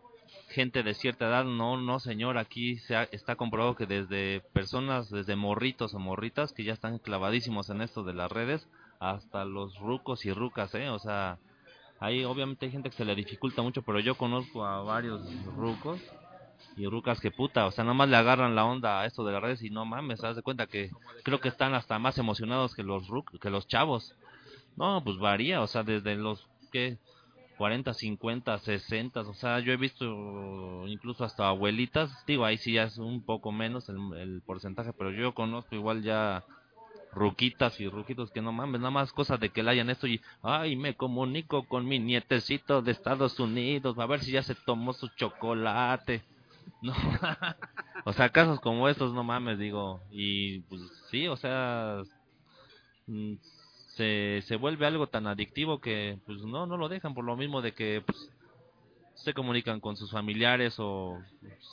gente 0.48 0.82
de 0.84 0.94
cierta 0.94 1.26
edad 1.26 1.44
no 1.44 1.76
no 1.76 1.98
señor 1.98 2.38
aquí 2.38 2.78
se 2.78 3.08
está 3.10 3.34
comprobado 3.34 3.74
que 3.74 3.86
desde 3.86 4.40
personas 4.52 5.10
desde 5.10 5.34
morritos 5.34 5.94
o 5.94 5.98
morritas 5.98 6.52
que 6.52 6.64
ya 6.64 6.72
están 6.72 6.98
clavadísimos 6.98 7.68
en 7.70 7.82
esto 7.82 8.04
de 8.04 8.14
las 8.14 8.30
redes 8.30 8.68
hasta 9.00 9.44
los 9.44 9.78
rucos 9.78 10.24
y 10.24 10.32
rucas, 10.32 10.74
¿eh? 10.74 10.88
O 10.88 10.98
sea, 10.98 11.38
ahí 12.00 12.24
obviamente 12.24 12.66
hay 12.66 12.72
gente 12.72 12.90
que 12.90 12.96
se 12.96 13.04
le 13.04 13.14
dificulta 13.14 13.62
mucho, 13.62 13.82
pero 13.82 14.00
yo 14.00 14.16
conozco 14.16 14.64
a 14.64 14.82
varios 14.82 15.22
rucos 15.56 16.00
y 16.76 16.86
rucas 16.86 17.20
que 17.20 17.30
puta, 17.30 17.66
o 17.66 17.70
sea, 17.70 17.84
nada 17.84 17.94
más 17.94 18.08
le 18.08 18.16
agarran 18.16 18.54
la 18.54 18.64
onda 18.64 19.00
a 19.00 19.06
esto 19.06 19.24
de 19.24 19.32
las 19.32 19.42
redes 19.42 19.62
y 19.62 19.70
no 19.70 19.84
mames, 19.84 20.20
¿sabes 20.20 20.36
de 20.36 20.42
cuenta 20.42 20.66
que 20.66 20.90
creo 21.24 21.40
que 21.40 21.48
están 21.48 21.74
hasta 21.74 21.98
más 21.98 22.18
emocionados 22.18 22.74
que 22.74 22.82
los 22.82 23.08
que 23.40 23.50
los 23.50 23.66
chavos. 23.66 24.14
No, 24.76 25.02
pues 25.02 25.16
varía, 25.18 25.62
o 25.62 25.66
sea, 25.66 25.82
desde 25.82 26.16
los 26.16 26.46
que 26.70 26.98
40, 27.56 27.94
50, 27.94 28.58
60, 28.58 29.20
o 29.20 29.34
sea, 29.34 29.60
yo 29.60 29.72
he 29.72 29.76
visto 29.78 30.86
incluso 30.86 31.24
hasta 31.24 31.48
abuelitas, 31.48 32.10
digo, 32.26 32.44
ahí 32.44 32.58
sí 32.58 32.74
ya 32.74 32.84
es 32.84 32.98
un 32.98 33.24
poco 33.24 33.52
menos 33.52 33.88
el 33.88 34.42
porcentaje, 34.44 34.92
pero 34.92 35.10
yo 35.10 35.32
conozco 35.32 35.74
igual 35.74 36.02
ya 36.02 36.44
ruquitas 37.16 37.80
y 37.80 37.88
ruquitos 37.88 38.30
que 38.30 38.42
no 38.42 38.52
mames, 38.52 38.80
nada 38.80 38.90
más 38.90 39.12
cosas 39.12 39.40
de 39.40 39.48
que 39.48 39.62
le 39.62 39.70
hayan 39.70 39.88
esto 39.88 40.06
y, 40.06 40.20
ay, 40.42 40.76
me 40.76 40.94
comunico 40.94 41.66
con 41.66 41.86
mi 41.86 41.98
nietecito 41.98 42.82
de 42.82 42.92
Estados 42.92 43.40
Unidos, 43.40 43.98
a 43.98 44.06
ver 44.06 44.20
si 44.20 44.32
ya 44.32 44.42
se 44.42 44.54
tomó 44.54 44.92
su 44.92 45.08
chocolate. 45.08 46.22
No, 46.82 46.92
o 48.04 48.12
sea, 48.12 48.28
casos 48.30 48.60
como 48.60 48.88
estos, 48.88 49.14
no 49.14 49.22
mames, 49.22 49.58
digo, 49.58 50.00
y 50.10 50.58
pues 50.62 50.82
sí, 51.10 51.26
o 51.28 51.36
sea, 51.36 52.02
mm, 53.06 53.34
se, 53.94 54.42
se 54.42 54.56
vuelve 54.56 54.84
algo 54.84 55.06
tan 55.06 55.28
adictivo 55.28 55.80
que 55.80 56.18
pues 56.26 56.42
no, 56.42 56.66
no 56.66 56.76
lo 56.76 56.88
dejan 56.88 57.14
por 57.14 57.24
lo 57.24 57.36
mismo 57.36 57.62
de 57.62 57.72
que 57.72 58.02
pues, 58.04 58.30
se 59.14 59.32
comunican 59.32 59.80
con 59.80 59.96
sus 59.96 60.10
familiares 60.10 60.74
o 60.78 61.18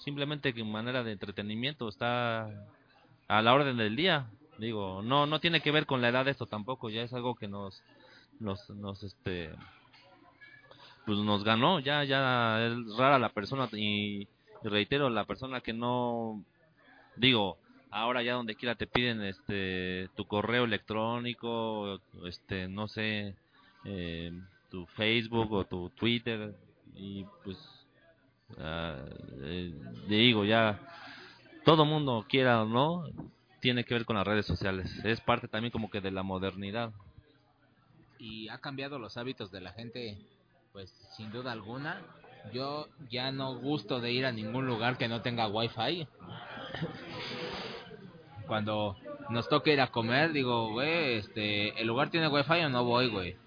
simplemente 0.06 0.54
que 0.54 0.64
manera 0.64 1.04
de 1.04 1.12
entretenimiento 1.12 1.90
está 1.90 2.48
a 3.28 3.42
la 3.42 3.54
orden 3.54 3.78
del 3.78 3.96
día 3.96 4.28
Digo, 4.58 5.02
no 5.02 5.26
no 5.26 5.40
tiene 5.40 5.62
que 5.62 5.72
ver 5.72 5.86
con 5.86 6.02
la 6.02 6.10
edad 6.10 6.28
esto 6.28 6.46
tampoco, 6.46 6.90
ya 6.90 7.02
es 7.02 7.14
algo 7.14 7.36
que 7.36 7.48
nos 7.48 7.82
nos 8.40 8.70
nos 8.70 9.04
este 9.04 9.52
pues 11.06 11.18
nos 11.20 11.44
ganó, 11.44 11.80
ya 11.80 12.04
ya 12.04 12.66
es 12.66 12.98
rara 12.98 13.20
la 13.20 13.30
persona 13.30 13.68
y, 13.74 14.28
reitero, 14.64 15.10
la 15.10 15.26
persona 15.26 15.62
que 15.62 15.74
no 15.74 16.44
digo, 17.18 17.58
ahora 17.92 18.24
ya 18.24 18.34
donde 18.34 18.56
quiera 18.56 18.76
te 18.76 18.88
piden 18.88 19.22
este 19.22 20.10
tu 20.16 20.26
correo 20.26 20.64
electrónico, 20.66 22.00
este 22.26 22.68
no 22.68 22.88
sé, 22.88 23.36
eh, 23.86 24.32
tu 24.70 24.86
Facebook 24.88 25.52
o 25.54 25.66
tu 25.66 25.90
Twitter 25.90 26.56
y 26.96 27.26
pues 27.44 27.58
uh, 28.58 30.08
digo 30.08 30.46
ya 30.46 30.80
todo 31.66 31.86
mundo 31.86 32.26
quiera 32.30 32.64
o 32.64 32.66
no 32.66 33.04
tiene 33.64 33.86
que 33.86 33.94
ver 33.94 34.04
con 34.04 34.18
las 34.18 34.28
redes 34.28 34.46
sociales. 34.46 34.94
Es 35.06 35.22
parte 35.22 35.48
también 35.48 35.72
como 35.72 35.90
que 35.90 36.02
de 36.02 36.12
la 36.12 36.22
modernidad. 36.22 36.92
Y 38.20 38.50
ha 38.50 38.58
cambiado 38.58 39.00
los 39.00 39.16
hábitos 39.16 39.52
de 39.52 39.62
la 39.62 39.72
gente, 39.72 40.18
pues 40.74 40.90
sin 41.16 41.32
duda 41.32 41.54
alguna. 41.54 42.02
Yo 42.52 42.90
ya 43.10 43.32
no 43.32 43.58
gusto 43.58 44.02
de 44.02 44.12
ir 44.12 44.26
a 44.26 44.34
ningún 44.34 44.68
lugar 44.68 44.98
que 44.98 45.08
no 45.08 45.22
tenga 45.22 45.48
wifi. 45.48 46.06
Cuando 48.48 48.98
nos 49.30 49.48
toca 49.48 49.72
ir 49.72 49.80
a 49.80 49.88
comer, 49.88 50.34
digo, 50.34 50.74
güey, 50.74 51.20
este, 51.20 51.80
¿el 51.80 51.88
lugar 51.88 52.10
tiene 52.10 52.28
wifi 52.28 52.66
o 52.66 52.70
no 52.70 52.84
voy, 52.84 53.08
güey? 53.08 53.38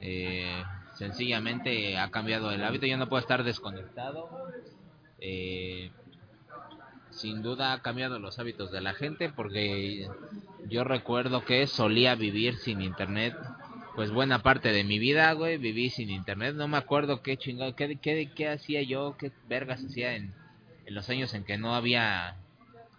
Eh, 0.00 0.62
sencillamente 0.96 1.96
ha 1.96 2.10
cambiado 2.10 2.52
el 2.52 2.62
hábito, 2.62 2.84
ya 2.84 2.98
no 2.98 3.08
puedo 3.08 3.22
estar 3.22 3.42
desconectado. 3.42 4.28
Eh, 5.18 5.90
sin 7.12 7.42
duda 7.42 7.72
ha 7.72 7.82
cambiado 7.82 8.18
los 8.18 8.38
hábitos 8.38 8.70
de 8.70 8.80
la 8.80 8.94
gente 8.94 9.30
porque 9.30 10.08
yo 10.68 10.84
recuerdo 10.84 11.44
que 11.44 11.66
solía 11.66 12.14
vivir 12.14 12.56
sin 12.56 12.80
internet 12.80 13.34
pues 13.94 14.10
buena 14.10 14.42
parte 14.42 14.72
de 14.72 14.84
mi 14.84 14.98
vida, 14.98 15.30
güey, 15.32 15.58
viví 15.58 15.90
sin 15.90 16.10
internet, 16.10 16.54
no 16.54 16.66
me 16.66 16.78
acuerdo 16.78 17.22
qué 17.22 17.36
chingado, 17.36 17.76
qué, 17.76 17.98
qué, 18.00 18.30
qué 18.34 18.48
hacía 18.48 18.82
yo, 18.82 19.16
qué 19.18 19.32
vergas 19.48 19.84
hacía 19.84 20.14
en, 20.14 20.32
en 20.86 20.94
los 20.94 21.10
años 21.10 21.34
en 21.34 21.44
que 21.44 21.58
no 21.58 21.74
había 21.74 22.36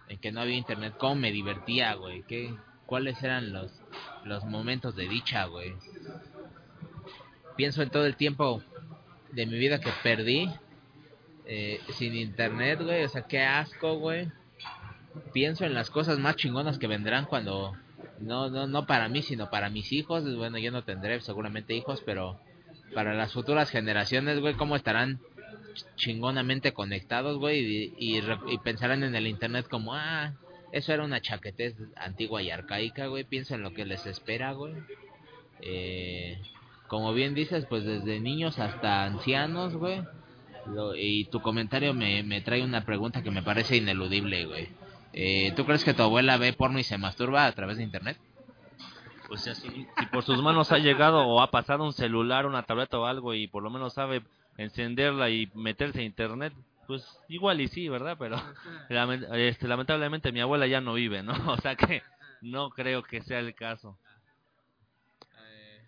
en 0.10 0.20
que 0.20 0.32
no 0.32 0.42
había 0.42 0.58
internet, 0.58 0.94
cómo 0.98 1.16
me 1.16 1.32
divertía, 1.32 1.94
güey, 1.96 2.24
qué 2.24 2.54
cuáles 2.86 3.22
eran 3.24 3.54
los 3.54 3.72
los 4.24 4.46
momentos 4.46 4.96
de 4.96 5.08
dicha, 5.08 5.46
güey. 5.46 5.74
Pienso 7.56 7.82
en 7.82 7.90
todo 7.90 8.06
el 8.06 8.16
tiempo 8.16 8.62
de 9.32 9.46
mi 9.46 9.58
vida 9.58 9.80
que 9.80 9.92
perdí 10.04 10.50
eh, 11.46 11.80
sin 11.94 12.16
internet, 12.16 12.82
güey, 12.82 13.04
o 13.04 13.10
sea, 13.10 13.24
qué 13.24 13.42
asco, 13.42 13.98
güey. 13.98 14.28
Pienso 15.32 15.66
en 15.66 15.74
las 15.74 15.90
cosas 15.90 16.20
más 16.20 16.36
chingonas 16.36 16.80
que 16.80 16.88
vendrán 16.88 17.26
cuando 17.26 17.76
no 18.20 18.50
no 18.50 18.68
no 18.68 18.86
para 18.86 19.10
mí, 19.10 19.22
sino 19.22 19.50
para 19.50 19.70
mis 19.70 19.92
hijos, 19.92 20.24
bueno, 20.36 20.58
yo 20.58 20.72
no 20.72 20.84
tendré 20.84 21.20
seguramente 21.22 21.76
hijos, 21.76 22.02
pero 22.06 22.40
para 22.94 23.14
las 23.14 23.34
futuras 23.34 23.70
generaciones, 23.70 24.40
güey, 24.40 24.56
cómo 24.56 24.76
estarán 24.76 25.20
chingonamente 25.96 26.74
conectados, 26.74 27.38
güey, 27.38 27.94
y, 27.98 28.20
y, 28.20 28.58
pensarán 28.64 29.04
en 29.04 29.16
el 29.16 29.28
internet 29.28 29.68
como, 29.70 29.96
ah, 29.96 30.34
eso 30.72 30.94
era 30.94 31.04
una 31.04 31.22
chaquetez 31.22 31.76
antigua 31.96 32.42
y 32.42 32.52
arcaica, 32.52 33.08
güey, 33.08 33.24
piensa 33.24 33.56
en 33.56 33.64
lo 33.64 33.74
que 33.74 33.86
les 33.86 34.06
espera, 34.06 34.54
güey. 34.54 34.74
Eh, 35.62 36.40
como 36.88 37.14
bien 37.14 37.34
dices, 37.34 37.66
pues 37.68 37.84
desde 37.86 38.20
niños 38.20 38.60
hasta 38.60 39.06
ancianos, 39.06 39.76
güey. 39.76 40.02
Y 40.96 41.26
tu 41.26 41.42
comentario 41.42 41.94
me, 41.94 42.24
me 42.24 42.42
trae 42.42 42.64
una 42.64 42.86
pregunta 42.86 43.22
que 43.22 43.32
me 43.32 43.44
parece 43.44 43.78
ineludible, 43.78 44.46
güey. 44.46 44.70
Eh, 45.14 45.54
¿Tú 45.56 45.66
crees 45.66 45.84
que 45.84 45.94
tu 45.94 46.02
abuela 46.02 46.38
ve 46.38 46.54
porno 46.54 46.80
y 46.80 46.84
se 46.84 46.98
masturba 46.98 47.46
a 47.46 47.52
través 47.52 47.78
de 47.78 47.84
internet? 47.84 48.18
Pues 49.28 49.42
si, 49.42 49.54
si 49.56 50.06
por 50.12 50.24
sus 50.24 50.42
manos 50.42 50.72
ha 50.72 50.80
llegado 50.80 51.26
o 51.26 51.42
ha 51.42 51.52
pasado 51.52 51.84
un 51.84 51.94
celular, 51.94 52.46
una 52.46 52.64
tableta 52.64 53.00
o 53.00 53.06
algo 53.06 53.34
y 53.34 53.48
por 53.48 53.64
lo 53.64 53.70
menos 53.70 53.94
sabe 53.94 54.24
encenderla 54.58 55.30
y 55.30 55.50
meterse 55.56 56.00
a 56.00 56.04
internet, 56.04 56.54
pues 56.88 57.04
igual 57.30 57.62
y 57.62 57.68
sí, 57.68 57.88
¿verdad? 57.90 58.18
Pero 58.20 58.38
este, 59.36 59.68
lamentablemente 59.68 60.32
mi 60.32 60.42
abuela 60.42 60.68
ya 60.68 60.82
no 60.82 60.94
vive, 60.94 61.24
¿no? 61.24 61.34
O 61.52 61.58
sea 61.58 61.76
que 61.76 62.04
no 62.42 62.70
creo 62.70 63.04
que 63.04 63.22
sea 63.22 63.40
el 63.40 63.56
caso. 63.56 63.98
Eh, 65.38 65.82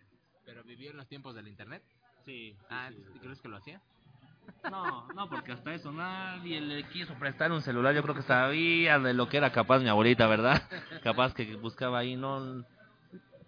¿Pero 0.45 0.63
vivió 0.63 0.91
en 0.91 0.97
los 0.97 1.07
tiempos 1.07 1.35
del 1.35 1.47
internet? 1.47 1.83
Sí. 2.25 2.55
ah, 2.69 2.89
¿crees 3.21 3.39
que 3.41 3.47
lo 3.49 3.57
hacía? 3.57 3.81
No, 4.69 5.07
no, 5.13 5.29
porque 5.29 5.51
hasta 5.51 5.73
eso 5.73 5.91
nadie 5.91 6.59
le 6.61 6.83
quiso 6.89 7.13
prestar 7.15 7.51
un 7.51 7.61
celular. 7.61 7.93
Yo 7.93 8.01
creo 8.01 8.15
que 8.15 8.21
sabía 8.23 8.99
de 8.99 9.13
lo 9.13 9.29
que 9.29 9.37
era 9.37 9.51
capaz 9.51 9.79
mi 9.79 9.89
abuelita, 9.89 10.27
¿verdad? 10.27 10.61
Capaz 11.03 11.33
que 11.33 11.55
buscaba 11.55 11.99
ahí, 11.99 12.15
no 12.15 12.65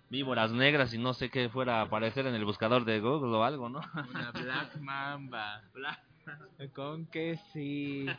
víboras 0.09 0.51
negras 0.51 0.93
y 0.93 0.97
no 0.97 1.13
sé 1.13 1.29
qué 1.29 1.49
fuera 1.49 1.79
a 1.79 1.83
aparecer 1.83 2.27
en 2.27 2.35
el 2.35 2.45
buscador 2.45 2.85
de 2.85 2.99
Google 2.99 3.35
o 3.35 3.43
algo, 3.43 3.69
¿no? 3.69 3.81
Una 4.09 4.31
Black 4.31 4.75
Mamba. 4.79 5.61
Con 6.73 7.05
que 7.07 7.37
sí. 7.51 8.05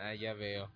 Ah, 0.00 0.14
ya 0.14 0.32
veo. 0.32 0.70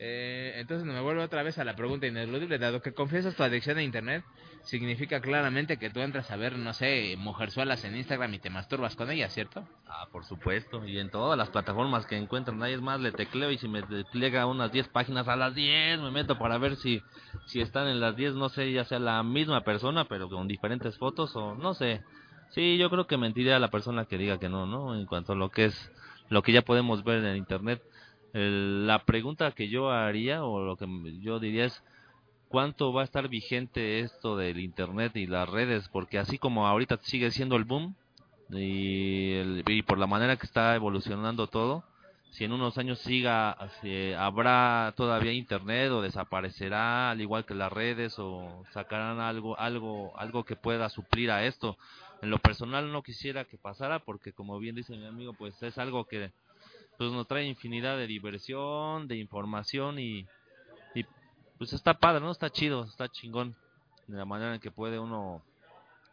Eh, 0.00 0.52
entonces 0.56 0.86
me 0.86 1.00
vuelvo 1.00 1.22
otra 1.22 1.42
vez 1.42 1.58
a 1.58 1.64
la 1.64 1.74
pregunta 1.74 2.06
ineludible. 2.06 2.58
Dado 2.58 2.80
que 2.80 2.94
confiesas 2.94 3.34
tu 3.34 3.42
adicción 3.42 3.78
a 3.78 3.82
Internet, 3.82 4.24
significa 4.62 5.20
claramente 5.20 5.76
que 5.76 5.90
tú 5.90 6.00
entras 6.00 6.30
a 6.30 6.36
ver, 6.36 6.56
no 6.56 6.72
sé, 6.72 7.16
mujerzuelas 7.18 7.84
en 7.84 7.96
Instagram 7.96 8.32
y 8.34 8.38
te 8.38 8.48
masturbas 8.48 8.94
con 8.94 9.10
ellas, 9.10 9.34
¿cierto? 9.34 9.66
Ah, 9.88 10.06
por 10.12 10.24
supuesto. 10.24 10.86
Y 10.86 10.98
en 11.00 11.10
todas 11.10 11.36
las 11.36 11.50
plataformas 11.50 12.06
que 12.06 12.16
encuentran, 12.16 12.60
nadie 12.60 12.78
más 12.78 13.00
le 13.00 13.10
tecleo 13.10 13.50
y 13.50 13.58
si 13.58 13.66
me 13.66 13.82
despliega 13.82 14.46
unas 14.46 14.70
10 14.70 14.86
páginas 14.86 15.26
a 15.26 15.34
las 15.34 15.54
10 15.56 15.98
me 16.00 16.12
meto 16.12 16.38
para 16.38 16.58
ver 16.58 16.76
si, 16.76 17.02
si 17.46 17.60
están 17.60 17.88
en 17.88 17.98
las 17.98 18.14
10, 18.14 18.34
no 18.34 18.48
sé, 18.50 18.70
ya 18.70 18.84
sea 18.84 19.00
la 19.00 19.24
misma 19.24 19.64
persona, 19.64 20.04
pero 20.04 20.28
con 20.28 20.46
diferentes 20.46 20.96
fotos 20.96 21.34
o 21.34 21.56
no 21.56 21.74
sé. 21.74 22.02
Sí, 22.50 22.78
yo 22.78 22.88
creo 22.88 23.08
que 23.08 23.16
mentiría 23.16 23.56
a 23.56 23.60
la 23.60 23.68
persona 23.68 24.04
que 24.04 24.16
diga 24.16 24.38
que 24.38 24.48
no, 24.48 24.64
¿no? 24.64 24.94
En 24.94 25.06
cuanto 25.06 25.32
a 25.32 25.36
lo 25.36 25.50
que 25.50 25.66
es, 25.66 25.90
lo 26.30 26.42
que 26.42 26.52
ya 26.52 26.62
podemos 26.62 27.02
ver 27.02 27.24
en 27.24 27.36
Internet 27.36 27.82
la 28.32 29.04
pregunta 29.04 29.52
que 29.52 29.68
yo 29.68 29.90
haría 29.90 30.44
o 30.44 30.64
lo 30.64 30.76
que 30.76 30.86
yo 31.20 31.38
diría 31.40 31.66
es 31.66 31.82
cuánto 32.48 32.92
va 32.92 33.02
a 33.02 33.04
estar 33.04 33.28
vigente 33.28 34.00
esto 34.00 34.36
del 34.36 34.58
internet 34.60 35.16
y 35.16 35.26
las 35.26 35.48
redes 35.48 35.88
porque 35.88 36.18
así 36.18 36.38
como 36.38 36.66
ahorita 36.66 36.98
sigue 37.02 37.30
siendo 37.30 37.56
el 37.56 37.64
boom 37.64 37.94
y, 38.50 39.82
por 39.82 39.98
la 39.98 40.06
manera 40.06 40.36
que 40.36 40.46
está 40.46 40.74
evolucionando 40.74 41.46
todo 41.46 41.84
si 42.30 42.44
en 42.44 42.52
unos 42.52 42.76
años 42.78 42.98
siga 43.00 43.56
habrá 44.18 44.92
todavía 44.96 45.32
internet 45.32 45.90
o 45.90 46.02
desaparecerá 46.02 47.10
al 47.10 47.20
igual 47.20 47.44
que 47.44 47.54
las 47.54 47.72
redes 47.72 48.18
o 48.18 48.64
sacarán 48.72 49.20
algo 49.20 49.58
algo 49.58 50.16
algo 50.18 50.44
que 50.44 50.54
pueda 50.54 50.90
suplir 50.90 51.30
a 51.30 51.46
esto. 51.46 51.78
En 52.20 52.30
lo 52.30 52.38
personal 52.38 52.92
no 52.92 53.02
quisiera 53.02 53.44
que 53.44 53.56
pasara 53.56 54.00
porque 54.00 54.32
como 54.32 54.58
bien 54.58 54.74
dice 54.74 54.96
mi 54.96 55.06
amigo 55.06 55.32
pues 55.32 55.60
es 55.62 55.78
algo 55.78 56.04
que 56.04 56.30
pues 56.98 57.12
nos 57.12 57.28
trae 57.28 57.46
infinidad 57.46 57.96
de 57.96 58.08
diversión, 58.08 59.06
de 59.06 59.16
información 59.16 60.00
y, 60.00 60.26
y 60.94 61.04
pues 61.56 61.72
está 61.72 61.94
padre, 61.94 62.20
¿no? 62.20 62.32
Está 62.32 62.50
chido, 62.50 62.84
está 62.84 63.08
chingón 63.08 63.54
de 64.08 64.18
la 64.18 64.24
manera 64.24 64.54
en 64.54 64.60
que 64.60 64.72
puede 64.72 64.98
uno 64.98 65.42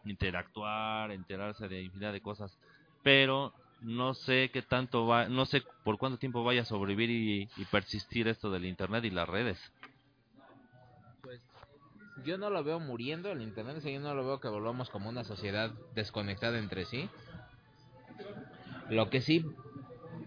interactuar, 0.05 1.11
enterarse 1.11 1.67
de 1.67 1.81
infinidad 1.81 2.13
de 2.13 2.21
cosas, 2.21 2.55
pero 3.01 3.51
no 3.81 4.13
sé 4.13 4.51
qué 4.53 4.61
tanto 4.61 5.07
va, 5.07 5.27
no 5.27 5.45
sé 5.45 5.63
por 5.83 5.97
cuánto 5.97 6.19
tiempo 6.19 6.43
vaya 6.43 6.61
a 6.61 6.65
sobrevivir 6.65 7.09
y, 7.09 7.65
persistir 7.65 8.27
esto 8.27 8.51
del 8.51 8.65
internet 8.65 9.03
y 9.05 9.09
las 9.09 9.27
redes. 9.27 9.59
Pues 11.21 11.41
yo 12.23 12.37
no 12.37 12.51
lo 12.51 12.63
veo 12.63 12.79
muriendo 12.79 13.31
el 13.31 13.41
internet, 13.41 13.83
yo 13.83 13.99
no 13.99 14.13
lo 14.13 14.23
veo 14.23 14.39
que 14.39 14.47
volvamos 14.49 14.91
como 14.91 15.09
una 15.09 15.23
sociedad 15.23 15.71
desconectada 15.95 16.59
entre 16.59 16.85
sí. 16.85 17.09
Lo 18.89 19.09
que 19.09 19.21
sí 19.21 19.43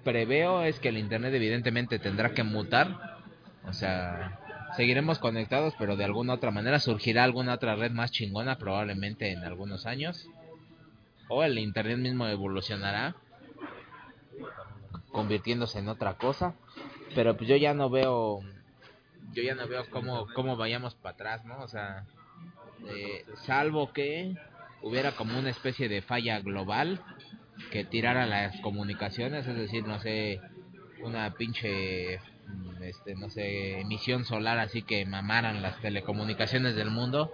preveo 0.08 0.62
es 0.62 0.80
que 0.80 0.88
el 0.88 0.96
Internet 0.96 1.34
evidentemente 1.34 1.98
tendrá 1.98 2.30
que 2.30 2.42
mutar. 2.42 3.18
O 3.66 3.74
sea, 3.74 4.40
seguiremos 4.74 5.18
conectados, 5.18 5.74
pero 5.78 5.96
de 5.96 6.04
alguna 6.04 6.32
otra 6.32 6.50
manera 6.50 6.80
surgirá 6.80 7.24
alguna 7.24 7.52
otra 7.52 7.76
red 7.76 7.90
más 7.90 8.10
chingona 8.10 8.56
probablemente 8.56 9.30
en 9.32 9.44
algunos 9.44 9.84
años. 9.84 10.26
O 11.28 11.44
el 11.44 11.58
Internet 11.58 11.98
mismo 11.98 12.26
evolucionará, 12.26 13.16
convirtiéndose 15.12 15.80
en 15.80 15.88
otra 15.88 16.14
cosa. 16.14 16.54
Pero 17.14 17.36
pues 17.36 17.46
yo 17.46 17.56
ya 17.56 17.74
no 17.74 17.90
veo, 17.90 18.40
yo 19.34 19.42
ya 19.42 19.54
no 19.54 19.68
veo 19.68 19.90
cómo, 19.90 20.26
cómo 20.34 20.56
vayamos 20.56 20.94
para 20.94 21.12
atrás, 21.12 21.44
¿no? 21.44 21.58
O 21.58 21.68
sea, 21.68 22.06
eh, 22.88 23.26
salvo 23.44 23.92
que 23.92 24.34
hubiera 24.80 25.12
como 25.12 25.38
una 25.38 25.50
especie 25.50 25.90
de 25.90 26.00
falla 26.00 26.40
global 26.40 27.02
que 27.70 27.84
tirara 27.84 28.26
las 28.26 28.60
comunicaciones, 28.60 29.46
es 29.46 29.56
decir, 29.56 29.86
no 29.86 29.98
sé, 30.00 30.40
una 31.02 31.32
pinche 31.34 32.18
mm, 32.46 32.82
este 32.82 33.14
no 33.14 33.30
sé 33.30 33.80
emisión 33.80 34.24
solar 34.24 34.58
así 34.58 34.82
que 34.82 35.04
mamaran 35.06 35.62
las 35.62 35.80
telecomunicaciones 35.80 36.74
del 36.74 36.90
mundo 36.90 37.30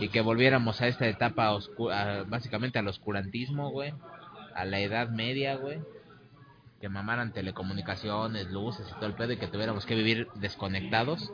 y 0.00 0.08
que 0.08 0.20
volviéramos 0.20 0.80
a 0.80 0.88
esta 0.88 1.06
etapa 1.06 1.52
oscura, 1.52 2.24
básicamente 2.24 2.78
al 2.78 2.88
oscurantismo 2.88 3.70
güey 3.70 3.92
a 4.54 4.64
la 4.64 4.80
edad 4.80 5.08
media 5.08 5.56
güey 5.56 5.80
que 6.80 6.88
mamaran 6.88 7.32
telecomunicaciones 7.32 8.50
luces 8.50 8.86
y 8.90 8.94
todo 8.94 9.06
el 9.06 9.14
pedo 9.14 9.32
y 9.32 9.38
que 9.38 9.48
tuviéramos 9.48 9.86
que 9.86 9.94
vivir 9.94 10.28
desconectados 10.34 11.32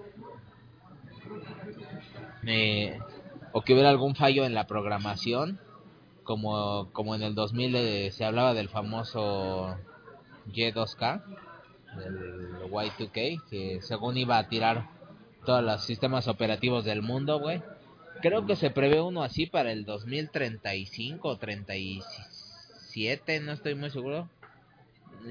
eh, 2.47 2.99
o 3.53 3.63
que 3.63 3.73
hubiera 3.73 3.91
algún 3.91 4.15
fallo 4.15 4.45
en 4.45 4.55
la 4.55 4.67
programación 4.67 5.61
como, 6.25 6.91
como 6.93 7.15
en 7.15 7.23
el 7.23 7.35
2000 7.35 7.77
eh, 7.77 8.11
se 8.13 8.25
hablaba 8.25 8.55
del 8.55 8.69
famoso 8.69 9.77
Y2K, 10.49 11.23
del 11.97 12.63
Y2K, 12.71 13.43
que 13.49 13.81
según 13.83 14.17
iba 14.17 14.39
a 14.39 14.49
tirar 14.49 14.89
todos 15.45 15.63
los 15.63 15.85
sistemas 15.85 16.29
operativos 16.29 16.85
del 16.85 17.03
mundo, 17.03 17.41
güey. 17.41 17.63
Creo 18.21 18.47
que 18.47 18.57
se 18.57 18.71
prevé 18.71 19.01
uno 19.01 19.23
así 19.23 19.47
para 19.47 19.73
el 19.73 19.85
2035 19.85 21.29
o 21.29 21.37
37, 21.39 23.41
no 23.41 23.53
estoy 23.53 23.75
muy 23.75 23.91
seguro. 23.91 24.29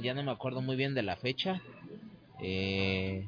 Ya 0.01 0.13
no 0.13 0.23
me 0.23 0.31
acuerdo 0.31 0.61
muy 0.61 0.75
bien 0.75 0.93
de 0.93 1.03
la 1.03 1.15
fecha. 1.15 1.61
Eh, 2.41 3.27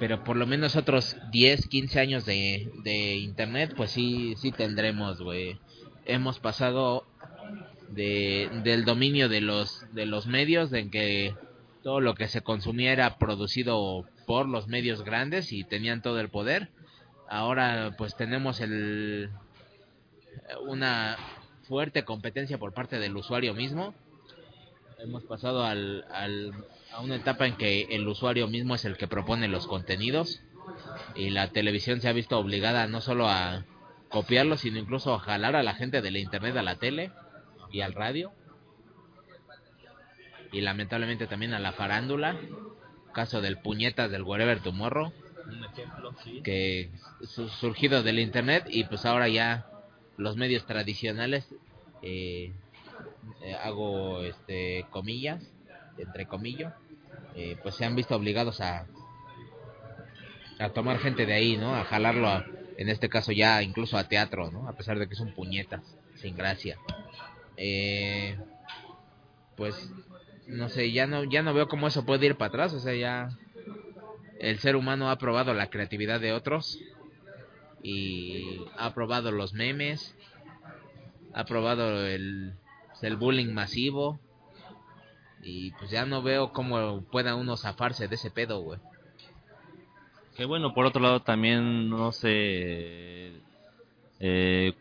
pero 0.00 0.24
por 0.24 0.36
lo 0.36 0.46
menos 0.46 0.76
otros 0.76 1.16
10, 1.30 1.68
15 1.68 2.00
años 2.00 2.24
de, 2.24 2.72
de 2.82 3.16
internet, 3.16 3.74
pues 3.76 3.90
sí, 3.90 4.34
sí 4.38 4.50
tendremos, 4.50 5.20
güey. 5.20 5.60
Hemos 6.06 6.40
pasado 6.40 7.04
de, 7.90 8.50
del 8.64 8.84
dominio 8.86 9.28
de 9.28 9.42
los, 9.42 9.84
de 9.94 10.06
los 10.06 10.26
medios, 10.26 10.70
de 10.70 10.90
que 10.90 11.34
todo 11.82 12.00
lo 12.00 12.14
que 12.14 12.28
se 12.28 12.40
consumía 12.40 12.92
era 12.92 13.18
producido 13.18 14.06
por 14.26 14.48
los 14.48 14.66
medios 14.68 15.04
grandes 15.04 15.52
y 15.52 15.64
tenían 15.64 16.00
todo 16.00 16.18
el 16.18 16.30
poder. 16.30 16.70
Ahora 17.28 17.94
pues 17.98 18.16
tenemos 18.16 18.60
el, 18.60 19.28
una 20.66 21.16
fuerte 21.68 22.04
competencia 22.04 22.58
por 22.58 22.72
parte 22.72 22.98
del 22.98 23.16
usuario 23.16 23.54
mismo 23.54 23.94
hemos 25.02 25.24
pasado 25.24 25.64
al, 25.64 26.04
a 26.92 27.00
una 27.00 27.16
etapa 27.16 27.46
en 27.46 27.56
que 27.56 27.82
el 27.90 28.06
usuario 28.08 28.48
mismo 28.48 28.74
es 28.74 28.84
el 28.84 28.96
que 28.96 29.06
propone 29.08 29.48
los 29.48 29.66
contenidos 29.66 30.42
y 31.14 31.30
la 31.30 31.48
televisión 31.48 32.00
se 32.00 32.08
ha 32.08 32.12
visto 32.12 32.38
obligada 32.38 32.86
no 32.86 33.00
solo 33.00 33.28
a 33.28 33.64
copiarlo, 34.08 34.56
sino 34.56 34.78
incluso 34.78 35.14
a 35.14 35.20
jalar 35.20 35.54
a 35.56 35.62
la 35.62 35.74
gente 35.74 36.02
de 36.02 36.10
la 36.10 36.18
internet 36.18 36.56
a 36.56 36.62
la 36.62 36.76
tele 36.76 37.12
y 37.70 37.80
al 37.80 37.92
radio. 37.94 38.32
Y 40.52 40.62
lamentablemente 40.62 41.26
también 41.28 41.54
a 41.54 41.60
la 41.60 41.72
farándula, 41.72 42.36
caso 43.14 43.40
del 43.40 43.58
puñetas 43.58 44.10
del 44.10 44.22
Wherever 44.22 44.60
Tomorrow, 44.60 45.12
Un 45.46 45.64
ejemplo, 45.64 46.12
sí. 46.24 46.40
que 46.42 46.90
su- 47.22 47.48
surgido 47.48 48.02
del 48.02 48.18
internet 48.18 48.66
y 48.68 48.84
pues 48.84 49.04
ahora 49.06 49.28
ya 49.28 49.66
los 50.16 50.36
medios 50.36 50.66
tradicionales 50.66 51.48
eh, 52.02 52.52
eh, 53.42 53.54
hago 53.62 54.22
este 54.22 54.86
comillas 54.90 55.42
entre 56.02 56.26
comillas 56.26 56.72
eh, 57.36 57.56
pues 57.62 57.74
se 57.76 57.84
han 57.84 57.94
visto 57.96 58.14
obligados 58.16 58.60
a 58.60 58.86
a 60.58 60.70
tomar 60.70 60.98
gente 60.98 61.26
de 61.26 61.32
ahí 61.32 61.56
no 61.56 61.74
a 61.74 61.84
jalarlo 61.84 62.28
a- 62.28 62.44
en 62.76 62.88
este 62.88 63.08
caso 63.08 63.32
ya 63.32 63.62
incluso 63.62 63.96
a 63.96 64.04
teatro 64.04 64.50
no 64.50 64.68
a 64.68 64.72
pesar 64.74 64.98
de 64.98 65.08
que 65.08 65.14
son 65.14 65.32
puñetas 65.34 65.82
sin 66.16 66.36
gracia. 66.36 66.76
Eh, 67.56 68.36
pues 69.56 69.90
no 70.46 70.68
sé 70.68 70.92
ya 70.92 71.06
no 71.06 71.24
ya 71.24 71.42
no 71.42 71.52
veo 71.54 71.68
cómo 71.68 71.88
eso 71.88 72.04
puede 72.04 72.26
ir 72.26 72.36
para 72.36 72.48
atrás 72.48 72.72
o 72.72 72.80
sea 72.80 72.94
ya 72.94 73.28
el 74.38 74.58
ser 74.58 74.76
humano 74.76 75.10
ha 75.10 75.16
probado 75.16 75.52
la 75.54 75.68
creatividad 75.68 76.20
de 76.20 76.32
otros 76.32 76.80
y 77.82 78.66
ha 78.76 78.92
probado 78.94 79.30
los 79.32 79.52
memes, 79.54 80.14
ha 81.32 81.44
probado 81.44 82.06
el, 82.06 82.54
el 83.02 83.16
bullying 83.16 83.52
masivo 83.52 84.18
y 85.42 85.72
pues 85.72 85.90
ya 85.90 86.04
no 86.06 86.22
veo 86.22 86.52
cómo 86.52 87.02
pueda 87.02 87.34
uno 87.34 87.56
zafarse 87.56 88.08
de 88.08 88.14
ese 88.14 88.30
pedo, 88.30 88.60
güey. 88.60 88.78
Que 90.36 90.44
bueno, 90.44 90.74
por 90.74 90.86
otro 90.86 91.02
lado 91.02 91.20
también, 91.20 91.88
no 91.90 92.12
sé, 92.12 93.32
eh, 94.20 94.74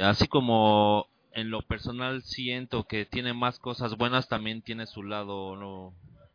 así 0.00 0.26
como 0.26 1.06
en 1.32 1.50
lo 1.50 1.62
personal 1.62 2.22
siento 2.22 2.84
que 2.84 3.04
tiene 3.04 3.32
más 3.32 3.58
cosas 3.58 3.96
buenas, 3.96 4.28
también 4.28 4.62
tiene 4.62 4.86
su 4.86 5.02
lado 5.02 5.56
no 5.56 5.92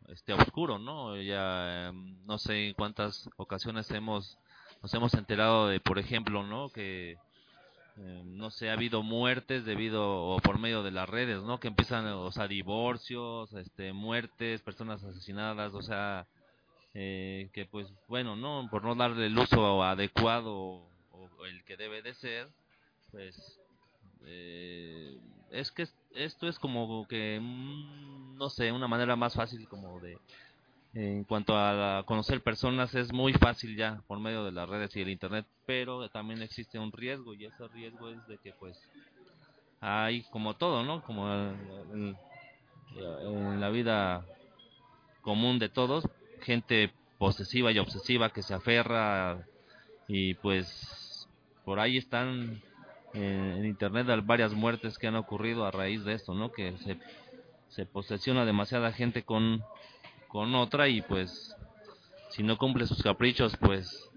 este 0.08 0.32
oscuro, 0.32 0.78
¿no? 0.78 1.20
Ya 1.20 1.88
em, 1.88 2.16
no 2.26 2.38
sé 2.38 2.68
en 2.68 2.74
cuántas 2.74 3.28
ocasiones 3.36 3.90
hemos 3.90 4.38
nos 4.82 4.94
hemos 4.94 5.14
enterado 5.14 5.68
de, 5.68 5.80
por 5.80 5.98
ejemplo, 5.98 6.42
¿no? 6.42 6.70
Que 6.70 7.16
eh, 8.00 8.22
no 8.24 8.50
sé, 8.50 8.70
ha 8.70 8.74
habido 8.74 9.02
muertes 9.02 9.64
debido 9.64 10.02
o 10.26 10.40
por 10.40 10.58
medio 10.58 10.82
de 10.82 10.90
las 10.90 11.08
redes, 11.08 11.42
¿no? 11.42 11.60
Que 11.60 11.68
empiezan, 11.68 12.06
o 12.06 12.32
sea, 12.32 12.48
divorcios, 12.48 13.52
este, 13.52 13.92
muertes, 13.92 14.62
personas 14.62 15.02
asesinadas, 15.04 15.74
o 15.74 15.82
sea, 15.82 16.26
eh, 16.94 17.50
que 17.52 17.66
pues 17.66 17.86
bueno 18.08 18.34
no 18.34 18.66
por 18.68 18.82
no 18.82 18.96
darle 18.96 19.26
el 19.26 19.38
uso 19.38 19.82
adecuado 19.84 20.52
o, 20.56 20.90
el 21.46 21.62
que 21.64 21.76
debe 21.76 22.02
de 22.02 22.14
ser 22.14 22.48
pues 23.12 23.60
eh, 24.26 25.16
es 25.52 25.70
que 25.70 25.82
es- 25.82 25.94
esto 26.14 26.48
es 26.48 26.58
como 26.58 27.06
que 27.06 27.38
mm, 27.40 28.36
no 28.36 28.50
sé 28.50 28.72
una 28.72 28.88
manera 28.88 29.14
más 29.14 29.34
fácil 29.34 29.68
como 29.68 30.00
de 30.00 30.18
en 30.94 31.24
cuanto 31.24 31.56
a 31.56 32.02
conocer 32.04 32.42
personas 32.42 32.94
es 32.94 33.12
muy 33.12 33.32
fácil 33.32 33.76
ya 33.76 34.02
por 34.06 34.18
medio 34.18 34.44
de 34.44 34.52
las 34.52 34.68
redes 34.68 34.94
y 34.96 35.02
el 35.02 35.08
internet 35.08 35.46
pero 35.66 36.08
también 36.08 36.42
existe 36.42 36.78
un 36.78 36.90
riesgo 36.90 37.34
y 37.34 37.44
ese 37.44 37.68
riesgo 37.68 38.08
es 38.10 38.26
de 38.26 38.38
que 38.38 38.52
pues 38.52 38.76
hay 39.80 40.22
como 40.24 40.54
todo 40.54 40.82
no 40.82 41.02
como 41.02 41.32
en, 41.32 42.16
en 42.96 43.60
la 43.60 43.70
vida 43.70 44.24
común 45.20 45.58
de 45.58 45.68
todos, 45.68 46.08
gente 46.42 46.92
posesiva 47.18 47.70
y 47.72 47.78
obsesiva 47.78 48.30
que 48.30 48.42
se 48.42 48.54
aferra 48.54 49.46
y 50.08 50.34
pues 50.34 51.28
por 51.64 51.78
ahí 51.78 51.98
están 51.98 52.62
eh, 53.12 53.54
en 53.58 53.66
internet 53.66 54.06
varias 54.24 54.52
muertes 54.52 54.98
que 54.98 55.06
han 55.06 55.16
ocurrido 55.16 55.64
a 55.64 55.70
raíz 55.70 56.04
de 56.04 56.14
esto, 56.14 56.34
¿no? 56.34 56.50
Que 56.50 56.76
se, 56.78 56.98
se 57.68 57.86
posesiona 57.86 58.44
demasiada 58.44 58.92
gente 58.92 59.22
con, 59.22 59.62
con 60.30 60.54
otra 60.54 60.88
y 60.88 61.02
pues 61.02 61.56
si 62.30 62.42
no 62.42 62.56
cumple 62.56 62.86
sus 62.86 63.02
caprichos, 63.02 63.56
pues 63.56 64.08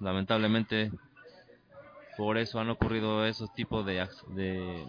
lamentablemente 0.00 0.90
por 2.16 2.36
eso 2.36 2.60
han 2.60 2.68
ocurrido 2.70 3.24
esos 3.24 3.52
tipos 3.54 3.86
de, 3.86 4.06
de 4.34 4.86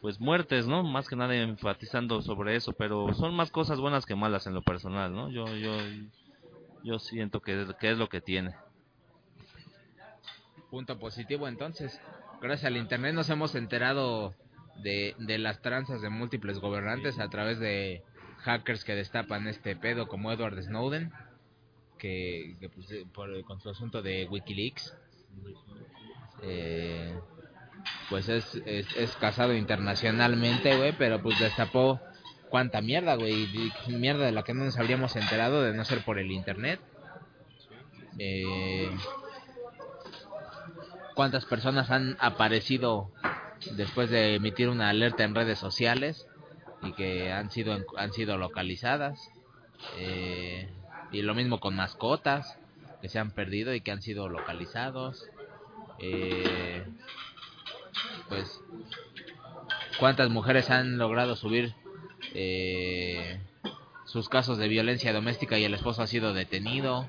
pues 0.00 0.20
muertes, 0.20 0.66
¿no? 0.66 0.84
Más 0.84 1.08
que 1.08 1.16
nada 1.16 1.34
enfatizando 1.34 2.22
sobre 2.22 2.54
eso, 2.54 2.72
pero 2.72 3.12
son 3.14 3.34
más 3.34 3.50
cosas 3.50 3.80
buenas 3.80 4.06
que 4.06 4.14
malas 4.14 4.46
en 4.46 4.54
lo 4.54 4.62
personal, 4.62 5.12
¿no? 5.12 5.30
Yo 5.30 5.46
yo 5.56 5.76
yo 6.82 6.98
siento 6.98 7.40
que 7.40 7.62
es, 7.62 7.74
que 7.74 7.90
es 7.90 7.98
lo 7.98 8.08
que 8.08 8.20
tiene. 8.20 8.54
Punto 10.70 10.98
positivo 10.98 11.48
entonces. 11.48 12.00
Gracias 12.40 12.66
al 12.66 12.76
internet 12.76 13.14
nos 13.14 13.28
hemos 13.28 13.54
enterado 13.54 14.34
de, 14.82 15.14
de 15.18 15.38
las 15.38 15.60
tranzas 15.60 16.00
de 16.00 16.08
múltiples 16.08 16.60
gobernantes 16.60 17.18
a 17.18 17.28
través 17.28 17.58
de 17.58 18.02
hackers 18.42 18.84
que 18.84 18.94
destapan 18.94 19.46
este 19.46 19.76
pedo 19.76 20.08
como 20.08 20.32
Edward 20.32 20.62
Snowden, 20.62 21.12
que, 21.98 22.56
pues, 22.74 22.90
eh, 22.92 23.06
por, 23.12 23.44
con 23.44 23.60
su 23.60 23.70
asunto 23.70 24.02
de 24.02 24.26
Wikileaks, 24.26 24.96
eh, 26.42 27.14
pues 28.08 28.28
es, 28.28 28.54
es, 28.66 28.86
es 28.96 29.14
casado 29.16 29.54
internacionalmente, 29.54 30.76
güey, 30.76 30.92
pero 30.92 31.22
pues 31.22 31.38
destapó 31.38 32.00
cuánta 32.48 32.80
mierda, 32.80 33.14
güey, 33.14 33.48
mierda 33.88 34.26
de 34.26 34.32
la 34.32 34.42
que 34.42 34.54
no 34.54 34.64
nos 34.64 34.78
habríamos 34.78 35.16
enterado 35.16 35.62
de 35.62 35.74
no 35.74 35.84
ser 35.84 36.04
por 36.04 36.18
el 36.18 36.30
internet. 36.30 36.80
Eh, 38.18 38.90
cuántas 41.14 41.44
personas 41.46 41.90
han 41.90 42.16
aparecido 42.18 43.10
después 43.76 44.10
de 44.10 44.34
emitir 44.34 44.68
una 44.68 44.88
alerta 44.88 45.24
en 45.24 45.34
redes 45.34 45.58
sociales 45.58 46.26
y 46.82 46.92
que 46.92 47.32
han 47.32 47.50
sido 47.50 47.76
han 47.96 48.12
sido 48.12 48.36
localizadas 48.36 49.30
Eh, 49.96 50.68
y 51.10 51.22
lo 51.22 51.34
mismo 51.34 51.58
con 51.58 51.74
mascotas 51.74 52.58
que 53.00 53.08
se 53.08 53.18
han 53.18 53.30
perdido 53.30 53.74
y 53.74 53.80
que 53.80 53.92
han 53.92 54.02
sido 54.02 54.28
localizados 54.28 55.26
Eh, 55.98 56.84
pues 58.28 58.60
cuántas 59.98 60.30
mujeres 60.30 60.70
han 60.70 60.98
logrado 60.98 61.36
subir 61.36 61.74
eh, 62.34 63.40
sus 64.06 64.28
casos 64.28 64.58
de 64.58 64.68
violencia 64.68 65.12
doméstica 65.12 65.58
y 65.58 65.64
el 65.64 65.74
esposo 65.74 66.02
ha 66.02 66.06
sido 66.06 66.32
detenido 66.32 67.08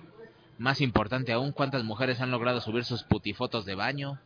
más 0.57 0.81
importante 0.81 1.31
aún, 1.33 1.51
cuántas 1.51 1.83
mujeres 1.83 2.21
han 2.21 2.31
logrado 2.31 2.61
subir 2.61 2.83
sus 2.85 3.03
putifotos 3.03 3.65
de 3.65 3.75
baño 3.75 4.19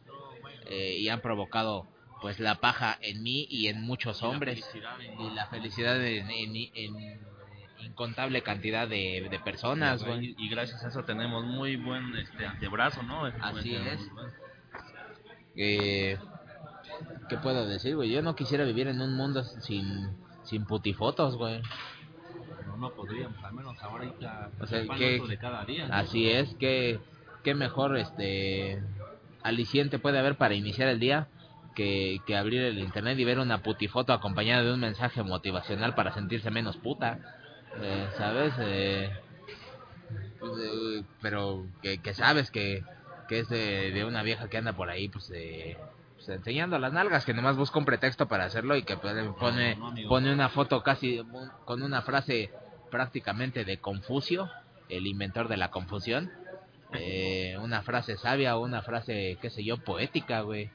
eh, 0.68 0.98
y 1.00 1.10
han 1.10 1.22
provocado 1.22 1.88
pues 2.22 2.39
la 2.39 2.55
paja 2.55 2.97
en 3.01 3.22
mí 3.24 3.45
y 3.49 3.68
en 3.68 3.82
muchos 3.82 4.24
hombres 4.24 4.68
y 5.20 5.30
la 5.36 5.47
felicidad 5.47 6.03
en, 6.05 6.30
en- 6.32 6.55
en 6.74 7.20
incontable 7.80 8.41
cantidad 8.41 8.88
de, 8.88 9.28
de 9.30 9.39
personas, 9.39 10.03
güey. 10.03 10.34
Y, 10.38 10.45
y 10.45 10.49
gracias 10.49 10.84
a 10.84 10.88
eso 10.88 11.03
tenemos 11.03 11.45
muy 11.45 11.76
buen 11.76 12.16
este 12.16 12.45
antebrazo, 12.45 13.03
¿no? 13.03 13.26
Así 13.26 13.70
Muy 13.78 13.88
es. 13.88 14.09
Eh, 15.55 16.18
¿Qué 17.30 17.38
puedo 17.38 17.68
decir, 17.68 17.95
güey? 17.95 18.11
Yo 18.11 18.22
no 18.22 18.36
quisiera 18.36 18.63
vivir 18.63 18.88
en 18.88 19.01
un 19.01 19.16
mundo 19.16 19.43
sin, 19.43 20.09
sin 20.43 20.66
putifotos, 20.66 21.36
güey. 21.38 21.61
No, 22.68 22.78
no 22.78 22.91
podríamos, 22.91 23.43
al 23.43 23.53
menos 23.53 23.82
ahorita 23.82 24.51
O 24.59 24.68
sea, 24.68 24.82
que- 24.82 24.88
nuestro 24.88 25.28
de 25.28 25.38
cada 25.38 25.66
día. 25.66 25.88
¿no? 25.88 25.93
Así 25.95 26.30
es, 26.30 26.53
que 26.55 26.99
qué 27.43 27.53
mejor 27.55 27.97
este 27.97 28.82
aliciente 29.43 29.99
puede 29.99 30.18
haber 30.20 30.36
para 30.36 30.55
iniciar 30.55 30.88
el 30.89 30.99
día 30.99 31.28
que, 31.76 32.22
que 32.26 32.36
abrir 32.36 32.62
el 32.62 32.80
internet 32.80 33.20
y 33.20 33.24
ver 33.26 33.40
una 33.40 33.62
putifoto 33.62 34.14
acompañada 34.14 34.64
de 34.64 34.74
un 34.74 34.80
mensaje 34.80 35.22
motivacional 35.24 35.94
para 35.94 36.14
sentirse 36.14 36.50
menos 36.50 36.78
puta, 36.78 37.20
eh, 37.82 38.08
¿sabes? 38.18 38.54
Eh, 38.60 39.12
pues, 40.40 40.54
eh, 40.60 41.04
pero 41.22 41.66
que, 41.82 42.00
que 42.00 42.14
sabes 42.14 42.52
que, 42.52 42.84
que 43.28 43.40
es 43.40 43.50
de, 43.50 43.92
de 43.92 44.06
una 44.06 44.24
vieja 44.24 44.50
que 44.50 44.58
anda 44.58 44.74
por 44.74 44.90
ahí, 44.90 45.10
pues, 45.10 45.32
eh, 45.34 45.78
pues, 46.16 46.30
enseñando 46.30 46.80
las 46.80 46.94
nalgas, 46.94 47.26
que 47.26 47.34
nomás 47.34 47.58
busca 47.58 47.80
un 47.80 47.86
pretexto 47.86 48.28
para 48.28 48.46
hacerlo 48.46 48.76
y 48.76 48.84
que 48.84 48.98
pone, 48.98 49.30
pone, 49.32 49.78
pone 50.08 50.34
una 50.34 50.50
foto 50.50 50.84
casi 50.84 51.24
con 51.66 51.82
una 51.82 52.02
frase 52.02 52.52
prácticamente 52.92 53.66
de 53.66 53.78
Confucio, 53.78 54.50
el 54.90 55.08
inventor 55.08 55.48
de 55.48 55.58
la 55.58 55.72
confusión. 55.72 56.32
Eh, 56.98 57.58
una 57.60 57.82
frase 57.82 58.16
sabia 58.16 58.56
o 58.56 58.64
una 58.64 58.82
frase, 58.82 59.38
qué 59.42 59.50
sé 59.50 59.66
yo, 59.66 59.78
poética, 59.78 60.42
güey. 60.42 60.70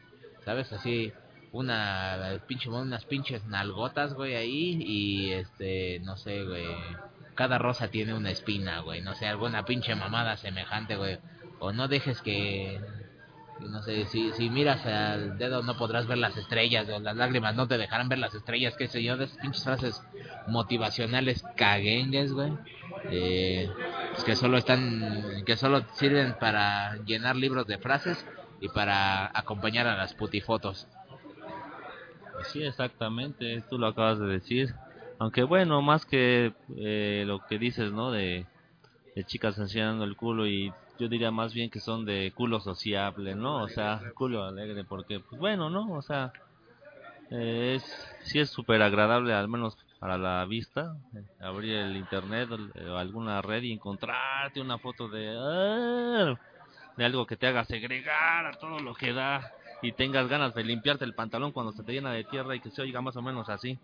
¿Sabes? 0.50 0.72
Así, 0.72 1.12
una 1.52 2.40
pinche, 2.48 2.68
unas 2.68 3.04
pinches 3.04 3.46
nalgotas, 3.46 4.14
güey, 4.14 4.34
ahí. 4.34 4.82
Y 4.84 5.30
este, 5.30 6.00
no 6.00 6.16
sé, 6.16 6.42
güey. 6.42 6.66
Cada 7.36 7.56
rosa 7.56 7.86
tiene 7.86 8.14
una 8.14 8.32
espina, 8.32 8.80
güey. 8.80 9.00
No 9.00 9.14
sé, 9.14 9.28
alguna 9.28 9.64
pinche 9.64 9.94
mamada 9.94 10.36
semejante, 10.36 10.96
güey. 10.96 11.20
O 11.60 11.70
no 11.70 11.86
dejes 11.86 12.20
que. 12.20 12.80
No 13.60 13.80
sé, 13.82 14.06
si, 14.06 14.32
si 14.32 14.50
miras 14.50 14.84
al 14.86 15.38
dedo 15.38 15.62
no 15.62 15.76
podrás 15.76 16.08
ver 16.08 16.18
las 16.18 16.36
estrellas, 16.36 16.88
o 16.88 16.98
las 16.98 17.14
lágrimas 17.14 17.54
no 17.54 17.68
te 17.68 17.78
dejarán 17.78 18.08
ver 18.08 18.18
las 18.18 18.34
estrellas, 18.34 18.74
qué 18.76 18.88
sé 18.88 19.04
yo, 19.04 19.16
de 19.16 19.26
esas 19.26 19.38
pinches 19.38 19.62
frases 19.62 20.02
motivacionales 20.48 21.44
caguengues, 21.56 22.32
güey. 22.32 22.54
Eh, 23.12 23.70
pues 24.10 24.24
que 24.24 24.34
solo 24.34 24.58
están, 24.58 25.44
que 25.46 25.56
solo 25.56 25.84
sirven 25.92 26.34
para 26.40 26.96
llenar 27.04 27.36
libros 27.36 27.68
de 27.68 27.78
frases 27.78 28.26
y 28.60 28.68
para 28.68 29.30
acompañar 29.36 29.86
a 29.86 29.96
las 29.96 30.14
putifotos. 30.14 30.86
Sí, 32.44 32.62
exactamente, 32.62 33.62
tú 33.68 33.78
lo 33.78 33.86
acabas 33.88 34.18
de 34.18 34.26
decir. 34.26 34.74
Aunque 35.18 35.42
bueno, 35.42 35.82
más 35.82 36.06
que 36.06 36.52
eh, 36.76 37.24
lo 37.26 37.44
que 37.46 37.58
dices, 37.58 37.92
¿no? 37.92 38.10
De, 38.10 38.46
de 39.14 39.24
chicas 39.24 39.58
enseñando 39.58 40.04
el 40.04 40.16
culo 40.16 40.46
y 40.46 40.72
yo 40.98 41.08
diría 41.08 41.30
más 41.30 41.54
bien 41.54 41.70
que 41.70 41.80
son 41.80 42.04
de 42.04 42.32
culo 42.34 42.60
sociable, 42.60 43.34
¿no? 43.34 43.62
O 43.62 43.68
sea, 43.68 44.00
culo 44.14 44.44
alegre, 44.44 44.84
porque, 44.84 45.20
pues 45.20 45.40
bueno, 45.40 45.70
¿no? 45.70 45.92
O 45.92 46.02
sea, 46.02 46.32
eh, 47.30 47.74
es, 47.76 48.16
sí 48.24 48.38
es 48.38 48.50
súper 48.50 48.82
agradable, 48.82 49.32
al 49.32 49.48
menos 49.48 49.78
para 49.98 50.18
la 50.18 50.44
vista, 50.46 50.96
eh, 51.14 51.22
abrir 51.40 51.76
el 51.76 51.96
internet 51.96 52.48
o 52.50 52.96
alguna 52.96 53.42
red 53.42 53.62
y 53.62 53.72
encontrarte 53.72 54.60
una 54.60 54.78
foto 54.78 55.08
de, 55.08 55.34
ah, 55.38 56.38
de 57.00 57.06
algo 57.06 57.24
que 57.24 57.38
te 57.38 57.46
haga 57.46 57.64
segregar 57.64 58.44
a 58.44 58.52
todo 58.58 58.78
lo 58.78 58.94
que 58.94 59.14
da 59.14 59.50
y 59.80 59.92
tengas 59.92 60.28
ganas 60.28 60.54
de 60.54 60.62
limpiarte 60.62 61.02
el 61.06 61.14
pantalón 61.14 61.50
cuando 61.50 61.72
se 61.72 61.82
te 61.82 61.92
llena 61.92 62.12
de 62.12 62.24
tierra 62.24 62.54
y 62.54 62.60
que 62.60 62.68
se 62.68 62.82
oiga 62.82 63.00
más 63.00 63.16
o 63.16 63.22
menos 63.22 63.48
así. 63.48 63.78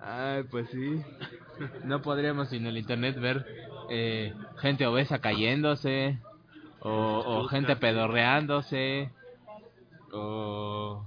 Ay, 0.00 0.44
pues 0.44 0.70
sí. 0.70 1.02
No 1.82 2.02
podríamos 2.02 2.50
sin 2.50 2.66
el 2.66 2.78
internet 2.78 3.18
ver 3.18 3.44
eh, 3.90 4.32
gente 4.60 4.86
obesa 4.86 5.18
cayéndose, 5.18 6.20
o, 6.78 6.92
o 7.26 7.48
gente 7.48 7.74
pedorreándose, 7.74 9.10
o, 10.12 11.02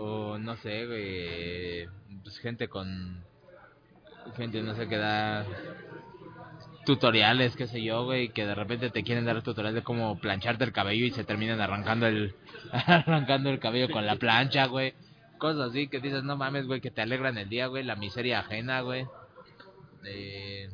o 0.00 0.38
no 0.38 0.56
sé, 0.56 0.86
güey, 0.86 1.88
pues 2.22 2.38
gente 2.38 2.68
con. 2.68 3.22
Gente, 4.36 4.62
no 4.62 4.74
sé, 4.74 4.88
que 4.88 4.96
da 4.96 5.44
tutoriales, 6.84 7.56
qué 7.56 7.66
sé 7.66 7.82
yo, 7.82 8.04
güey, 8.04 8.30
que 8.30 8.46
de 8.46 8.54
repente 8.54 8.90
te 8.90 9.02
quieren 9.02 9.24
dar 9.24 9.42
tutoriales 9.42 9.74
de 9.74 9.82
cómo 9.82 10.18
plancharte 10.18 10.64
el 10.64 10.72
cabello 10.72 11.04
y 11.04 11.10
se 11.10 11.24
terminan 11.24 11.60
arrancando 11.60 12.06
el 12.06 12.34
arrancando 12.72 13.50
el 13.50 13.58
cabello 13.58 13.90
con 13.90 14.06
la 14.06 14.16
plancha, 14.16 14.66
güey. 14.66 14.94
Cosas 15.38 15.70
así 15.70 15.88
que 15.88 16.00
dices, 16.00 16.22
no 16.24 16.36
mames, 16.36 16.66
güey, 16.66 16.80
que 16.80 16.90
te 16.90 17.02
alegran 17.02 17.38
el 17.38 17.48
día, 17.48 17.66
güey, 17.66 17.84
la 17.84 17.96
miseria 17.96 18.40
ajena, 18.40 18.80
güey. 18.80 19.06
Eh... 20.04 20.68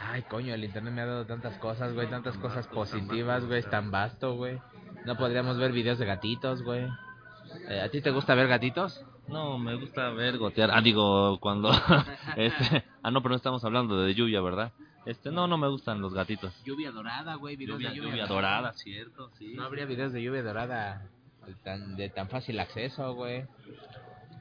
Ay, 0.00 0.22
coño, 0.22 0.54
el 0.54 0.64
internet 0.64 0.92
me 0.92 1.00
ha 1.00 1.06
dado 1.06 1.26
tantas 1.26 1.56
cosas, 1.58 1.94
güey, 1.94 2.08
tantas 2.08 2.36
cosas 2.36 2.66
positivas, 2.68 3.46
güey, 3.46 3.60
es 3.60 3.70
tan 3.70 3.90
vasto, 3.90 4.34
güey. 4.36 4.58
No 5.04 5.16
podríamos 5.16 5.58
ver 5.58 5.72
videos 5.72 5.98
de 5.98 6.06
gatitos, 6.06 6.62
güey. 6.62 6.86
Eh, 7.68 7.80
¿A 7.80 7.88
ti 7.90 8.00
te 8.00 8.10
gusta 8.10 8.34
ver 8.34 8.48
gatitos? 8.48 9.04
No, 9.28 9.58
me 9.58 9.74
gusta 9.74 10.10
ver 10.10 10.38
gotear. 10.38 10.70
Ah, 10.72 10.80
digo, 10.80 11.38
cuando... 11.40 11.70
este... 12.36 12.84
Ah, 13.02 13.10
no, 13.10 13.22
pero 13.22 13.30
no 13.30 13.36
estamos 13.36 13.64
hablando 13.64 14.02
de 14.02 14.14
lluvia, 14.14 14.40
¿verdad? 14.40 14.72
Este, 15.06 15.30
no, 15.30 15.46
no 15.46 15.58
me 15.58 15.68
gustan 15.68 16.00
los 16.00 16.14
gatitos. 16.14 16.54
Lluvia 16.64 16.90
dorada, 16.90 17.34
güey, 17.34 17.56
videos 17.56 17.78
Lluvia, 17.78 17.90
de 17.90 17.96
lluvia, 17.96 18.10
lluvia 18.10 18.26
dorada, 18.26 18.72
cierto, 18.72 19.30
sí. 19.38 19.52
No 19.54 19.64
habría 19.64 19.84
videos 19.84 20.12
de 20.12 20.22
lluvia 20.22 20.42
dorada 20.42 21.06
de 21.46 21.54
tan, 21.56 21.96
de 21.96 22.08
tan 22.08 22.28
fácil 22.28 22.58
acceso, 22.58 23.14
güey. 23.14 23.44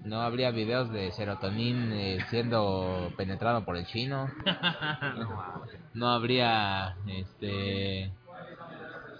No 0.05 0.22
habría 0.22 0.51
videos 0.51 0.91
de 0.91 1.11
serotonin 1.11 1.91
eh, 1.93 2.26
siendo 2.30 3.11
penetrado 3.18 3.64
por 3.66 3.78
el 3.78 3.86
chino. 3.86 4.30
No 5.93 6.09
habría, 6.09 6.95
este, 7.05 8.11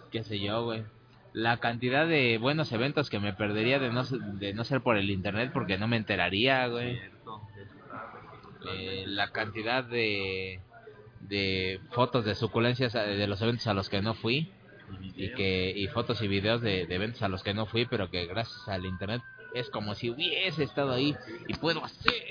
qué 0.10 0.24
sé 0.24 0.40
yo, 0.40 0.64
güey. 0.64 0.84
La 1.34 1.58
cantidad 1.58 2.08
de 2.08 2.38
buenos 2.38 2.72
eventos 2.72 3.10
que 3.10 3.20
me 3.20 3.34
perdería 3.34 3.80
de 3.80 3.90
no, 3.90 4.04
de 4.04 4.54
no 4.54 4.64
ser 4.64 4.82
por 4.82 4.98
el 4.98 5.10
internet 5.10 5.52
porque 5.54 5.78
no 5.78 5.88
me 5.88 5.98
enteraría, 5.98 6.68
güey. 6.68 7.00
Eh, 8.70 9.04
la 9.08 9.32
cantidad 9.32 9.84
de, 9.84 10.62
de 11.22 11.82
fotos 11.92 12.24
de 12.24 12.36
suculencias 12.36 12.96
eh, 12.96 13.00
de 13.00 13.28
los 13.28 13.42
eventos 13.42 13.68
a 13.68 13.74
los 13.74 13.90
que 13.90 14.02
no 14.02 14.14
fui 14.14 14.52
y 15.16 15.34
que 15.34 15.74
y 15.76 15.88
fotos 15.88 16.22
y 16.22 16.28
videos 16.28 16.62
de, 16.62 16.86
de 16.86 16.96
eventos 16.96 17.22
a 17.24 17.28
los 17.28 17.44
que 17.44 17.54
no 17.54 17.66
fui 17.66 17.86
pero 17.86 18.10
que 18.10 18.26
gracias 18.26 18.68
al 18.70 18.86
internet 18.86 19.22
es 19.54 19.70
como 19.70 19.96
si 19.96 20.10
hubiese 20.10 20.64
estado 20.64 20.94
ahí 20.94 21.16
y 21.48 21.54
puedo 21.56 21.84
hacerme 21.84 22.24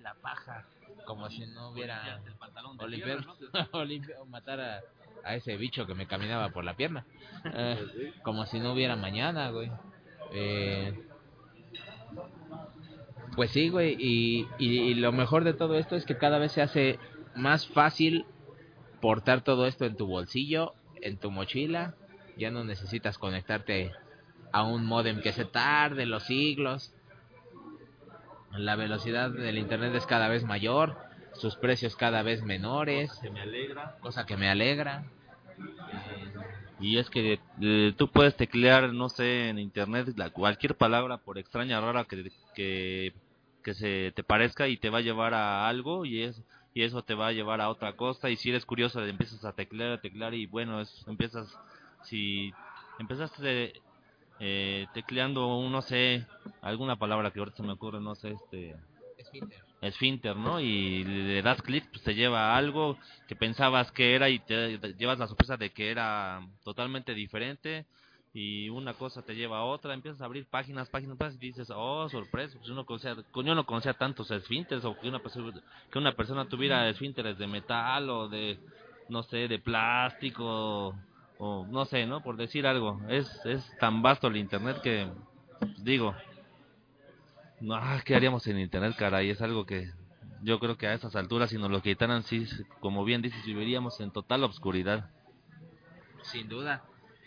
la 0.00 0.14
paja 0.14 0.64
como 1.06 1.28
si 1.30 1.46
no 1.46 1.70
hubiera 1.70 2.20
o 4.20 4.24
matar 4.26 4.60
a, 4.60 4.80
a 5.24 5.34
ese 5.34 5.56
bicho 5.56 5.86
que 5.86 5.94
me 5.94 6.06
caminaba 6.06 6.50
por 6.50 6.64
la 6.64 6.74
pierna 6.74 7.04
Eh, 7.54 8.12
como 8.22 8.46
si 8.46 8.58
no 8.60 8.72
hubiera 8.72 8.96
mañana 8.96 9.50
güey 9.50 9.70
eh, 10.32 10.92
pues 13.36 13.50
sí 13.52 13.68
güey 13.68 13.96
y, 13.98 14.46
y, 14.58 14.68
y 14.80 14.94
lo 14.94 15.12
mejor 15.12 15.44
de 15.44 15.54
todo 15.54 15.76
esto 15.76 15.96
es 15.96 16.04
que 16.04 16.16
cada 16.18 16.38
vez 16.38 16.52
se 16.52 16.62
hace 16.62 16.98
más 17.34 17.66
fácil 17.68 18.24
portar 19.00 19.42
todo 19.42 19.66
esto 19.66 19.84
en 19.84 19.96
tu 19.96 20.06
bolsillo, 20.06 20.74
en 21.00 21.18
tu 21.18 21.30
mochila. 21.30 21.94
Ya 22.36 22.50
no 22.50 22.64
necesitas 22.64 23.18
conectarte 23.18 23.92
a 24.52 24.64
un 24.64 24.84
modem 24.84 25.20
que 25.20 25.32
se 25.32 25.44
tarde 25.44 26.06
los 26.06 26.24
siglos. 26.24 26.92
La 28.52 28.76
velocidad 28.76 29.30
del 29.30 29.58
internet 29.58 29.94
es 29.94 30.06
cada 30.06 30.28
vez 30.28 30.44
mayor, 30.44 30.96
sus 31.38 31.56
precios 31.56 31.96
cada 31.96 32.22
vez 32.22 32.42
menores, 32.42 33.12
Se 33.20 33.30
me 33.30 33.40
alegra. 33.40 33.96
cosa 34.00 34.26
que 34.26 34.36
me 34.36 34.48
alegra. 34.48 35.04
Y 36.80 36.98
es 36.98 37.10
que 37.10 37.40
eh, 37.60 37.94
tú 37.96 38.08
puedes 38.08 38.36
teclear, 38.36 38.92
no 38.92 39.08
sé, 39.08 39.48
en 39.48 39.58
internet 39.58 40.08
la, 40.16 40.30
cualquier 40.30 40.76
palabra, 40.76 41.18
por 41.18 41.38
extraña, 41.38 41.80
rara 41.80 42.04
que, 42.04 42.30
que, 42.54 43.12
que 43.62 43.74
se 43.74 44.12
te 44.14 44.22
parezca 44.22 44.68
y 44.68 44.76
te 44.76 44.90
va 44.90 44.98
a 44.98 45.02
llevar 45.02 45.34
a 45.34 45.68
algo 45.68 46.04
y 46.04 46.22
es 46.22 46.40
y 46.74 46.82
eso 46.84 47.02
te 47.02 47.14
va 47.14 47.28
a 47.28 47.32
llevar 47.32 47.60
a 47.60 47.70
otra 47.70 47.94
cosa 47.94 48.30
y 48.30 48.36
si 48.36 48.50
eres 48.50 48.64
curioso 48.64 49.04
empiezas 49.04 49.44
a 49.44 49.52
teclear, 49.52 49.92
a 49.92 50.00
teclear 50.00 50.34
y 50.34 50.46
bueno, 50.46 50.80
es, 50.80 51.04
empiezas, 51.08 51.52
si 52.04 52.52
empezaste 53.00 53.82
eh, 54.38 54.86
tecleando, 54.94 55.68
no 55.68 55.82
sé, 55.82 56.24
alguna 56.62 56.94
palabra 56.96 57.32
que 57.32 57.40
ahorita 57.40 57.56
se 57.56 57.62
me 57.64 57.72
ocurre, 57.72 58.00
no 58.00 58.14
sé, 58.14 58.30
este 58.30 58.76
esfínter, 59.16 59.60
¿no? 59.80 60.60
Y 60.60 61.04
le 61.04 61.42
das 61.42 61.62
clic, 61.62 61.88
pues 61.90 62.02
te 62.02 62.14
lleva 62.14 62.52
a 62.52 62.56
algo 62.56 62.98
que 63.26 63.36
pensabas 63.36 63.90
que 63.92 64.14
era 64.14 64.28
y 64.28 64.38
te, 64.40 64.78
llevas 64.98 65.18
la 65.18 65.28
sorpresa 65.28 65.56
de 65.56 65.70
que 65.70 65.90
era 65.90 66.40
totalmente 66.64 67.14
diferente 67.14 67.86
y 68.32 68.68
una 68.68 68.94
cosa 68.94 69.22
te 69.22 69.34
lleva 69.34 69.58
a 69.58 69.64
otra, 69.64 69.94
empiezas 69.94 70.20
a 70.20 70.26
abrir 70.26 70.46
páginas, 70.48 70.88
páginas, 70.90 71.16
páginas 71.16 71.42
y 71.42 71.46
dices, 71.46 71.72
oh, 71.74 72.08
sorpresa, 72.08 72.56
pues 72.58 72.70
uno 72.70 72.84
conocía, 72.84 73.14
yo 73.14 73.54
no 73.54 73.66
conocía 73.66 73.94
tantos 73.94 74.30
esfínteres 74.30 74.84
o 74.84 74.98
que 74.98 75.08
una 75.08 75.20
persona, 75.20 75.52
que 75.90 75.98
una 75.98 76.14
persona 76.14 76.48
tuviera 76.48 76.88
esfínteres 76.88 77.38
de 77.38 77.46
metal 77.46 78.10
o 78.10 78.28
de, 78.28 78.58
no 79.08 79.22
sé, 79.22 79.48
de 79.48 79.58
plástico 79.58 80.94
o 81.38 81.66
no 81.70 81.84
sé, 81.84 82.04
¿no? 82.06 82.20
Por 82.20 82.36
decir 82.36 82.66
algo, 82.66 83.00
es, 83.08 83.28
es 83.46 83.64
tan 83.78 84.02
vasto 84.02 84.26
el 84.26 84.36
internet 84.36 84.80
que, 84.82 85.08
digo, 85.78 86.14
no, 86.14 86.37
ah, 87.72 88.00
¿qué 88.04 88.14
haríamos 88.14 88.46
en 88.46 88.58
internet, 88.58 88.94
caray? 88.96 89.30
Es 89.30 89.40
algo 89.42 89.66
que 89.66 89.90
yo 90.42 90.58
creo 90.60 90.76
que 90.76 90.86
a 90.86 90.94
estas 90.94 91.16
alturas, 91.16 91.50
si 91.50 91.58
nos 91.58 91.70
lo 91.70 91.82
quitaran, 91.82 92.22
sí, 92.22 92.46
como 92.80 93.04
bien 93.04 93.22
dices, 93.22 93.44
viviríamos 93.44 94.00
en 94.00 94.10
total 94.10 94.44
obscuridad. 94.44 95.10
Sin 96.22 96.48
duda. 96.48 96.84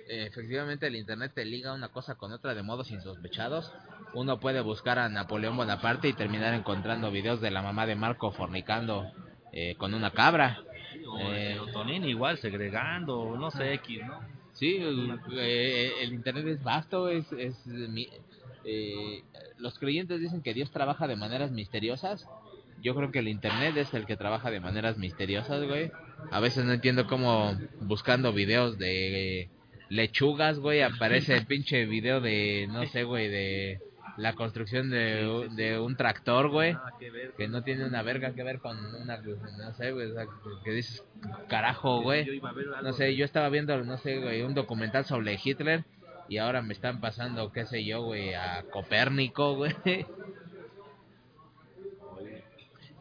Eh, 0.08 0.26
efectivamente 0.26 0.88
el 0.88 0.96
internet 0.96 1.32
te 1.34 1.46
liga 1.46 1.74
una 1.74 1.90
cosa 1.90 2.16
con 2.16 2.32
otra 2.32 2.54
de 2.54 2.64
modos 2.64 2.92
insospechados. 2.92 3.72
Uno 4.14 4.40
puede 4.40 4.62
buscar 4.62 5.00
a 5.00 5.10
Napoleón 5.10 5.56
Bonaparte 5.56 6.10
y 6.10 6.14
terminar 6.14 6.54
encontrando 6.54 7.12
videos 7.12 7.40
de 7.40 7.52
la 7.52 7.62
mamá 7.62 7.86
de 7.86 7.96
Marco 7.96 8.32
fornicando 8.32 9.10
eh, 9.54 9.76
con 9.76 9.94
una 9.94 10.12
cabra. 10.12 10.60
O 11.08 11.20
Eh, 11.20 11.58
igual, 12.04 12.38
segregando, 12.38 13.38
no 13.38 13.52
sé, 13.52 13.74
X, 13.76 14.02
¿no? 14.06 14.20
Sí, 14.54 14.78
el, 14.78 15.20
eh, 15.34 15.94
el 16.02 16.14
internet 16.14 16.46
es 16.48 16.64
vasto, 16.64 17.08
es, 17.10 17.32
es 17.32 17.56
eh, 18.66 19.24
los 19.58 19.78
creyentes 19.80 20.20
dicen 20.20 20.42
que 20.42 20.54
Dios 20.54 20.72
trabaja 20.72 21.08
de 21.08 21.16
maneras 21.16 21.52
misteriosas. 21.52 22.28
Yo 22.82 22.96
creo 22.96 23.12
que 23.12 23.20
el 23.20 23.28
internet 23.28 23.78
es 23.78 23.94
el 23.94 24.06
que 24.06 24.18
trabaja 24.18 24.50
de 24.50 24.60
maneras 24.60 24.98
misteriosas, 24.98 25.64
güey. 25.66 25.92
A 26.32 26.40
veces 26.40 26.66
no 26.66 26.74
entiendo 26.74 27.08
cómo 27.08 27.56
buscando 27.80 28.34
videos 28.34 28.78
de 28.78 29.50
lechugas, 29.90 30.58
güey, 30.60 30.82
aparece 30.82 31.36
el 31.36 31.46
pinche 31.46 31.86
video 31.86 32.22
de, 32.22 32.68
no 32.72 32.86
sé, 32.88 33.04
güey, 33.04 33.28
de 33.28 33.80
la 34.18 34.34
construcción 34.34 34.90
de, 34.90 35.50
de 35.56 35.80
un 35.80 35.96
tractor, 35.96 36.50
güey 36.50 36.76
que 37.38 37.48
no 37.48 37.64
tiene 37.64 37.86
una 37.86 38.04
verga 38.04 38.34
que 38.34 38.44
ver 38.44 38.60
con 38.60 38.78
una, 38.96 39.18
no 39.18 39.74
sé, 39.74 39.92
güey, 39.92 40.12
o 40.12 40.14
sea, 40.14 40.26
que 40.64 40.72
dices, 40.72 41.04
carajo, 41.48 42.02
güey. 42.02 42.42
No 42.84 42.94
sé, 42.94 43.16
yo 43.16 43.26
estaba 43.26 43.50
viendo, 43.50 43.84
no 43.84 43.98
sé, 43.98 44.20
güey, 44.20 44.44
un 44.44 44.54
documental 44.54 45.06
sobre 45.06 45.40
Hitler 45.44 45.84
y 46.32 46.38
ahora 46.38 46.62
me 46.62 46.72
están 46.72 47.02
pasando, 47.02 47.52
qué 47.52 47.66
sé 47.66 47.84
yo, 47.84 48.04
güey, 48.04 48.34
a 48.34 48.64
Copérnico, 48.72 49.56
güey. 49.56 49.76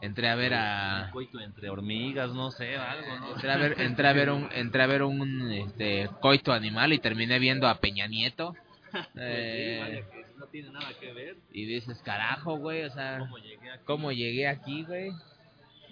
Entré 0.00 0.28
a 0.28 0.34
ver 0.34 0.52
a 0.54 1.10
Coito 1.12 1.38
entre 1.40 1.70
hormigas, 1.70 2.32
no 2.32 2.50
sé, 2.50 2.76
algo, 2.76 3.16
¿no? 3.20 3.34
entré 3.34 3.52
a 3.52 3.56
ver, 3.56 3.80
entré 3.82 4.08
a 4.08 4.12
ver 4.14 4.30
un 4.30 4.48
entré 4.52 4.82
a 4.82 4.86
ver 4.86 5.02
un 5.04 5.52
este 5.52 6.08
coito 6.20 6.52
animal 6.52 6.92
y 6.92 6.98
terminé 6.98 7.38
viendo 7.38 7.68
a 7.68 7.76
Peña 7.78 8.08
Nieto. 8.08 8.56
Pues 8.90 9.04
sí, 9.04 9.20
Eh, 9.20 10.04
que 10.10 10.24
no 10.36 10.46
tiene 10.46 10.70
nada 10.70 10.88
que 10.98 11.12
ver. 11.12 11.36
y 11.52 11.66
dices, 11.66 12.02
carajo, 12.02 12.56
güey, 12.56 12.82
o 12.82 12.90
sea, 12.90 13.18
¿Cómo 13.20 13.38
llegué 13.38 13.70
aquí? 13.70 13.82
¿cómo 13.84 14.10
llegué 14.10 14.48
aquí, 14.48 14.82
güey? 14.84 15.12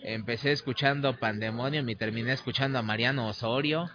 Empecé 0.02 0.50
escuchando 0.50 1.16
Pandemonium 1.18 1.88
y 1.88 1.94
terminé 1.94 2.32
escuchando 2.32 2.80
a 2.80 2.82
Mariano 2.82 3.28
Osorio. 3.28 3.88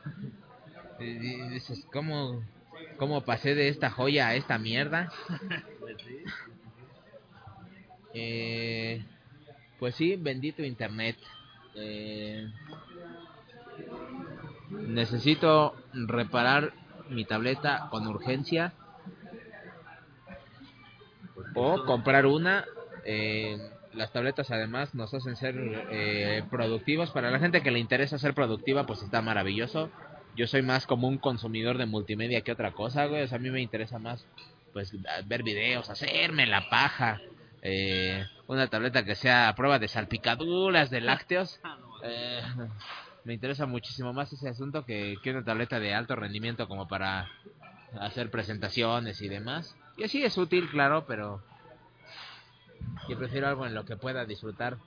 Y 0.99 1.03
y 1.05 1.49
dices, 1.49 1.85
¿cómo, 1.91 2.41
¿cómo 2.97 3.21
pasé 3.21 3.55
de 3.55 3.69
esta 3.69 3.89
joya 3.89 4.27
a 4.27 4.35
esta 4.35 4.57
mierda? 4.57 5.11
Eh, 8.15 9.03
pues 9.79 9.95
sí, 9.95 10.15
bendito 10.15 10.63
internet. 10.63 11.17
Eh, 11.75 12.47
necesito 14.69 15.75
reparar 15.93 16.73
mi 17.09 17.25
tableta 17.25 17.87
con 17.89 18.07
urgencia 18.07 18.73
o 21.55 21.85
comprar 21.85 22.25
una. 22.25 22.65
Eh, 23.05 23.57
las 23.93 24.11
tabletas 24.11 24.49
además 24.51 24.95
nos 24.95 25.13
hacen 25.13 25.35
ser 25.35 25.55
eh, 25.91 26.43
productivos. 26.49 27.11
Para 27.11 27.31
la 27.31 27.39
gente 27.39 27.61
que 27.61 27.71
le 27.71 27.79
interesa 27.79 28.17
ser 28.17 28.33
productiva, 28.33 28.85
pues 28.85 29.01
está 29.01 29.21
maravilloso. 29.21 29.89
Yo 30.36 30.47
soy 30.47 30.61
más 30.61 30.88
como 30.88 31.07
un 31.07 31.17
consumidor 31.17 31.77
de 31.77 31.86
multimedia 31.86 32.41
que 32.41 32.51
otra 32.51 32.71
cosa, 32.71 33.05
güey. 33.05 33.23
O 33.23 33.27
sea, 33.27 33.38
a 33.38 33.41
mí 33.41 33.51
me 33.51 33.61
interesa 33.61 33.99
más 33.99 34.25
pues 34.73 34.91
ver 35.25 35.43
videos, 35.43 35.89
hacerme 35.89 36.47
la 36.47 36.69
paja. 36.69 37.21
Eh, 37.61 38.25
una 38.47 38.67
tableta 38.67 39.05
que 39.05 39.15
sea 39.15 39.47
a 39.47 39.55
prueba 39.55 39.79
de 39.79 39.88
salpicaduras 39.88 40.89
de 40.89 41.01
lácteos. 41.01 41.59
Eh, 42.03 42.41
me 43.23 43.34
interesa 43.34 43.65
muchísimo 43.65 44.11
más 44.11 44.34
ese 44.34 44.49
asunto 44.49 44.84
que, 44.86 45.15
que 45.23 45.31
una 45.31 45.43
tableta 45.43 45.79
de 45.79 45.93
alto 45.93 46.15
rendimiento 46.15 46.67
como 46.67 46.88
para 46.88 47.29
hacer 47.99 48.29
presentaciones 48.29 49.21
y 49.21 49.29
demás. 49.29 49.75
Y 49.97 50.03
así 50.03 50.23
es 50.23 50.38
útil, 50.38 50.69
claro, 50.69 51.05
pero 51.07 51.41
yo 53.07 53.17
prefiero 53.17 53.47
algo 53.47 53.65
en 53.65 53.73
lo 53.73 53.86
que 53.86 53.95
pueda 53.95 54.25
disfrutar 54.25 54.77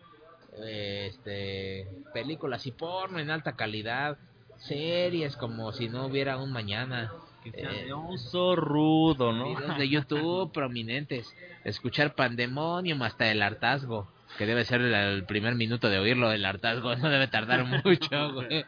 eh, 0.65 1.07
este 1.11 1.89
películas 2.13 2.67
y 2.67 2.73
porno 2.73 3.19
en 3.19 3.31
alta 3.31 3.57
calidad, 3.57 4.19
series 4.59 5.37
como 5.37 5.73
si 5.73 5.89
no 5.89 6.07
hubiera 6.07 6.39
un 6.39 6.53
mañana. 6.53 7.13
Eh, 7.45 7.85
de 7.85 7.93
oso 7.93 8.57
rudo, 8.57 9.33
¿no? 9.33 9.55
Videos 9.55 9.79
de 9.79 9.89
YouTube 9.89 10.53
prominentes. 10.53 11.35
Escuchar 11.65 12.15
Pandemonium 12.15 13.03
hasta 13.03 13.31
el 13.31 13.43
hartazgo. 13.43 14.09
Que 14.39 14.47
debe 14.47 14.65
ser 14.65 14.81
el, 14.81 14.95
el 14.95 15.25
primer 15.25 15.55
minuto 15.55 15.89
de 15.89 15.99
oírlo, 15.99 16.33
el 16.33 16.45
hartazgo. 16.45 16.95
No 16.97 17.09
debe 17.09 17.29
tardar 17.29 17.65
mucho, 17.85 18.33
güey. 18.33 18.65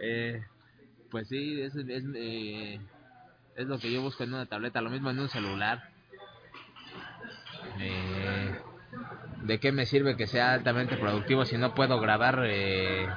Eh, 0.00 0.42
pues 1.10 1.28
sí, 1.28 1.60
es, 1.60 1.74
es, 1.76 2.04
eh, 2.14 2.80
es 3.56 3.66
lo 3.66 3.78
que 3.78 3.92
yo 3.92 4.02
busco 4.02 4.24
en 4.24 4.34
una 4.34 4.46
tableta. 4.46 4.80
Lo 4.80 4.90
mismo 4.90 5.10
en 5.10 5.20
un 5.20 5.28
celular. 5.28 5.88
Eh, 7.80 8.54
¿De 9.42 9.60
qué 9.60 9.72
me 9.72 9.86
sirve 9.86 10.16
que 10.16 10.26
sea 10.26 10.54
altamente 10.54 10.96
productivo 10.96 11.44
si 11.44 11.58
no 11.58 11.74
puedo 11.74 12.00
grabar, 12.00 12.44
eh, 12.46 13.08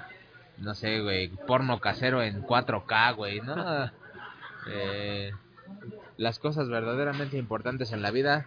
no 0.60 0.74
sé, 0.74 1.02
güey, 1.02 1.30
porno 1.30 1.80
casero 1.80 2.22
en 2.24 2.44
4K, 2.44 3.16
güey? 3.16 3.42
No. 3.42 3.92
Eh, 4.70 5.32
las 6.18 6.40
cosas 6.40 6.68
verdaderamente 6.68 7.38
importantes 7.38 7.94
en 7.94 8.02
la 8.02 8.12
vida 8.12 8.46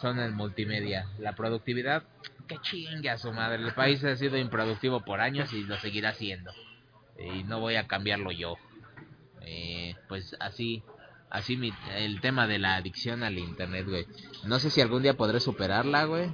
son 0.00 0.18
el 0.18 0.32
multimedia. 0.32 1.06
La 1.18 1.34
productividad, 1.34 2.02
que 2.48 2.58
chingue 2.58 3.10
a 3.10 3.18
su 3.18 3.32
madre. 3.32 3.62
El 3.62 3.74
país 3.74 4.02
ha 4.04 4.16
sido 4.16 4.38
improductivo 4.38 5.00
por 5.04 5.20
años 5.20 5.52
y 5.52 5.62
lo 5.64 5.76
seguirá 5.76 6.14
siendo. 6.14 6.50
Y 7.18 7.44
no 7.44 7.60
voy 7.60 7.76
a 7.76 7.86
cambiarlo 7.86 8.32
yo. 8.32 8.56
Eh, 9.42 9.96
pues 10.08 10.36
así, 10.40 10.82
así 11.28 11.56
mi, 11.56 11.72
el 11.94 12.20
tema 12.20 12.46
de 12.46 12.58
la 12.58 12.76
adicción 12.76 13.22
al 13.22 13.38
internet, 13.38 13.86
güey. 13.86 14.06
No 14.44 14.58
sé 14.58 14.70
si 14.70 14.80
algún 14.80 15.02
día 15.02 15.14
podré 15.14 15.40
superarla, 15.40 16.04
güey. 16.04 16.32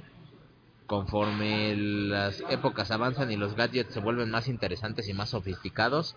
Conforme 0.87 1.75
las 1.75 2.41
épocas 2.49 2.91
avanzan 2.91 3.29
y 3.31 3.35
los 3.35 3.55
gadgets 3.55 3.93
se 3.93 3.99
vuelven 3.99 4.31
más 4.31 4.47
interesantes 4.47 5.07
y 5.09 5.13
más 5.13 5.29
sofisticados, 5.29 6.15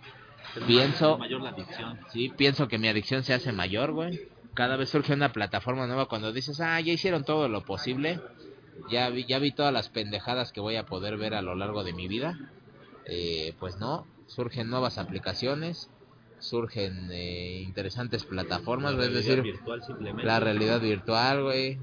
pienso 0.66 1.18
mayor 1.18 1.41
la 1.43 1.51
adicción. 1.51 1.99
Sí, 2.12 2.33
pienso 2.37 2.68
que 2.68 2.79
mi 2.79 2.89
adicción 2.89 3.25
se 3.25 3.35
hace 3.35 3.53
mayor, 3.53 3.93
güey. 3.93 4.21
Cada 4.55 4.77
vez 4.77 4.89
surge 4.89 5.12
una 5.12 5.33
plataforma 5.33 5.87
nueva 5.87 6.07
cuando 6.07 6.33
dices, 6.33 6.61
ah, 6.61 6.81
ya 6.81 6.93
hicieron 6.93 7.25
todo 7.25 7.49
lo 7.49 7.64
posible. 7.64 8.21
Ya 8.91 9.09
vi, 9.11 9.25
ya 9.27 9.39
vi 9.39 9.53
todas 9.53 9.73
las 9.73 9.89
pendejadas 9.89 10.53
que 10.53 10.61
voy 10.61 10.77
a 10.77 10.87
poder 10.87 11.16
ver 11.18 11.35
a 11.35 11.43
lo 11.43 11.55
largo 11.55 11.85
de 11.85 11.93
mi 11.93 12.09
vida. 12.09 12.39
Eh, 13.07 13.55
pues 13.59 13.77
no, 13.79 14.07
surgen 14.27 14.71
nuevas 14.71 14.99
aplicaciones, 14.99 15.91
surgen 16.39 17.11
eh, 17.12 17.61
interesantes 17.62 18.25
plataformas, 18.25 18.95
La 18.95 19.05
es 19.07 19.12
decir, 19.14 19.43
virtual 19.43 19.83
simplemente. 19.83 20.25
la 20.25 20.39
realidad 20.41 20.81
virtual, 20.81 21.43
güey. 21.43 21.79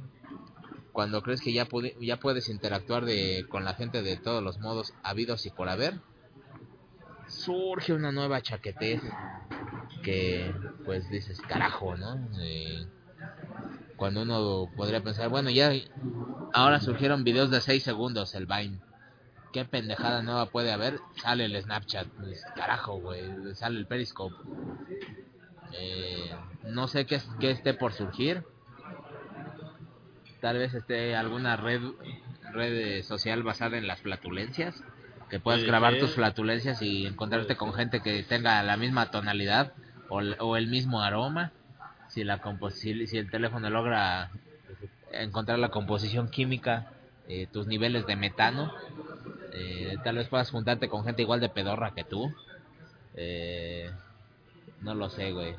Cuando 0.97 1.21
crees 1.21 1.41
que 1.41 1.53
ya, 1.53 1.67
ya 2.01 2.17
puedes 2.17 2.49
interactuar 2.49 3.05
de, 3.05 3.45
con 3.49 3.63
la 3.63 3.75
gente 3.75 4.01
de 4.01 4.17
todos 4.17 4.41
los 4.41 4.57
modos 4.57 4.95
habidos 5.03 5.45
y 5.45 5.51
por 5.51 5.69
haber, 5.69 6.01
surge 7.27 7.93
una 7.93 8.11
nueva 8.11 8.41
chaquetez 8.41 9.03
que, 10.01 10.51
pues 10.85 11.07
dices, 11.11 11.39
carajo, 11.41 11.95
¿no? 11.95 12.17
Eh, 12.39 12.87
cuando 13.95 14.23
uno 14.23 14.71
podría 14.75 15.03
pensar, 15.03 15.29
bueno, 15.29 15.51
ya 15.51 15.71
ahora 16.51 16.79
surgieron 16.79 17.23
videos 17.23 17.51
de 17.51 17.61
6 17.61 17.83
segundos, 17.83 18.33
el 18.33 18.47
Vine. 18.47 18.79
¿Qué 19.53 19.65
pendejada 19.65 20.23
nueva 20.23 20.47
puede 20.47 20.71
haber? 20.71 20.99
Sale 21.21 21.45
el 21.45 21.61
Snapchat, 21.61 22.07
carajo, 22.55 22.99
güey, 22.99 23.23
sale 23.53 23.77
el 23.77 23.85
Periscope. 23.85 24.35
Eh, 25.73 26.31
no 26.63 26.87
sé 26.87 27.05
qué 27.05 27.21
esté 27.51 27.75
por 27.75 27.93
surgir. 27.93 28.43
Tal 30.41 30.57
vez 30.57 30.73
esté 30.73 31.15
alguna 31.15 31.57
red 31.57 31.81
red 32.53 32.73
eh, 32.73 33.03
social 33.03 33.43
basada 33.43 33.77
en 33.77 33.87
las 33.87 34.01
flatulencias. 34.01 34.83
Que 35.29 35.39
puedas 35.41 35.63
grabar 35.63 35.97
tus 35.99 36.11
flatulencias 36.13 36.81
y 36.81 37.05
encontrarte 37.05 37.57
con 37.57 37.73
gente 37.73 38.01
que 38.01 38.23
tenga 38.23 38.63
la 38.63 38.77
misma 38.77 39.11
tonalidad 39.11 39.73
o, 40.07 40.19
o 40.19 40.55
el 40.55 40.67
mismo 40.67 41.01
aroma. 41.01 41.51
Si, 42.07 42.23
la 42.23 42.39
si, 42.71 43.07
si 43.07 43.17
el 43.17 43.29
teléfono 43.29 43.69
logra 43.69 44.29
encontrar 45.11 45.59
la 45.59 45.69
composición 45.69 46.29
química, 46.29 46.87
eh, 47.27 47.47
tus 47.51 47.67
niveles 47.67 48.05
de 48.07 48.15
metano. 48.15 48.73
eh, 49.53 49.97
tal 50.03 50.15
vez 50.15 50.27
puedas 50.29 50.49
juntarte 50.49 50.87
con 50.87 51.03
gente 51.03 51.23
igual 51.23 51.41
de 51.41 51.49
pedorra 51.49 51.91
que 51.91 52.05
tú. 52.05 52.33
Eh, 53.15 53.91
no 54.81 54.95
lo 54.95 55.09
sé, 55.09 55.31
güey. 55.33 55.55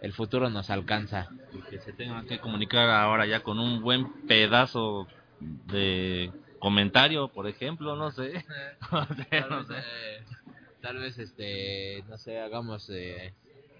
El 0.00 0.12
futuro 0.12 0.48
nos 0.50 0.70
alcanza. 0.70 1.28
Y 1.52 1.58
que 1.70 1.78
se 1.80 1.92
tengan 1.92 2.26
que 2.26 2.38
comunicar 2.38 2.88
ahora 2.88 3.26
ya 3.26 3.40
con 3.40 3.58
un 3.58 3.82
buen 3.82 4.08
pedazo 4.26 5.06
de 5.40 6.30
comentario, 6.58 7.28
por 7.28 7.46
ejemplo, 7.46 7.96
no 7.96 8.10
sé. 8.10 8.44
No 8.92 9.06
sé, 9.06 9.24
Tal 9.30 9.50
no 9.50 9.58
vez, 9.58 9.66
sé. 9.68 9.74
eh, 9.78 10.24
tal 10.80 10.96
vez, 10.98 11.18
este, 11.18 12.02
no 12.08 12.16
sé, 12.18 12.40
hagamos 12.40 12.88
eh, 12.90 13.32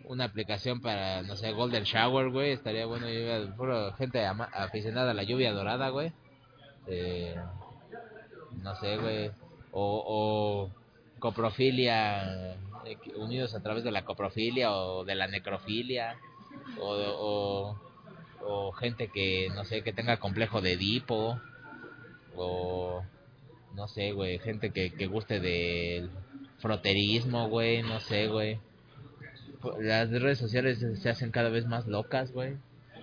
una 0.04 0.24
aplicación 0.24 0.80
para, 0.80 1.22
no 1.22 1.36
sé, 1.36 1.52
Golden 1.52 1.84
Shower, 1.84 2.30
güey. 2.30 2.50
Estaría 2.52 2.84
bueno, 2.86 3.06
lluvia- 3.08 3.56
puro 3.56 3.92
gente 3.94 4.24
ama- 4.26 4.50
aficionada 4.52 5.12
a 5.12 5.14
la 5.14 5.22
lluvia 5.22 5.52
dorada, 5.52 5.88
güey. 5.88 6.12
Eh, 6.86 7.34
no 8.62 8.74
sé, 8.76 8.96
güey. 8.98 9.30
O, 9.72 10.70
o 10.74 11.20
coprofilia, 11.20 12.24
eh, 12.52 12.56
unidos 13.16 13.54
a 13.54 13.62
través 13.62 13.84
de 13.84 13.90
la 13.92 14.04
coprofilia 14.04 14.72
o 14.72 15.04
de 15.04 15.14
la 15.14 15.26
necrofilia. 15.26 16.16
O, 16.78 16.86
o, 16.88 17.80
o 18.42 18.72
gente 18.72 19.08
que, 19.08 19.48
no 19.54 19.64
sé, 19.64 19.82
que 19.82 19.92
tenga 19.92 20.18
complejo 20.18 20.60
de 20.60 20.72
Edipo. 20.72 21.40
O 22.36 23.02
no 23.74 23.88
sé, 23.88 24.12
güey, 24.12 24.38
gente 24.38 24.70
que, 24.70 24.90
que 24.92 25.06
guste 25.06 25.40
del 25.40 26.10
froterismo, 26.58 27.48
güey, 27.48 27.82
no 27.82 28.00
sé, 28.00 28.26
güey. 28.28 28.58
Las 29.80 30.10
redes 30.10 30.38
sociales 30.38 30.84
se- 31.00 31.10
hacen 31.10 31.30
cada 31.30 31.50
vez 31.50 31.66
más 31.66 31.86
locas, 31.86 32.32
güey. 32.32 32.56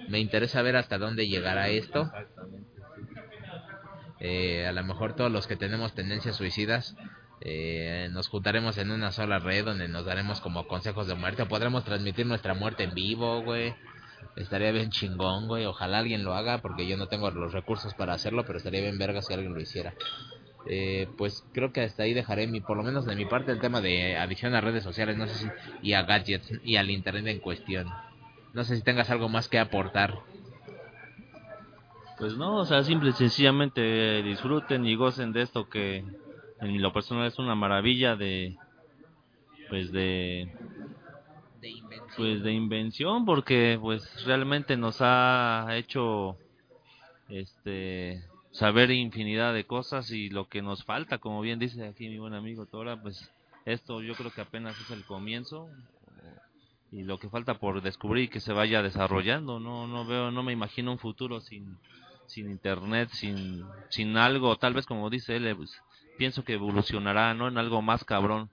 Me 0.10 0.20
interesa 0.20 0.62
ver 0.62 0.76
hasta 0.76 0.98
dónde 0.98 1.28
llegará 1.28 1.70
esto. 1.70 2.04
Exactamente. 2.04 2.68
Eh, 4.20 4.66
a 4.66 4.72
lo 4.72 4.84
mejor 4.84 5.16
todos 5.16 5.32
los 5.32 5.46
que 5.48 5.56
tenemos 5.56 5.94
tendencias 5.94 6.36
suicidas 6.36 6.96
eh, 7.42 8.10
nos 8.12 8.28
juntaremos 8.28 8.78
en 8.78 8.92
una 8.92 9.12
sola 9.12 9.40
red 9.40 9.66
donde 9.66 9.88
nos 9.88 10.06
daremos 10.06 10.42
como 10.42 10.68
consejos 10.68 11.08
de 11.08 11.16
muerte. 11.16 11.44
O 11.44 11.48
podremos 11.48 11.84
transmitir 11.84 12.26
nuestra 12.26 12.54
muerte 12.54 12.84
en 12.84 12.94
vivo, 12.94 13.42
güey. 13.44 13.76
Estaría 14.36 14.72
bien 14.72 14.90
chingón, 14.90 15.48
güey. 15.48 15.66
Ojalá 15.66 16.00
alguien 16.00 16.24
lo 16.24 16.34
haga 16.34 16.60
porque 16.60 16.88
yo 16.88 16.98
no 16.98 17.08
tengo 17.08 17.30
los 17.32 17.54
recursos 17.54 17.94
para 17.94 18.14
hacerlo, 18.14 18.44
pero 18.46 18.58
estaría 18.58 18.82
bien 18.82 18.98
verga 18.98 19.22
si 19.22 19.34
alguien 19.34 19.54
lo 19.54 19.62
hiciera. 19.62 19.94
Eh, 20.70 21.08
pues 21.18 21.46
creo 21.54 21.72
que 21.72 21.82
hasta 21.82 22.04
ahí 22.04 22.14
dejaré 22.14 22.46
mi, 22.48 22.60
por 22.60 22.76
lo 22.76 22.84
menos 22.84 23.06
de 23.06 23.16
mi 23.16 23.26
parte 23.26 23.52
el 23.52 23.60
tema 23.60 23.80
de 23.80 24.18
adicción 24.18 24.54
a 24.54 24.62
redes 24.62 24.84
sociales, 24.84 25.18
no 25.18 25.26
sé 25.28 25.36
si, 25.36 25.48
y 25.82 25.94
a 25.94 26.04
gadgets 26.04 26.52
y 26.64 26.76
al 26.76 26.90
internet 26.90 27.26
en 27.28 27.40
cuestión. 27.40 27.88
No 28.54 28.64
sé 28.64 28.76
si 28.76 28.82
tengas 28.84 29.10
algo 29.10 29.30
más 29.30 29.48
que 29.48 29.60
aportar. 29.60 30.20
Pues 32.18 32.36
no, 32.36 32.58
o 32.58 32.66
sea, 32.66 32.84
simple 32.84 33.12
y 33.12 33.14
sencillamente 33.14 34.24
disfruten 34.24 34.86
y 34.86 34.96
gocen 34.96 35.32
de 35.32 35.44
esto 35.44 35.70
que 35.70 36.04
en 36.62 36.82
lo 36.82 36.94
personal 36.94 37.28
es 37.28 37.38
una 37.40 37.56
maravilla 37.56 38.16
de 38.16 38.56
pues 39.70 39.92
de 39.92 40.50
De 41.62 41.70
invención. 41.70 42.14
pues 42.16 42.44
de 42.44 42.54
invención 42.54 43.26
porque 43.26 43.78
pues 43.82 44.24
realmente 44.26 44.78
nos 44.78 44.98
ha 45.02 45.68
hecho 45.76 46.38
este 47.30 48.24
saber 48.52 48.92
infinidad 48.92 49.54
de 49.54 49.66
cosas 49.66 50.10
y 50.12 50.30
lo 50.30 50.48
que 50.48 50.62
nos 50.62 50.84
falta 50.84 51.18
como 51.18 51.42
bien 51.42 51.60
dice 51.60 51.86
aquí 51.86 52.08
mi 52.10 52.18
buen 52.18 52.34
amigo 52.34 52.66
Tora 52.66 52.96
pues 53.02 53.30
esto 53.66 54.02
yo 54.02 54.16
creo 54.16 54.32
que 54.32 54.42
apenas 54.42 54.80
es 54.80 54.90
el 54.92 55.04
comienzo 55.04 55.68
y 56.92 57.04
lo 57.04 57.20
que 57.20 57.30
falta 57.30 57.56
por 57.56 57.82
descubrir 57.82 58.26
y 58.26 58.28
que 58.30 58.40
se 58.40 58.54
vaya 58.54 58.82
desarrollando 58.82 59.60
no 59.60 59.88
no 59.88 60.06
veo 60.06 60.32
no 60.32 60.42
me 60.42 60.54
imagino 60.54 60.92
un 60.92 61.00
futuro 61.00 61.42
sin 61.42 61.78
sin 62.28 62.50
internet 62.50 63.10
sin 63.12 63.64
sin 63.90 64.16
algo 64.18 64.56
tal 64.56 64.74
vez 64.74 64.86
como 64.86 65.10
dice 65.10 65.36
él 65.36 65.54
pues, 65.56 65.78
pienso 66.18 66.44
que 66.44 66.54
evolucionará 66.54 67.34
no 67.34 67.48
en 67.48 67.58
algo 67.58 67.82
más 67.82 68.04
cabrón 68.04 68.50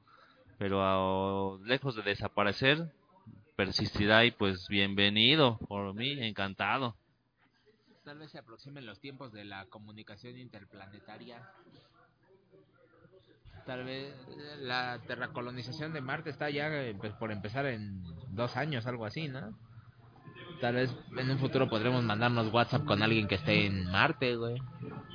pero 0.59 0.83
ah, 0.83 1.59
lejos 1.65 1.97
de 1.97 2.03
desaparecer 2.03 2.93
persistirá 3.57 4.25
y 4.25 4.31
pues 4.31 4.69
bienvenido 4.69 5.59
por 5.69 5.95
mí 5.95 6.13
encantado 6.25 6.97
Tal 8.05 8.19
vez 8.19 8.31
se 8.33 8.39
aproximen 8.39 8.85
los 8.85 9.01
tiempos 9.01 9.33
de 9.33 9.47
la 9.47 9.65
comunicación 9.65 10.37
interplanetaria. 10.37 11.41
Tal 13.65 13.85
vez 13.85 14.15
eh, 14.29 14.57
la 14.61 15.01
terracolonización 15.07 15.95
de 15.95 16.03
Marte 16.03 16.29
está 16.29 16.51
ya 16.51 16.69
eh, 16.69 16.95
pues, 17.01 17.15
por 17.15 17.33
empezar 17.33 17.65
en 17.65 18.03
dos 18.35 18.59
años, 18.59 18.87
algo 18.87 19.07
así, 19.07 19.29
¿no? 19.29 19.57
Tal 20.61 20.75
vez 20.75 20.95
en 21.17 21.31
un 21.31 21.39
futuro 21.39 21.67
podremos 21.67 22.03
mandarnos 22.05 22.53
WhatsApp 22.53 22.85
con 22.85 23.03
alguien 23.03 23.27
que 23.27 23.37
esté 23.37 23.65
en 23.65 23.91
Marte, 23.91 24.37
güey. 24.37 24.61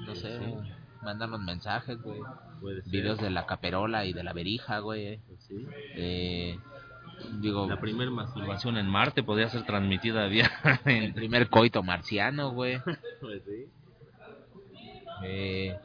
No 0.07 0.15
sé, 0.15 0.39
Sí. 0.39 0.78
Mandarnos 1.01 1.41
mensajes, 1.41 2.01
güey. 2.01 2.19
Videos 2.85 3.19
de 3.19 3.29
la 3.29 3.45
caperola 3.45 4.05
y 4.05 4.13
de 4.13 4.23
la 4.23 4.33
verija, 4.33 4.79
güey. 4.79 5.19
Pues 5.27 5.43
sí. 5.43 5.65
Eh, 5.95 6.57
digo, 7.39 7.67
La 7.67 7.79
primera 7.79 8.11
masturbación 8.11 8.77
en 8.77 8.87
Marte 8.87 9.23
podría 9.23 9.49
ser 9.49 9.65
transmitida 9.65 10.27
vía 10.27 10.51
el 10.85 11.13
primer 11.13 11.49
coito 11.49 11.83
marciano, 11.83 12.51
güey. 12.51 12.79
Pues 13.21 13.43
sí. 13.43 13.65
Eh, 15.23 15.77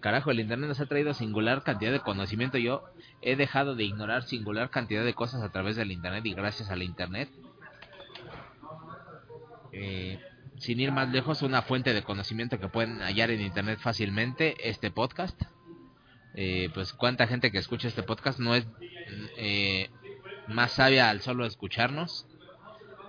carajo, 0.00 0.30
el 0.30 0.40
internet 0.40 0.68
nos 0.68 0.80
ha 0.80 0.86
traído 0.86 1.14
singular 1.14 1.62
cantidad 1.62 1.92
de 1.92 2.00
conocimiento. 2.00 2.58
Yo 2.58 2.84
he 3.22 3.36
dejado 3.36 3.74
de 3.74 3.84
ignorar 3.84 4.22
singular 4.22 4.70
cantidad 4.70 5.04
de 5.04 5.14
cosas 5.14 5.42
a 5.42 5.50
través 5.50 5.76
del 5.76 5.90
internet 5.90 6.24
y 6.26 6.34
gracias 6.34 6.70
al 6.70 6.82
internet. 6.82 7.28
Eh, 9.72 10.20
sin 10.58 10.80
ir 10.80 10.92
más 10.92 11.10
lejos, 11.10 11.42
una 11.42 11.62
fuente 11.62 11.92
de 11.92 12.02
conocimiento 12.02 12.58
que 12.58 12.68
pueden 12.68 13.00
hallar 13.00 13.30
en 13.30 13.40
internet 13.40 13.78
fácilmente, 13.80 14.68
este 14.68 14.90
podcast. 14.90 15.40
Eh, 16.34 16.70
pues 16.74 16.92
cuánta 16.92 17.26
gente 17.26 17.50
que 17.50 17.58
escucha 17.58 17.88
este 17.88 18.02
podcast 18.02 18.38
no 18.38 18.54
es 18.54 18.66
eh, 19.38 19.88
más 20.48 20.72
sabia 20.72 21.10
al 21.10 21.20
solo 21.20 21.46
escucharnos. 21.46 22.26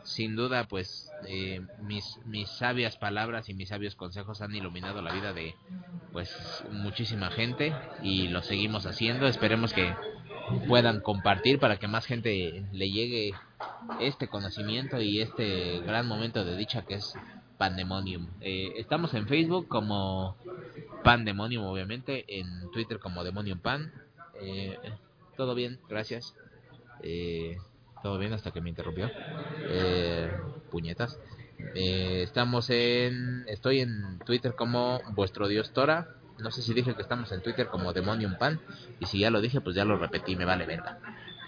Sin 0.04 0.38
duda, 0.38 0.70
pues 0.70 1.12
eh, 1.28 1.62
mis, 1.82 2.20
mis 2.26 2.50
sabias 2.50 2.96
palabras 2.96 3.50
y 3.50 3.54
mis 3.54 3.70
sabios 3.70 3.96
consejos 3.96 4.42
han 4.42 4.56
iluminado 4.56 5.02
la 5.02 5.12
vida 5.12 5.34
de 5.34 5.54
pues 6.14 6.64
muchísima 6.72 7.30
gente 7.30 7.74
y 8.02 8.30
lo 8.30 8.42
seguimos 8.42 8.86
haciendo. 8.86 9.28
Esperemos 9.28 9.74
que 9.74 9.94
puedan 10.68 11.02
compartir 11.02 11.60
para 11.60 11.78
que 11.78 11.88
más 11.88 12.06
gente 12.06 12.66
le 12.72 12.90
llegue 12.90 13.34
este 14.00 14.28
conocimiento 14.28 15.02
y 15.02 15.22
este 15.22 15.80
gran 15.80 16.08
momento 16.08 16.44
de 16.44 16.56
dicha 16.56 16.84
que 16.84 16.96
es 16.96 17.14
Pandemonium. 17.58 18.28
Eh, 18.42 18.74
estamos 18.78 19.14
en 19.14 19.28
Facebook 19.28 19.68
como 19.68 20.36
Pandemonium, 21.04 21.66
obviamente, 21.66 22.26
en 22.28 22.70
Twitter 22.72 23.00
como 23.00 23.24
Demonium 23.24 23.60
Pan. 23.60 23.92
Eh, 24.42 24.78
todo 25.36 25.56
bien, 25.56 25.80
gracias. 25.90 26.36
Eh, 27.02 27.58
todo 28.04 28.18
bien 28.18 28.34
hasta 28.34 28.52
que 28.52 28.62
me 28.62 28.70
interrumpió. 28.70 29.10
Eh, 29.70 30.32
puñetas. 30.72 31.20
Eh, 31.76 32.22
estamos 32.24 32.70
en. 32.70 33.44
Estoy 33.48 33.80
en 33.82 34.20
Twitter 34.26 34.56
como 34.56 35.02
vuestro 35.14 35.48
dios 35.48 35.74
Tora. 35.74 36.17
No 36.40 36.52
sé 36.52 36.62
si 36.62 36.74
dije 36.74 36.94
que 36.94 37.02
estamos 37.02 37.32
en 37.32 37.42
Twitter 37.42 37.68
como 37.68 37.94
Demonium 37.94 38.38
Pan. 38.38 38.60
Y 39.00 39.06
si 39.06 39.20
ya 39.20 39.32
lo 39.32 39.42
dije, 39.42 39.62
pues 39.62 39.76
ya 39.76 39.86
lo 39.86 39.98
repetí, 39.98 40.36
me 40.36 40.46
vale 40.46 40.66
verga. 40.66 41.00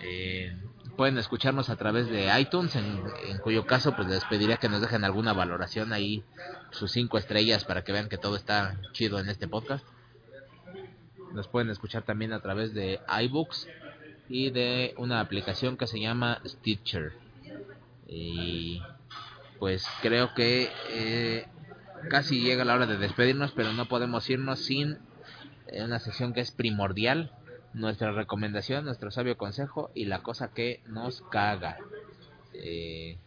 Eh, 0.02 0.58
pueden 1.00 1.18
escucharnos 1.18 1.70
a 1.70 1.76
través 1.76 2.10
de 2.10 2.30
iTunes, 2.40 2.76
en, 2.76 3.02
cuyo 3.42 3.66
caso, 3.66 3.96
pues 3.96 4.08
les 4.10 4.26
pediría 4.26 4.58
que 4.58 4.68
nos 4.68 4.82
dejen 4.82 5.06
alguna 5.06 5.32
valoración 5.34 5.94
ahí, 5.94 6.24
sus 6.72 6.92
cinco 6.92 7.18
estrellas, 7.18 7.64
para 7.64 7.84
que 7.84 7.94
vean 7.94 8.10
que 8.10 8.18
todo 8.18 8.36
está 8.36 8.78
chido 8.92 9.20
en 9.20 9.30
este 9.30 9.48
podcast. 9.48 9.86
Nos 11.34 11.48
pueden 11.48 11.70
escuchar 11.70 12.04
también 12.04 12.34
a 12.34 12.42
través 12.42 12.74
de 12.74 13.00
iBooks 13.24 13.68
y 14.28 14.50
de 14.50 14.94
una 14.98 15.22
aplicación 15.22 15.78
que 15.78 15.88
se 15.88 16.00
llama 16.00 16.42
Stitcher. 16.46 17.14
Y 18.08 18.82
pues 19.60 19.86
creo 20.02 20.34
que 20.34 20.70
eh, 20.90 21.48
casi 22.10 22.42
llega 22.42 22.66
la 22.66 22.76
hora 22.76 22.86
de 22.86 22.98
despedirnos, 22.98 23.52
pero 23.52 23.74
no 23.74 23.88
podemos 23.88 24.30
irnos 24.30 24.60
sin 24.66 25.00
una 25.84 26.00
sección 26.00 26.34
que 26.34 26.42
es 26.42 26.52
primordial, 26.52 27.32
nuestra 27.74 28.12
recomendación, 28.12 28.86
nuestro 28.86 29.12
sabio 29.12 29.38
consejo 29.38 29.92
y 29.94 30.06
la 30.06 30.24
cosa 30.24 30.54
que 30.54 30.82
nos 30.88 31.22
caga. 31.24 31.78
Eh, 32.54 33.18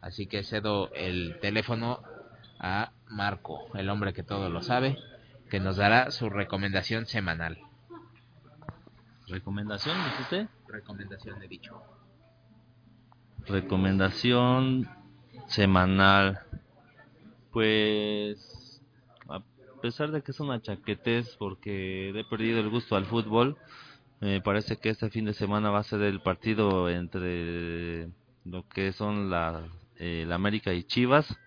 así 0.00 0.26
que 0.26 0.42
cedo 0.42 0.92
el 0.94 1.38
teléfono 1.40 2.02
a 2.58 2.92
Marco, 3.08 3.66
el 3.74 3.88
hombre 3.88 4.12
que 4.12 4.22
todo 4.22 4.50
lo 4.50 4.62
sabe, 4.62 4.98
que 5.48 5.60
nos 5.60 5.76
dará 5.76 6.10
su 6.10 6.28
recomendación 6.28 7.06
semanal. 7.06 7.58
¿Recomendación, 9.28 9.96
dice 10.04 10.22
usted? 10.22 10.48
Recomendación 10.68 11.42
he 11.42 11.48
dicho. 11.48 11.82
Recomendación 13.46 14.88
semanal. 15.46 16.40
Pues 17.52 18.80
a 19.28 19.42
pesar 19.82 20.10
de 20.10 20.22
que 20.22 20.30
es 20.30 20.40
una 20.40 20.60
chaquetez 20.60 21.36
porque 21.36 22.10
he 22.10 22.24
perdido 22.24 22.60
el 22.60 22.70
gusto 22.70 22.96
al 22.96 23.06
fútbol, 23.06 23.56
me 24.20 24.40
parece 24.40 24.76
que 24.76 24.90
este 24.90 25.10
fin 25.10 25.24
de 25.24 25.34
semana 25.34 25.70
va 25.70 25.80
a 25.80 25.84
ser 25.84 26.02
el 26.02 26.20
partido 26.20 26.88
entre 26.88 28.08
lo 28.44 28.68
que 28.68 28.92
son 28.92 29.30
la, 29.30 29.66
eh, 29.96 30.28
América 30.30 30.72
y 30.72 30.84
Chivas. 30.84 31.38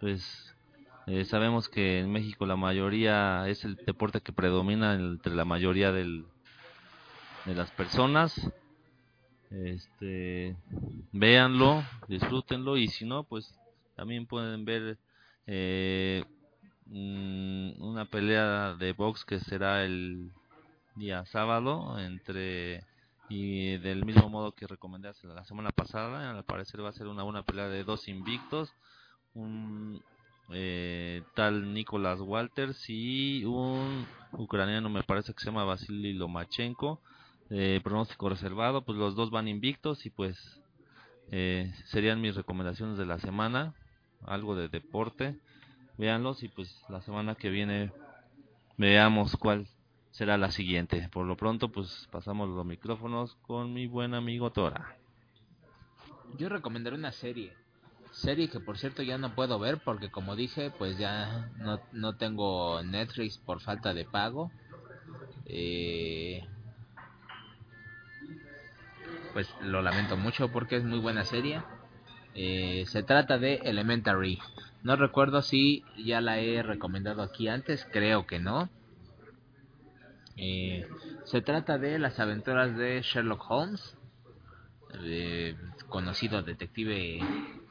Pues 0.00 0.54
eh, 1.06 1.24
sabemos 1.24 1.68
que 1.68 2.00
en 2.00 2.10
México 2.10 2.44
la 2.46 2.56
mayoría 2.56 3.48
es 3.48 3.64
el 3.64 3.76
deporte 3.76 4.20
que 4.20 4.32
predomina 4.32 4.94
entre 4.94 5.34
la 5.34 5.44
mayoría 5.44 5.92
del, 5.92 6.26
de 7.44 7.54
las 7.54 7.70
personas 7.70 8.52
este 9.50 10.56
véanlo 11.12 11.84
disfrútenlo 12.08 12.76
y 12.76 12.88
si 12.88 13.04
no 13.04 13.22
pues 13.22 13.54
también 13.94 14.26
pueden 14.26 14.64
ver 14.64 14.98
eh, 15.46 16.24
mm, 16.86 17.82
una 17.82 18.04
pelea 18.06 18.74
de 18.74 18.92
box 18.92 19.24
que 19.24 19.40
será 19.40 19.84
el 19.84 20.30
día 20.94 21.24
sábado 21.26 21.98
entre 21.98 22.84
y 23.28 23.76
del 23.78 24.04
mismo 24.04 24.28
modo 24.28 24.52
que 24.52 24.66
recomendé 24.66 25.08
hace 25.08 25.26
la 25.26 25.44
semana 25.44 25.70
pasada 25.70 26.30
al 26.30 26.44
parecer 26.44 26.84
va 26.84 26.90
a 26.90 26.92
ser 26.92 27.08
una 27.08 27.24
buena 27.24 27.42
pelea 27.42 27.68
de 27.68 27.84
dos 27.84 28.08
invictos 28.08 28.72
un 29.34 30.00
eh, 30.50 31.22
tal 31.34 31.74
Nicolás 31.74 32.20
Walters 32.20 32.88
y 32.88 33.44
un 33.44 34.06
ucraniano 34.32 34.88
me 34.88 35.02
parece 35.02 35.34
que 35.34 35.40
se 35.40 35.46
llama 35.46 35.64
Vasily 35.64 36.12
Lomachenko 36.12 37.00
eh, 37.50 37.80
pronóstico 37.84 38.28
reservado, 38.28 38.82
pues 38.82 38.98
los 38.98 39.14
dos 39.14 39.30
van 39.30 39.46
invictos 39.46 40.04
y 40.04 40.10
pues 40.10 40.36
eh, 41.30 41.72
serían 41.86 42.20
mis 42.20 42.34
recomendaciones 42.34 42.98
de 42.98 43.06
la 43.06 43.18
semana, 43.18 43.74
algo 44.26 44.54
de 44.56 44.68
deporte, 44.68 45.36
véanlos 45.96 46.42
y 46.42 46.48
pues 46.48 46.84
la 46.88 47.00
semana 47.00 47.34
que 47.34 47.50
viene 47.50 47.92
veamos 48.76 49.36
cuál 49.36 49.66
será 50.10 50.36
la 50.36 50.50
siguiente. 50.50 51.08
Por 51.12 51.26
lo 51.26 51.36
pronto 51.36 51.70
pues 51.70 52.08
pasamos 52.10 52.48
los 52.48 52.64
micrófonos 52.64 53.34
con 53.46 53.72
mi 53.72 53.86
buen 53.86 54.14
amigo 54.14 54.50
Tora. 54.50 54.96
Yo 56.38 56.48
recomendaré 56.48 56.96
una 56.96 57.12
serie. 57.12 57.52
Serie 58.12 58.48
que 58.48 58.60
por 58.60 58.78
cierto 58.78 59.02
ya 59.02 59.18
no 59.18 59.34
puedo 59.34 59.58
ver 59.58 59.78
porque 59.84 60.10
como 60.10 60.36
dije, 60.36 60.70
pues 60.70 60.98
ya 60.98 61.50
no, 61.58 61.80
no 61.92 62.16
tengo 62.16 62.82
Netflix 62.82 63.38
por 63.38 63.60
falta 63.60 63.92
de 63.94 64.04
pago. 64.04 64.50
Eh, 65.44 66.42
pues 69.34 69.54
lo 69.60 69.82
lamento 69.82 70.16
mucho 70.16 70.50
porque 70.50 70.76
es 70.76 70.84
muy 70.84 70.98
buena 70.98 71.24
serie. 71.24 71.62
Eh, 72.38 72.84
se 72.86 73.02
trata 73.02 73.38
de 73.38 73.54
Elementary. 73.64 74.38
No 74.82 74.94
recuerdo 74.96 75.40
si 75.40 75.84
ya 75.96 76.20
la 76.20 76.38
he 76.38 76.62
recomendado 76.62 77.22
aquí 77.22 77.48
antes, 77.48 77.88
creo 77.90 78.26
que 78.26 78.38
no. 78.38 78.68
Eh, 80.36 80.86
se 81.24 81.40
trata 81.40 81.78
de 81.78 81.98
las 81.98 82.20
aventuras 82.20 82.76
de 82.76 83.00
Sherlock 83.00 83.50
Holmes. 83.50 83.96
conocido 85.88 86.42
detective 86.42 87.20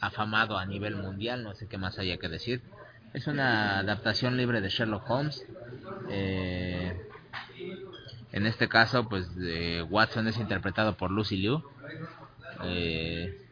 afamado 0.01 0.57
a 0.57 0.66
nivel 0.66 0.95
mundial, 0.95 1.43
no 1.43 1.53
sé 1.53 1.68
qué 1.68 1.78
más 1.78 1.99
haya 1.99 2.18
que 2.18 2.28
decir. 2.28 2.63
Es 3.13 3.28
una 3.28 3.80
adaptación 3.80 4.36
libre 4.36 4.61
de 4.61 4.70
Sherlock 4.70 5.07
Holmes. 5.07 5.45
Eh, 6.09 7.07
en 8.32 8.47
este 8.47 8.68
caso, 8.68 9.07
pues 9.07 9.30
Watson 9.91 10.28
es 10.28 10.38
interpretado 10.39 10.97
por 10.97 11.11
Lucy 11.11 11.38
Liu. 11.38 11.63
Eh, 12.63 13.44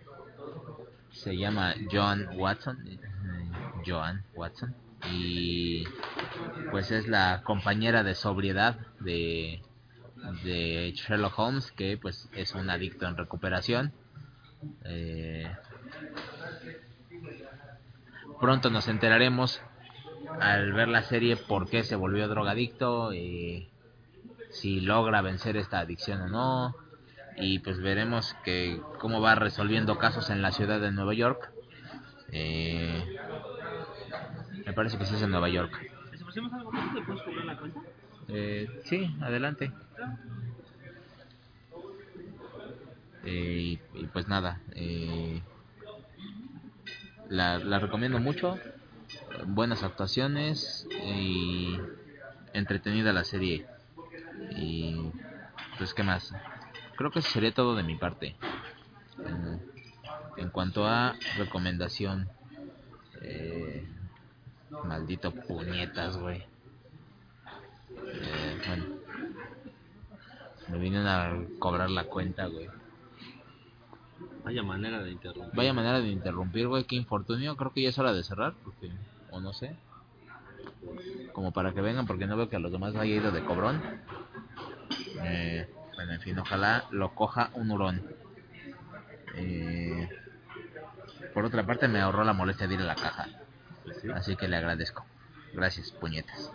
se 1.14 1.38
llama 1.38 1.74
John 1.91 2.28
Watson. 2.36 2.86
eh, 2.88 2.99
Joan 3.86 4.24
Watson. 4.36 4.76
Y 5.11 5.84
pues 6.72 6.91
es 6.91 7.07
la 7.07 7.41
compañera 7.43 8.03
de 8.03 8.16
sobriedad 8.16 8.78
de, 8.99 9.61
de 10.43 10.93
Sherlock 10.95 11.38
Holmes, 11.38 11.72
que 11.72 11.97
pues 11.97 12.30
es 12.34 12.53
un 12.55 12.70
adicto 12.70 13.07
en 13.07 13.18
recuperación. 13.18 13.93
Eh, 14.86 15.49
pronto 18.39 18.70
nos 18.70 18.88
enteraremos 18.88 19.61
al 20.39 20.72
ver 20.74 20.88
la 20.88 21.03
serie 21.03 21.36
por 21.36 21.70
qué 21.70 21.84
se 21.84 21.95
volvió 21.95 22.28
drogadicto, 22.28 23.11
eh, 23.11 23.70
si 24.51 24.80
logra 24.80 25.22
vencer 25.22 25.57
esta 25.57 25.80
adicción 25.80 26.22
o 26.22 26.28
no, 26.28 26.76
y 27.38 27.59
pues 27.59 27.79
veremos 27.81 28.36
que 28.43 28.79
cómo 28.99 29.21
va 29.21 29.36
resolviendo 29.36 29.97
casos 29.97 30.29
en 30.29 30.41
la 30.41 30.51
ciudad 30.51 30.79
de 30.79 30.91
Nueva 30.91 31.13
York. 31.13 31.51
Eh, 32.31 33.03
me 34.65 34.73
parece 34.73 34.97
que 34.97 35.05
sí 35.05 35.15
es 35.15 35.21
en 35.21 35.31
Nueva 35.31 35.49
York. 35.49 35.71
Algo 36.53 36.71
más, 36.71 36.93
¿le 36.93 37.01
puedes 37.01 37.21
cobrar 37.23 37.45
la 37.45 37.57
cuenta? 37.57 37.79
Eh, 38.27 38.81
sí, 38.86 39.15
adelante. 39.21 39.71
Eh, 43.25 43.79
y, 43.93 43.99
y 43.99 44.05
pues 44.07 44.27
nada, 44.27 44.61
eh, 44.75 45.41
la, 47.29 47.59
la 47.59 47.79
recomiendo 47.79 48.19
mucho. 48.19 48.59
Buenas 49.45 49.84
actuaciones 49.84 50.88
y 51.05 51.77
entretenida 52.53 53.13
la 53.13 53.23
serie. 53.23 53.65
Y 54.55 54.95
pues 55.77 55.93
qué 55.93 56.03
más. 56.03 56.34
Creo 56.95 57.11
que 57.11 57.19
eso 57.19 57.29
sería 57.29 57.53
todo 57.53 57.75
de 57.75 57.83
mi 57.83 57.95
parte. 57.95 58.35
En 60.37 60.49
cuanto 60.49 60.85
a 60.87 61.15
recomendación, 61.37 62.27
eh, 63.21 63.87
maldito 64.85 65.31
puñetas, 65.31 66.17
güey. 66.17 66.43
Eh, 68.05 68.61
bueno, 68.67 68.85
me 70.69 70.77
vienen 70.79 71.07
a 71.07 71.37
cobrar 71.59 71.89
la 71.89 72.05
cuenta, 72.05 72.47
güey. 72.47 72.67
Vaya 74.43 74.63
manera 74.63 75.01
de 75.01 75.11
interrumpir. 75.11 75.55
Vaya 75.55 75.73
manera 75.73 76.01
de 76.01 76.09
interrumpir, 76.09 76.67
güey, 76.67 76.83
qué 76.83 76.95
infortunio. 76.95 77.55
Creo 77.55 77.71
que 77.71 77.81
ya 77.81 77.89
es 77.89 77.99
hora 77.99 78.13
de 78.13 78.23
cerrar, 78.23 78.53
porque, 78.63 78.91
o 79.31 79.39
no 79.39 79.53
sé. 79.53 79.75
Como 81.31 81.51
para 81.51 81.73
que 81.73 81.81
vengan, 81.81 82.05
porque 82.05 82.27
no 82.27 82.35
veo 82.35 82.49
que 82.49 82.57
a 82.57 82.59
los 82.59 82.71
demás 82.71 82.95
haya 82.95 83.15
ido 83.15 83.31
de 83.31 83.43
cobrón. 83.43 83.81
Eh, 85.23 85.69
en 86.09 86.21
fin, 86.21 86.37
ojalá 86.39 86.85
lo 86.91 87.13
coja 87.15 87.49
un 87.53 87.71
hurón. 87.71 88.01
Eh, 89.35 90.09
por 91.33 91.45
otra 91.45 91.65
parte, 91.65 91.87
me 91.87 91.99
ahorró 91.99 92.23
la 92.23 92.33
molestia 92.33 92.67
de 92.67 92.75
ir 92.75 92.81
a 92.81 92.85
la 92.85 92.95
caja. 92.95 93.27
Sí. 94.01 94.09
Así 94.13 94.35
que 94.35 94.47
le 94.47 94.57
agradezco. 94.57 95.05
Gracias, 95.53 95.91
puñetas. 95.91 96.51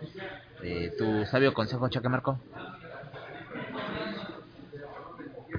Eh, 0.63 0.93
¿Tu 0.97 1.25
sabio 1.27 1.55
consejo, 1.55 1.89
Chaque 1.89 2.09
Marco? 2.09 2.41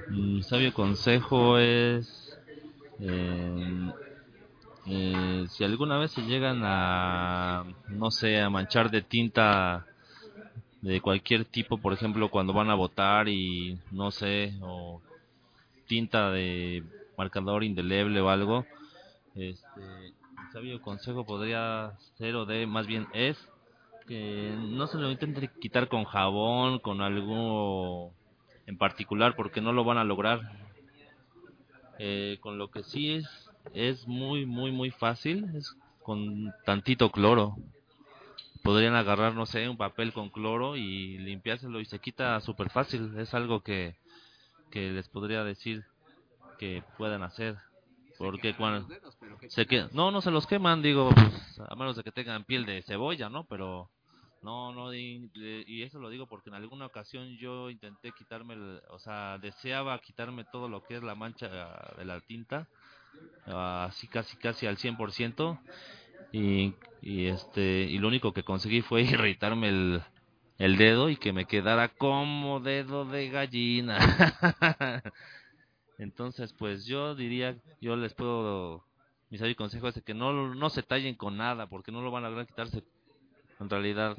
Mi 0.08 0.42
sabio 0.42 0.74
consejo 0.74 1.58
es 1.58 2.38
eh, 2.98 3.90
eh, 4.86 5.46
si 5.48 5.64
alguna 5.64 5.98
vez 5.98 6.10
se 6.10 6.22
llegan 6.22 6.62
a 6.64 7.64
no 7.88 8.10
sé 8.10 8.40
a 8.40 8.50
manchar 8.50 8.90
de 8.90 9.02
tinta 9.02 9.86
de 10.82 11.00
cualquier 11.00 11.44
tipo 11.44 11.78
por 11.78 11.92
ejemplo 11.92 12.30
cuando 12.30 12.52
van 12.52 12.70
a 12.70 12.74
votar 12.74 13.28
y 13.28 13.78
no 13.90 14.10
sé 14.10 14.54
o 14.62 15.00
tinta 15.86 16.30
de 16.30 16.82
marcador 17.18 17.64
indeleble 17.64 18.20
o 18.20 18.30
algo 18.30 18.64
este 19.34 19.80
mi 19.80 20.52
sabio 20.52 20.80
consejo 20.80 21.24
podría 21.24 21.92
ser 22.16 22.34
o 22.36 22.46
de 22.46 22.66
más 22.66 22.86
bien 22.86 23.06
es 23.12 23.36
que 24.06 24.56
no 24.58 24.86
se 24.86 24.98
lo 24.98 25.10
intenten 25.10 25.50
quitar 25.60 25.88
con 25.88 26.04
jabón 26.04 26.78
con 26.80 27.00
algo 27.00 28.12
en 28.66 28.76
particular 28.76 29.34
porque 29.36 29.60
no 29.60 29.72
lo 29.72 29.84
van 29.84 29.98
a 29.98 30.04
lograr. 30.04 30.40
Eh, 31.98 32.38
con 32.40 32.56
lo 32.56 32.68
que 32.70 32.82
sí 32.82 33.12
es 33.12 33.28
es 33.74 34.06
muy 34.08 34.46
muy 34.46 34.72
muy 34.72 34.90
fácil 34.90 35.44
es 35.54 35.76
con 36.02 36.52
tantito 36.64 37.10
cloro. 37.10 37.56
Podrían 38.62 38.94
agarrar 38.94 39.34
no 39.34 39.46
sé 39.46 39.68
un 39.68 39.76
papel 39.76 40.12
con 40.12 40.30
cloro 40.30 40.76
y 40.76 41.18
limpiárselo 41.18 41.80
y 41.80 41.86
se 41.86 41.98
quita 41.98 42.40
súper 42.40 42.70
fácil. 42.70 43.18
Es 43.18 43.34
algo 43.34 43.62
que 43.62 43.96
que 44.70 44.90
les 44.90 45.08
podría 45.08 45.44
decir 45.44 45.84
que 46.58 46.82
puedan 46.96 47.22
hacer. 47.22 47.56
Porque 48.18 48.54
cuando 48.54 48.86
se 49.48 49.66
que 49.66 49.86
no 49.92 50.10
no 50.10 50.20
se 50.20 50.30
los 50.30 50.46
queman 50.46 50.82
digo 50.82 51.08
pues, 51.14 51.60
a 51.68 51.74
menos 51.74 51.96
de 51.96 52.04
que 52.04 52.12
tengan 52.12 52.44
piel 52.44 52.66
de 52.66 52.82
cebolla 52.82 53.28
no 53.30 53.44
pero 53.44 53.90
no, 54.42 54.72
no, 54.72 54.94
y, 54.94 55.30
y 55.34 55.82
eso 55.82 55.98
lo 55.98 56.08
digo 56.08 56.26
porque 56.26 56.48
en 56.48 56.54
alguna 56.54 56.86
ocasión 56.86 57.36
yo 57.36 57.68
intenté 57.70 58.12
quitarme, 58.12 58.54
el- 58.54 58.80
o 58.88 58.98
sea, 58.98 59.36
deseaba 59.38 59.98
quitarme 60.00 60.44
todo 60.44 60.68
lo 60.68 60.82
que 60.82 60.96
es 60.96 61.02
la 61.02 61.14
mancha 61.14 61.48
de 61.96 62.04
la 62.06 62.20
tinta, 62.20 62.66
ah, 63.46 63.86
así 63.90 64.08
casi 64.08 64.36
casi 64.38 64.66
al 64.66 64.78
100%, 64.78 65.58
y, 66.32 66.74
y 67.02 67.26
este, 67.26 67.82
y 67.82 67.98
lo 67.98 68.08
único 68.08 68.32
que 68.32 68.44
conseguí 68.44 68.82
fue 68.82 69.02
irritarme 69.02 69.68
el, 69.68 70.02
el 70.58 70.76
dedo 70.76 71.08
y 71.10 71.16
que 71.16 71.32
me 71.32 71.46
quedara 71.46 71.88
como 71.88 72.60
dedo 72.60 73.04
de 73.04 73.28
gallina. 73.30 73.98
Entonces, 75.98 76.52
pues 76.54 76.86
yo 76.86 77.14
diría, 77.14 77.56
yo 77.80 77.96
les 77.96 78.14
puedo, 78.14 78.84
mi 79.30 79.38
sabio 79.38 79.56
consejo 79.56 79.88
es 79.88 80.02
que 80.04 80.14
no, 80.14 80.54
no 80.54 80.70
se 80.70 80.82
tallen 80.82 81.14
con 81.16 81.36
nada, 81.36 81.66
porque 81.68 81.92
no 81.92 82.02
lo 82.02 82.10
van 82.10 82.24
a 82.24 82.28
lograr 82.30 82.46
quitarse 82.46 82.82
en 83.60 83.70
realidad 83.70 84.16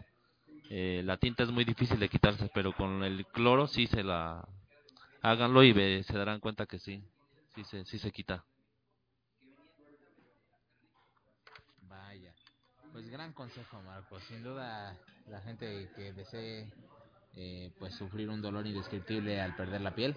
eh, 0.69 1.01
la 1.05 1.17
tinta 1.17 1.43
es 1.43 1.51
muy 1.51 1.65
difícil 1.65 1.99
de 1.99 2.09
quitarse, 2.09 2.49
pero 2.53 2.73
con 2.73 3.03
el 3.03 3.25
cloro 3.27 3.67
sí 3.67 3.87
se 3.87 4.03
la 4.03 4.47
háganlo 5.21 5.63
y 5.63 5.73
ve- 5.73 6.03
se 6.03 6.17
darán 6.17 6.39
cuenta 6.39 6.65
que 6.65 6.79
sí, 6.79 7.03
sí 7.55 7.63
se, 7.65 7.85
sí 7.85 7.99
se 7.99 8.11
quita. 8.11 8.45
Vaya, 11.89 12.33
pues 13.01 13.11
gran 13.11 13.33
consejo, 13.33 13.81
Marco. 13.83 14.19
Sin 14.27 14.43
duda, 14.43 14.95
la 15.29 15.41
gente 15.41 15.89
que 15.95 16.13
desee 16.13 16.67
eh, 17.35 17.71
pues 17.79 17.95
sufrir 17.95 18.29
un 18.29 18.41
dolor 18.41 18.67
indescriptible 18.67 19.41
al 19.41 19.55
perder 19.55 19.81
la 19.81 19.95
piel, 19.95 20.15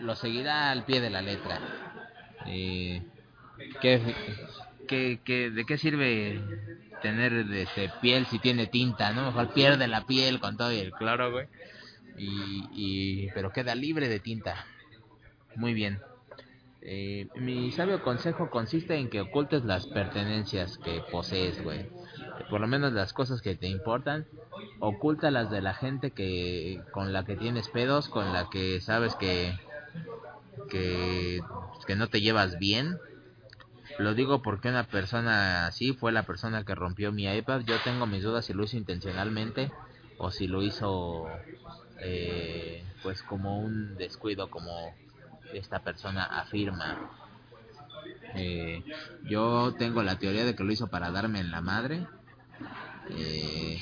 lo 0.00 0.14
seguirá 0.16 0.70
al 0.70 0.84
pie 0.84 1.00
de 1.00 1.10
la 1.10 1.20
letra. 1.20 1.60
Eh, 2.46 3.02
¿qué, 3.80 4.00
qué, 4.88 5.20
qué- 5.24 5.50
de 5.50 5.64
qué 5.66 5.76
sirve 5.76 6.40
tener 7.02 7.32
este, 7.52 7.90
piel 8.00 8.24
si 8.26 8.38
tiene 8.38 8.66
tinta? 8.66 9.12
No, 9.12 9.26
mejor 9.26 9.52
pierde 9.52 9.86
la 9.86 10.06
piel 10.06 10.40
con 10.40 10.56
todo 10.56 10.72
y 10.72 10.78
el 10.78 10.92
cloro, 10.92 11.32
güey. 11.32 11.48
Y, 12.16 12.64
y, 12.72 13.30
pero 13.32 13.52
queda 13.52 13.74
libre 13.74 14.08
de 14.08 14.20
tinta. 14.20 14.64
Muy 15.56 15.74
bien. 15.74 16.00
Eh, 16.88 17.26
mi 17.34 17.72
sabio 17.72 18.00
consejo 18.00 18.48
consiste 18.48 18.94
en 18.94 19.10
que 19.10 19.20
ocultes 19.20 19.64
las 19.64 19.86
pertenencias 19.86 20.78
que 20.78 21.02
posees, 21.10 21.60
güey. 21.62 21.84
Por 22.48 22.60
lo 22.60 22.68
menos 22.68 22.92
las 22.92 23.12
cosas 23.12 23.42
que 23.42 23.56
te 23.56 23.66
importan, 23.66 24.24
ocúltalas 24.78 25.50
de 25.50 25.62
la 25.62 25.74
gente 25.74 26.12
que 26.12 26.80
con 26.92 27.12
la 27.12 27.24
que 27.24 27.34
tienes 27.34 27.68
pedos, 27.68 28.08
con 28.08 28.32
la 28.32 28.48
que 28.48 28.80
sabes 28.80 29.16
que 29.16 29.52
que, 30.70 31.40
que 31.86 31.96
no 31.96 32.08
te 32.08 32.20
llevas 32.20 32.58
bien. 32.58 32.98
Lo 33.98 34.14
digo 34.14 34.42
porque 34.42 34.68
una 34.68 34.84
persona 34.84 35.66
así 35.66 35.92
fue 35.92 36.12
la 36.12 36.24
persona 36.24 36.64
que 36.64 36.74
rompió 36.74 37.12
mi 37.12 37.24
iPad. 37.26 37.62
Yo 37.62 37.76
tengo 37.84 38.06
mis 38.06 38.22
dudas 38.22 38.44
si 38.44 38.52
lo 38.52 38.64
hizo 38.64 38.76
intencionalmente 38.76 39.72
o 40.18 40.30
si 40.30 40.46
lo 40.46 40.62
hizo 40.62 41.26
eh, 42.02 42.84
pues 43.02 43.22
como 43.22 43.60
un 43.60 43.96
descuido 43.96 44.48
como 44.50 44.94
esta 45.52 45.80
persona 45.80 46.24
afirma. 46.24 47.10
Eh, 48.34 48.82
yo 49.24 49.74
tengo 49.78 50.02
la 50.02 50.18
teoría 50.18 50.44
de 50.44 50.54
que 50.54 50.64
lo 50.64 50.72
hizo 50.72 50.88
para 50.88 51.10
darme 51.10 51.40
en 51.40 51.50
la 51.50 51.60
madre. 51.60 52.06
eh, 53.10 53.78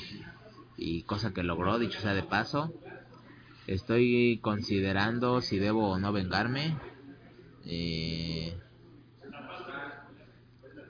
y 0.77 1.03
cosa 1.03 1.33
que 1.33 1.43
logró, 1.43 1.79
dicho 1.79 1.99
sea 2.01 2.13
de 2.13 2.23
paso. 2.23 2.73
Estoy 3.67 4.39
considerando 4.41 5.41
si 5.41 5.57
debo 5.57 5.89
o 5.91 5.99
no 5.99 6.11
vengarme. 6.11 6.77
eh, 7.65 8.57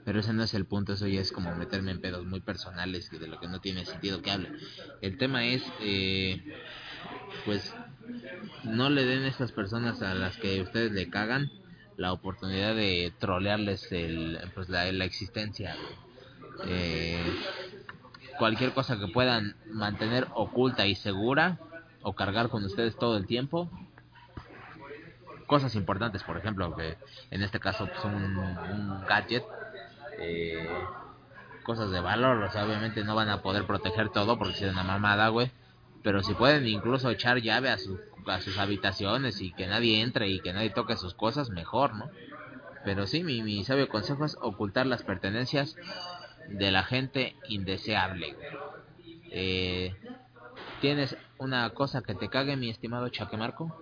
pero 0.04 0.20
ese 0.20 0.32
no 0.32 0.44
es 0.44 0.54
el 0.54 0.66
punto, 0.66 0.92
eso 0.92 1.08
ya 1.08 1.20
es 1.20 1.32
como 1.32 1.52
meterme 1.56 1.90
en 1.90 2.00
pedos 2.00 2.24
muy 2.24 2.40
personales 2.40 3.10
de 3.10 3.26
lo 3.26 3.40
que 3.40 3.48
no 3.48 3.60
tiene 3.60 3.84
sentido 3.84 4.22
que 4.22 4.30
hable. 4.30 4.52
El 5.00 5.18
tema 5.18 5.44
es, 5.44 5.64
eh, 5.80 6.40
pues, 7.44 7.74
no 8.64 8.90
le 8.90 9.04
den 9.04 9.24
a 9.24 9.28
estas 9.28 9.52
personas 9.52 10.02
a 10.02 10.14
las 10.14 10.36
que 10.36 10.60
ustedes 10.62 10.92
le 10.92 11.08
cagan 11.08 11.50
la 11.96 12.12
oportunidad 12.12 12.74
de 12.74 13.12
trolearles 13.18 13.90
el, 13.92 14.38
pues 14.54 14.68
la, 14.68 14.90
la 14.92 15.04
existencia. 15.04 15.76
Eh, 16.66 17.22
cualquier 18.38 18.72
cosa 18.72 18.98
que 18.98 19.08
puedan 19.08 19.56
mantener 19.70 20.26
oculta 20.34 20.86
y 20.86 20.94
segura 20.94 21.58
o 22.02 22.14
cargar 22.14 22.48
con 22.48 22.64
ustedes 22.64 22.96
todo 22.96 23.16
el 23.16 23.26
tiempo. 23.26 23.70
Cosas 25.46 25.74
importantes, 25.74 26.22
por 26.22 26.36
ejemplo, 26.36 26.74
que 26.76 26.96
en 27.30 27.42
este 27.42 27.60
caso 27.60 27.88
son 28.02 28.14
un, 28.14 28.36
un 28.36 29.04
gadget. 29.06 29.44
Eh, 30.18 30.68
cosas 31.62 31.90
de 31.90 32.00
valor, 32.00 32.42
o 32.44 32.50
sea, 32.52 32.64
obviamente 32.64 33.02
no 33.02 33.14
van 33.16 33.28
a 33.28 33.42
poder 33.42 33.66
proteger 33.66 34.10
todo 34.10 34.38
porque 34.38 34.54
es 34.54 34.72
una 34.72 34.84
mamada, 34.84 35.28
güey. 35.28 35.50
Pero 36.02 36.22
si 36.22 36.34
pueden 36.34 36.66
incluso 36.66 37.10
echar 37.10 37.40
llave 37.40 37.70
a, 37.70 37.78
su, 37.78 37.98
a 38.26 38.40
sus 38.40 38.58
habitaciones 38.58 39.40
y 39.40 39.52
que 39.52 39.66
nadie 39.66 40.00
entre 40.02 40.28
y 40.28 40.40
que 40.40 40.52
nadie 40.52 40.70
toque 40.70 40.96
sus 40.96 41.14
cosas, 41.14 41.50
mejor, 41.50 41.94
¿no? 41.94 42.10
Pero 42.84 43.06
sí, 43.06 43.24
mi, 43.24 43.42
mi 43.42 43.64
sabio 43.64 43.88
consejo 43.88 44.24
es 44.24 44.36
ocultar 44.40 44.86
las 44.86 45.02
pertenencias 45.02 45.76
de 46.48 46.70
la 46.70 46.84
gente 46.84 47.34
indeseable. 47.48 48.36
Eh, 49.30 49.94
¿Tienes 50.80 51.16
una 51.38 51.68
cosa 51.70 52.02
que 52.02 52.14
te 52.14 52.28
cague, 52.28 52.56
mi 52.56 52.70
estimado 52.70 53.08
Chaquemarco? 53.08 53.74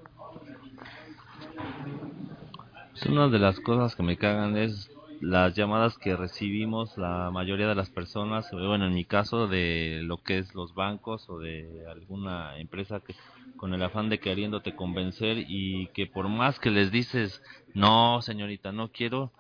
Pues 2.93 3.07
una 3.07 3.29
de 3.29 3.39
las 3.39 3.61
cosas 3.61 3.95
que 3.95 4.03
me 4.03 4.17
cagan 4.17 4.57
es 4.57 4.89
las 5.25 5.55
llamadas 5.55 5.97
que 5.97 6.17
recibimos 6.17 6.99
la 6.99 7.31
mayoría 7.31 7.67
de 7.67 7.75
las 7.75 7.89
personas, 7.89 8.53
o 8.53 8.57
bueno, 8.57 8.87
en 8.87 8.95
mi 8.95 9.07
caso 9.07 9.47
de 9.47 10.01
lo 10.03 10.19
que 10.19 10.37
es 10.37 10.55
los 10.55 10.75
bancos 10.75 11.31
o 11.31 11.39
de 11.39 11.83
alguna 11.91 12.59
empresa 12.59 13.01
que 13.01 13.15
con 13.57 13.73
el 13.73 13.83
afán 13.83 14.11
de 14.11 14.21
queriéndote 14.21 14.77
convencer 14.77 15.39
y 15.49 15.87
que 15.95 16.07
por 16.07 16.29
más 16.29 16.61
que 16.61 16.71
les 16.71 16.93
dices, 16.93 17.43
no, 17.73 18.21
señorita, 18.21 18.71
no 18.73 18.89
quiero, 18.89 19.33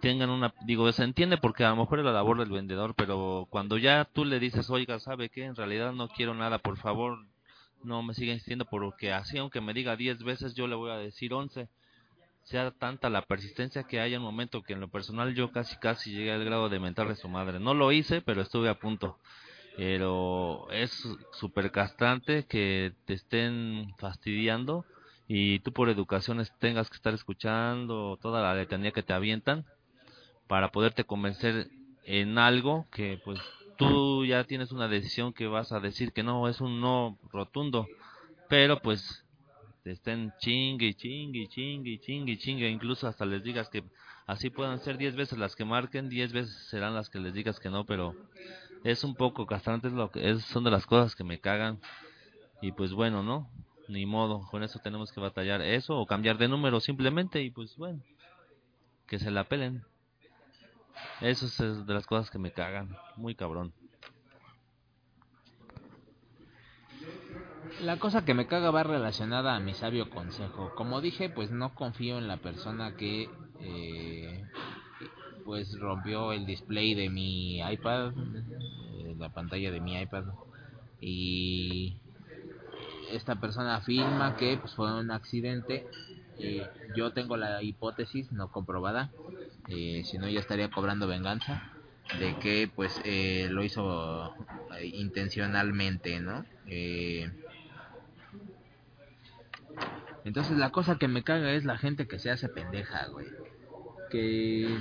tengan 0.00 0.30
una, 0.30 0.54
digo, 0.66 0.90
se 0.92 1.02
entiende 1.02 1.36
porque 1.36 1.64
a 1.64 1.70
lo 1.70 1.76
mejor 1.76 1.98
es 1.98 2.04
la 2.04 2.12
labor 2.12 2.38
del 2.38 2.50
vendedor, 2.50 2.94
pero 2.94 3.48
cuando 3.50 3.76
ya 3.76 4.04
tú 4.04 4.24
le 4.24 4.38
dices, 4.38 4.70
oiga, 4.70 5.00
¿sabe 5.00 5.30
qué? 5.30 5.46
En 5.46 5.56
realidad 5.56 5.92
no 5.92 6.08
quiero 6.08 6.34
nada, 6.34 6.58
por 6.58 6.76
favor, 6.76 7.18
no 7.82 8.04
me 8.04 8.14
siga 8.14 8.32
insistiendo 8.32 8.66
porque 8.66 9.12
así, 9.12 9.38
aunque 9.38 9.60
me 9.60 9.74
diga 9.74 9.96
10 9.96 10.22
veces, 10.22 10.54
yo 10.54 10.68
le 10.68 10.76
voy 10.76 10.92
a 10.92 10.96
decir 10.96 11.34
11 11.34 11.68
sea 12.44 12.70
tanta 12.70 13.10
la 13.10 13.22
persistencia 13.22 13.84
que 13.84 14.00
haya 14.00 14.18
un 14.18 14.24
momento 14.24 14.62
que 14.62 14.74
en 14.74 14.80
lo 14.80 14.88
personal 14.88 15.34
yo 15.34 15.50
casi 15.50 15.76
casi 15.76 16.12
llegué 16.12 16.32
al 16.32 16.44
grado 16.44 16.68
de 16.68 16.78
mentarle 16.78 17.12
a 17.12 17.16
su 17.16 17.28
madre. 17.28 17.58
No 17.58 17.74
lo 17.74 17.90
hice, 17.90 18.20
pero 18.20 18.42
estuve 18.42 18.68
a 18.68 18.78
punto. 18.78 19.18
Pero 19.76 20.70
es 20.70 20.90
súper 21.32 21.70
castrante 21.72 22.44
que 22.46 22.92
te 23.06 23.14
estén 23.14 23.94
fastidiando 23.98 24.84
y 25.26 25.60
tú 25.60 25.72
por 25.72 25.88
educaciones 25.88 26.52
tengas 26.60 26.90
que 26.90 26.96
estar 26.96 27.14
escuchando 27.14 28.18
toda 28.20 28.42
la 28.42 28.54
letanía 28.54 28.92
que 28.92 29.02
te 29.02 29.14
avientan 29.14 29.64
para 30.46 30.70
poderte 30.70 31.04
convencer 31.04 31.70
en 32.04 32.38
algo 32.38 32.86
que 32.92 33.18
pues 33.24 33.40
tú 33.78 34.24
ya 34.26 34.44
tienes 34.44 34.70
una 34.70 34.86
decisión 34.86 35.32
que 35.32 35.46
vas 35.46 35.72
a 35.72 35.80
decir 35.80 36.12
que 36.12 36.22
no, 36.22 36.48
es 36.48 36.60
un 36.60 36.80
no 36.80 37.18
rotundo. 37.32 37.88
Pero 38.48 38.80
pues 38.80 39.23
te 39.84 39.90
estén 39.90 40.32
chingue, 40.38 40.94
chingue, 40.94 41.46
chingue, 41.46 41.98
chingue, 42.00 42.38
chingue, 42.38 42.70
incluso 42.70 43.06
hasta 43.06 43.26
les 43.26 43.44
digas 43.44 43.68
que 43.68 43.84
así 44.26 44.48
puedan 44.48 44.80
ser 44.80 44.96
10 44.96 45.14
veces 45.14 45.38
las 45.38 45.54
que 45.54 45.66
marquen, 45.66 46.08
10 46.08 46.32
veces 46.32 46.54
serán 46.70 46.94
las 46.94 47.10
que 47.10 47.18
les 47.18 47.34
digas 47.34 47.60
que 47.60 47.68
no, 47.68 47.84
pero 47.84 48.16
es 48.82 49.04
un 49.04 49.14
poco 49.14 49.44
castrante, 49.44 49.90
lo 49.90 50.10
que 50.10 50.30
es, 50.30 50.42
son 50.44 50.64
de 50.64 50.70
las 50.70 50.86
cosas 50.86 51.14
que 51.14 51.22
me 51.22 51.38
cagan. 51.38 51.80
Y 52.62 52.72
pues 52.72 52.94
bueno, 52.94 53.22
¿no? 53.22 53.50
Ni 53.86 54.06
modo, 54.06 54.48
con 54.50 54.62
eso 54.62 54.78
tenemos 54.78 55.12
que 55.12 55.20
batallar 55.20 55.60
eso 55.60 55.98
o 55.98 56.06
cambiar 56.06 56.38
de 56.38 56.48
número 56.48 56.80
simplemente 56.80 57.42
y 57.42 57.50
pues 57.50 57.76
bueno, 57.76 58.00
que 59.06 59.18
se 59.18 59.30
la 59.30 59.44
pelen. 59.44 59.84
Eso 61.20 61.44
es 61.44 61.86
de 61.86 61.92
las 61.92 62.06
cosas 62.06 62.30
que 62.30 62.38
me 62.38 62.52
cagan, 62.52 62.96
muy 63.16 63.34
cabrón. 63.34 63.74
La 67.84 67.98
cosa 67.98 68.24
que 68.24 68.32
me 68.32 68.46
caga 68.46 68.70
va 68.70 68.82
relacionada 68.82 69.54
a 69.54 69.60
mi 69.60 69.74
sabio 69.74 70.08
consejo. 70.08 70.72
Como 70.74 71.02
dije, 71.02 71.28
pues 71.28 71.50
no 71.50 71.74
confío 71.74 72.16
en 72.18 72.28
la 72.28 72.38
persona 72.38 72.96
que 72.96 73.28
eh, 73.60 74.42
pues 75.44 75.78
rompió 75.78 76.32
el 76.32 76.46
display 76.46 76.94
de 76.94 77.10
mi 77.10 77.58
iPad, 77.58 78.12
eh, 78.96 79.14
la 79.18 79.28
pantalla 79.28 79.70
de 79.70 79.80
mi 79.80 80.00
iPad 80.00 80.24
y 81.00 81.94
esta 83.12 83.34
persona 83.36 83.76
afirma 83.76 84.34
que 84.36 84.56
pues 84.56 84.74
fue 84.74 84.92
un 84.98 85.10
accidente. 85.10 85.84
Eh, 86.38 86.66
yo 86.96 87.12
tengo 87.12 87.36
la 87.36 87.62
hipótesis 87.62 88.32
no 88.32 88.48
comprobada, 88.50 89.10
eh, 89.68 90.02
si 90.04 90.16
no 90.16 90.28
ya 90.28 90.40
estaría 90.40 90.70
cobrando 90.70 91.06
venganza 91.06 91.62
de 92.18 92.34
que 92.38 92.70
pues 92.74 92.98
lo 93.50 93.62
hizo 93.62 94.32
intencionalmente, 94.82 96.20
¿no? 96.20 96.44
Eh, 96.66 97.30
entonces 100.24 100.56
la 100.56 100.70
cosa 100.70 100.96
que 100.98 101.08
me 101.08 101.22
caga 101.22 101.52
es 101.52 101.64
la 101.64 101.78
gente 101.78 102.06
que 102.06 102.18
se 102.18 102.30
hace 102.30 102.48
pendeja, 102.48 103.08
güey. 103.08 103.26
Que 104.10 104.78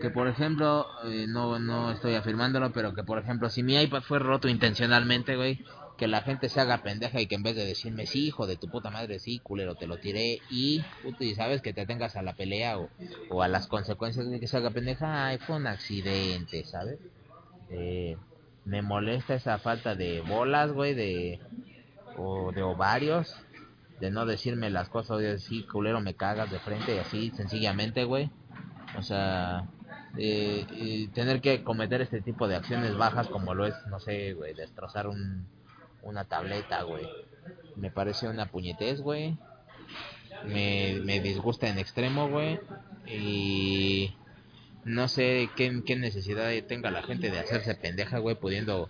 que 0.00 0.10
por 0.10 0.28
ejemplo, 0.28 0.86
eh, 1.04 1.26
no 1.28 1.58
no 1.58 1.90
estoy 1.90 2.14
afirmándolo, 2.14 2.70
pero 2.72 2.94
que 2.94 3.02
por 3.02 3.18
ejemplo, 3.18 3.48
si 3.48 3.62
mi 3.62 3.80
iPad 3.80 4.02
fue 4.02 4.18
roto 4.18 4.48
intencionalmente, 4.48 5.36
güey, 5.36 5.58
que 5.96 6.06
la 6.06 6.20
gente 6.20 6.48
se 6.50 6.60
haga 6.60 6.82
pendeja 6.82 7.20
y 7.20 7.26
que 7.26 7.34
en 7.36 7.42
vez 7.42 7.56
de 7.56 7.64
decirme, 7.64 8.06
sí, 8.06 8.26
hijo 8.26 8.46
de 8.46 8.56
tu 8.56 8.68
puta 8.68 8.90
madre, 8.90 9.18
sí, 9.18 9.40
culero, 9.42 9.74
te 9.74 9.86
lo 9.86 9.96
tiré 9.98 10.40
y, 10.50 10.82
puto, 11.02 11.24
y 11.24 11.34
sabes 11.34 11.62
que 11.62 11.72
te 11.72 11.86
tengas 11.86 12.16
a 12.16 12.22
la 12.22 12.34
pelea 12.34 12.78
o, 12.78 12.90
o 13.30 13.42
a 13.42 13.48
las 13.48 13.66
consecuencias 13.66 14.28
de 14.28 14.38
que 14.38 14.46
se 14.46 14.58
haga 14.58 14.70
pendeja, 14.70 15.26
ay, 15.28 15.38
fue 15.38 15.56
un 15.56 15.66
accidente, 15.66 16.64
¿sabes? 16.64 16.98
Eh, 17.70 18.16
me 18.66 18.82
molesta 18.82 19.34
esa 19.34 19.58
falta 19.58 19.94
de 19.94 20.20
bolas, 20.20 20.72
güey, 20.72 20.94
de, 20.94 21.40
o 22.16 22.52
de 22.52 22.62
ovarios, 22.62 23.34
de 24.00 24.10
no 24.10 24.26
decirme 24.26 24.70
las 24.70 24.88
cosas, 24.88 25.18
de 25.20 25.38
sí, 25.38 25.64
culero, 25.64 26.00
me 26.00 26.14
cagas 26.14 26.50
de 26.50 26.58
frente 26.58 26.94
y 26.94 26.98
así, 26.98 27.30
sencillamente, 27.36 28.04
güey. 28.04 28.30
O 28.98 29.02
sea, 29.02 29.68
eh, 30.18 30.66
y 30.70 31.08
tener 31.08 31.40
que 31.40 31.62
cometer 31.62 32.00
este 32.00 32.20
tipo 32.20 32.48
de 32.48 32.56
acciones 32.56 32.96
bajas 32.96 33.28
como 33.28 33.54
lo 33.54 33.66
es, 33.66 33.74
no 33.90 34.00
sé, 34.00 34.34
güey, 34.34 34.54
destrozar 34.54 35.06
un, 35.06 35.46
una 36.02 36.24
tableta, 36.24 36.82
güey. 36.82 37.06
Me 37.76 37.90
parece 37.90 38.28
una 38.28 38.46
puñetez, 38.46 39.00
güey. 39.00 39.36
Me, 40.46 41.00
me 41.04 41.20
disgusta 41.20 41.68
en 41.68 41.78
extremo, 41.78 42.28
güey. 42.28 42.60
Y 43.06 44.14
no 44.84 45.08
sé 45.08 45.50
qué, 45.56 45.82
qué 45.84 45.96
necesidad 45.96 46.50
tenga 46.66 46.90
la 46.90 47.02
gente 47.02 47.30
de 47.30 47.38
hacerse 47.38 47.74
pendeja, 47.74 48.18
güey, 48.18 48.36
pudiendo, 48.36 48.88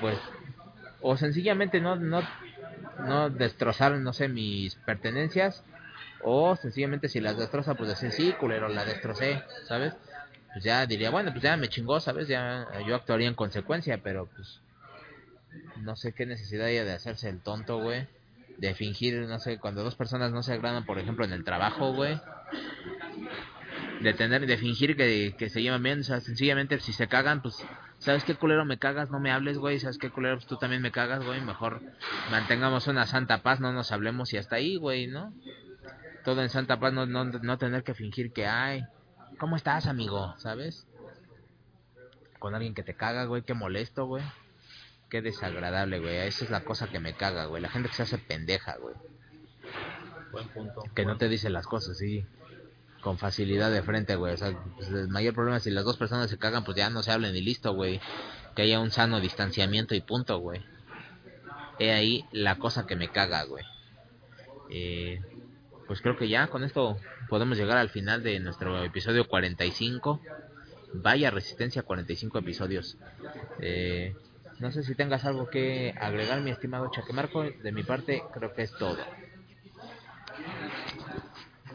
pues, 0.00 0.18
o 1.00 1.16
sencillamente 1.16 1.80
no, 1.80 1.96
no, 1.96 2.22
no 3.06 3.30
destrozar, 3.30 3.92
no 3.92 4.12
sé, 4.12 4.28
mis 4.28 4.74
pertenencias. 4.76 5.62
O 6.22 6.54
sencillamente 6.56 7.08
si 7.08 7.20
las 7.20 7.38
destroza, 7.38 7.74
pues 7.74 7.88
decir, 7.88 8.12
sí, 8.12 8.32
culero, 8.32 8.68
la 8.68 8.84
destrocé, 8.84 9.42
¿sabes? 9.66 9.94
Pues 10.52 10.64
ya 10.64 10.84
diría, 10.86 11.10
bueno, 11.10 11.30
pues 11.30 11.42
ya 11.42 11.56
me 11.56 11.68
chingó, 11.68 12.00
¿sabes? 12.00 12.28
Ya 12.28 12.66
yo 12.86 12.94
actuaría 12.94 13.28
en 13.28 13.34
consecuencia, 13.34 14.00
pero 14.02 14.26
pues 14.26 14.60
no 15.76 15.96
sé 15.96 16.12
qué 16.12 16.26
necesidad 16.26 16.66
haya 16.66 16.84
de 16.84 16.92
hacerse 16.92 17.28
el 17.28 17.40
tonto, 17.40 17.80
güey. 17.80 18.06
De 18.58 18.74
fingir, 18.74 19.14
no 19.26 19.38
sé, 19.38 19.58
cuando 19.58 19.82
dos 19.82 19.94
personas 19.94 20.32
no 20.32 20.42
se 20.42 20.52
agradan, 20.52 20.84
por 20.84 20.98
ejemplo, 20.98 21.24
en 21.24 21.32
el 21.32 21.44
trabajo, 21.44 21.94
güey. 21.94 22.20
De 24.00 24.12
tener, 24.12 24.46
de 24.46 24.58
fingir 24.58 24.96
que, 24.96 25.34
que 25.38 25.48
se 25.48 25.62
llevan 25.62 25.82
bien, 25.82 26.00
o 26.00 26.04
sea, 26.04 26.20
sencillamente 26.20 26.78
si 26.80 26.92
se 26.92 27.08
cagan, 27.08 27.42
pues, 27.42 27.56
¿sabes 28.00 28.24
qué 28.24 28.34
culero 28.34 28.64
me 28.64 28.78
cagas? 28.78 29.10
No 29.10 29.20
me 29.20 29.30
hables, 29.30 29.58
güey, 29.58 29.78
¿sabes 29.78 29.98
qué 29.98 30.10
culero? 30.10 30.36
Pues 30.36 30.46
tú 30.46 30.56
también 30.56 30.82
me 30.82 30.90
cagas, 30.90 31.24
güey, 31.24 31.40
mejor 31.40 31.80
mantengamos 32.30 32.88
una 32.88 33.06
santa 33.06 33.42
paz, 33.42 33.60
no 33.60 33.72
nos 33.72 33.92
hablemos 33.92 34.32
y 34.32 34.38
hasta 34.38 34.56
ahí, 34.56 34.76
güey, 34.76 35.06
¿no? 35.06 35.32
Todo 36.24 36.42
en 36.42 36.48
santa 36.48 36.80
paz, 36.80 36.92
no, 36.92 37.06
no, 37.06 37.24
no 37.24 37.58
tener 37.58 37.84
que 37.84 37.94
fingir 37.94 38.32
que, 38.32 38.46
ay, 38.46 38.84
¿cómo 39.38 39.56
estás, 39.56 39.86
amigo? 39.86 40.34
¿Sabes? 40.38 40.86
Con 42.38 42.54
alguien 42.54 42.74
que 42.74 42.82
te 42.82 42.94
caga, 42.94 43.24
güey, 43.24 43.42
qué 43.42 43.54
molesto, 43.54 44.06
güey. 44.06 44.24
Qué 45.10 45.22
desagradable, 45.22 45.98
güey. 45.98 46.18
Esa 46.18 46.44
es 46.44 46.50
la 46.50 46.60
cosa 46.60 46.88
que 46.88 47.00
me 47.00 47.14
caga, 47.14 47.46
güey. 47.46 47.60
La 47.60 47.68
gente 47.68 47.88
que 47.88 47.96
se 47.96 48.04
hace 48.04 48.16
pendeja, 48.16 48.76
güey. 48.76 48.94
Buen 50.30 50.48
punto. 50.48 50.84
Que 50.94 51.04
no 51.04 51.16
te 51.16 51.28
dice 51.28 51.50
las 51.50 51.66
cosas, 51.66 51.98
sí. 51.98 52.24
Con 53.00 53.18
facilidad 53.18 53.70
de 53.70 53.82
frente, 53.82 54.16
güey. 54.16 54.34
O 54.34 54.36
sea, 54.36 54.52
pues, 54.76 54.88
el 54.88 55.08
mayor 55.08 55.34
problema 55.34 55.56
es 55.56 55.62
si 55.62 55.70
las 55.70 55.84
dos 55.84 55.96
personas 55.96 56.30
se 56.30 56.38
cagan, 56.38 56.64
pues 56.64 56.76
ya 56.76 56.90
no 56.90 57.02
se 57.02 57.12
hablen 57.12 57.34
y 57.34 57.40
listo, 57.40 57.72
güey. 57.74 58.00
Que 58.54 58.62
haya 58.62 58.80
un 58.80 58.90
sano 58.90 59.20
distanciamiento 59.20 59.94
y 59.94 60.00
punto, 60.00 60.38
güey. 60.38 60.60
He 61.78 61.92
ahí 61.92 62.24
la 62.32 62.56
cosa 62.56 62.86
que 62.86 62.96
me 62.96 63.08
caga, 63.08 63.44
güey. 63.44 63.64
Eh, 64.70 65.20
pues 65.86 66.02
creo 66.02 66.16
que 66.16 66.28
ya 66.28 66.46
con 66.48 66.62
esto 66.62 66.98
podemos 67.28 67.58
llegar 67.58 67.78
al 67.78 67.88
final 67.88 68.22
de 68.22 68.38
nuestro 68.38 68.84
episodio 68.84 69.26
45. 69.26 70.20
Vaya 70.92 71.30
resistencia, 71.30 71.82
45 71.82 72.38
episodios. 72.38 72.96
Eh, 73.60 74.14
no 74.58 74.70
sé 74.72 74.82
si 74.82 74.94
tengas 74.94 75.24
algo 75.24 75.48
que 75.48 75.94
agregar, 75.98 76.42
mi 76.42 76.50
estimado 76.50 76.90
Chaquemarco. 76.92 77.44
De 77.44 77.72
mi 77.72 77.82
parte, 77.82 78.22
creo 78.34 78.52
que 78.52 78.62
es 78.62 78.72
todo. 78.72 78.98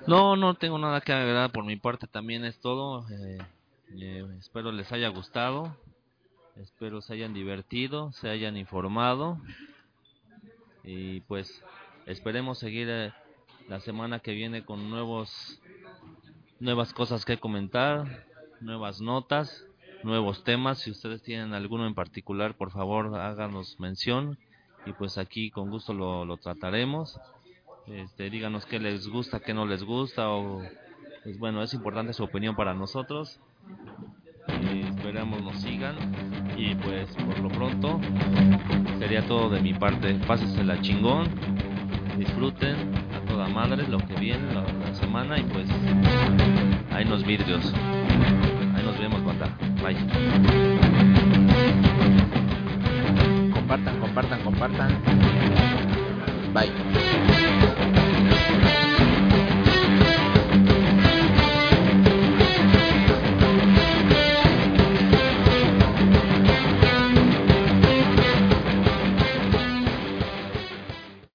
No, 0.08 0.36
no 0.36 0.54
tengo 0.56 0.78
nada 0.78 1.02
que 1.02 1.14
agregar 1.14 1.52
por 1.52 1.66
mi 1.66 1.76
parte, 1.78 2.08
también 2.08 2.46
es 2.46 2.60
todo. 2.60 3.06
eh, 3.10 3.38
eh, 4.00 4.26
espero 4.40 4.72
les 4.72 4.92
haya 4.92 5.10
gustado, 5.10 5.76
espero 6.58 7.02
se 7.02 7.14
hayan 7.14 7.34
divertido, 7.34 8.12
se 8.14 8.30
hayan 8.30 8.58
informado 8.58 9.40
y 10.84 11.22
pues 11.22 11.62
esperemos 12.06 12.60
seguir 12.60 12.88
eh, 12.90 13.14
la 13.68 13.80
semana 13.80 14.20
que 14.20 14.34
viene 14.34 14.64
con 14.64 14.90
nuevos 14.90 15.60
nuevas 16.60 16.94
cosas 16.94 17.26
que 17.26 17.38
comentar, 17.38 18.06
nuevas 18.62 19.02
notas, 19.02 19.66
nuevos 20.04 20.44
temas. 20.44 20.80
Si 20.80 20.92
ustedes 20.92 21.22
tienen 21.24 21.54
alguno 21.54 21.88
en 21.88 21.96
particular, 21.96 22.56
por 22.56 22.72
favor 22.72 23.16
háganos 23.20 23.80
mención 23.80 24.38
y 24.86 24.94
pues 24.94 25.18
aquí 25.18 25.50
con 25.50 25.70
gusto 25.70 25.94
lo, 25.94 26.26
lo 26.26 26.38
trataremos. 26.38 27.20
Este, 27.88 28.32
díganos 28.32 28.66
qué 28.66 28.80
les 28.80 29.08
gusta, 29.08 29.40
qué 29.40 29.54
no 29.54 29.66
les 29.66 29.84
gusta, 29.84 30.30
o 30.30 30.64
pues 31.24 31.38
bueno, 31.38 31.62
es 31.62 31.74
importante 31.74 32.14
su 32.14 32.24
opinión 32.24 32.56
para 32.56 32.74
nosotros. 32.74 33.40
Eh, 34.48 34.86
esperamos 34.90 35.42
nos 35.42 35.62
sigan 35.62 35.96
y 36.58 36.76
pues 36.76 37.10
por 37.16 37.40
lo 37.40 37.50
pronto 37.50 38.00
sería 39.00 39.26
todo 39.28 39.50
de 39.50 39.62
mi 39.62 39.74
parte. 39.74 40.16
Pásensela 40.28 40.82
chingón, 40.82 41.30
disfruten 42.18 42.76
a 43.14 43.28
toda 43.28 43.48
madre 43.50 43.88
lo 43.88 44.00
que 44.00 44.16
viene 44.16 44.54
la, 44.54 44.66
semana 44.96 45.38
y 45.38 45.44
pues 45.44 45.68
ahí 46.92 47.06
nos 47.06 47.24
virdios. 47.24 47.72
Ahí 48.76 48.84
nos 48.84 48.98
vemos, 48.98 49.24
banda. 49.24 49.56
Bye. 49.84 49.98
Compartan, 53.52 54.00
compartan, 54.00 54.44
compartan. 54.44 55.02
Bye. 56.54 57.45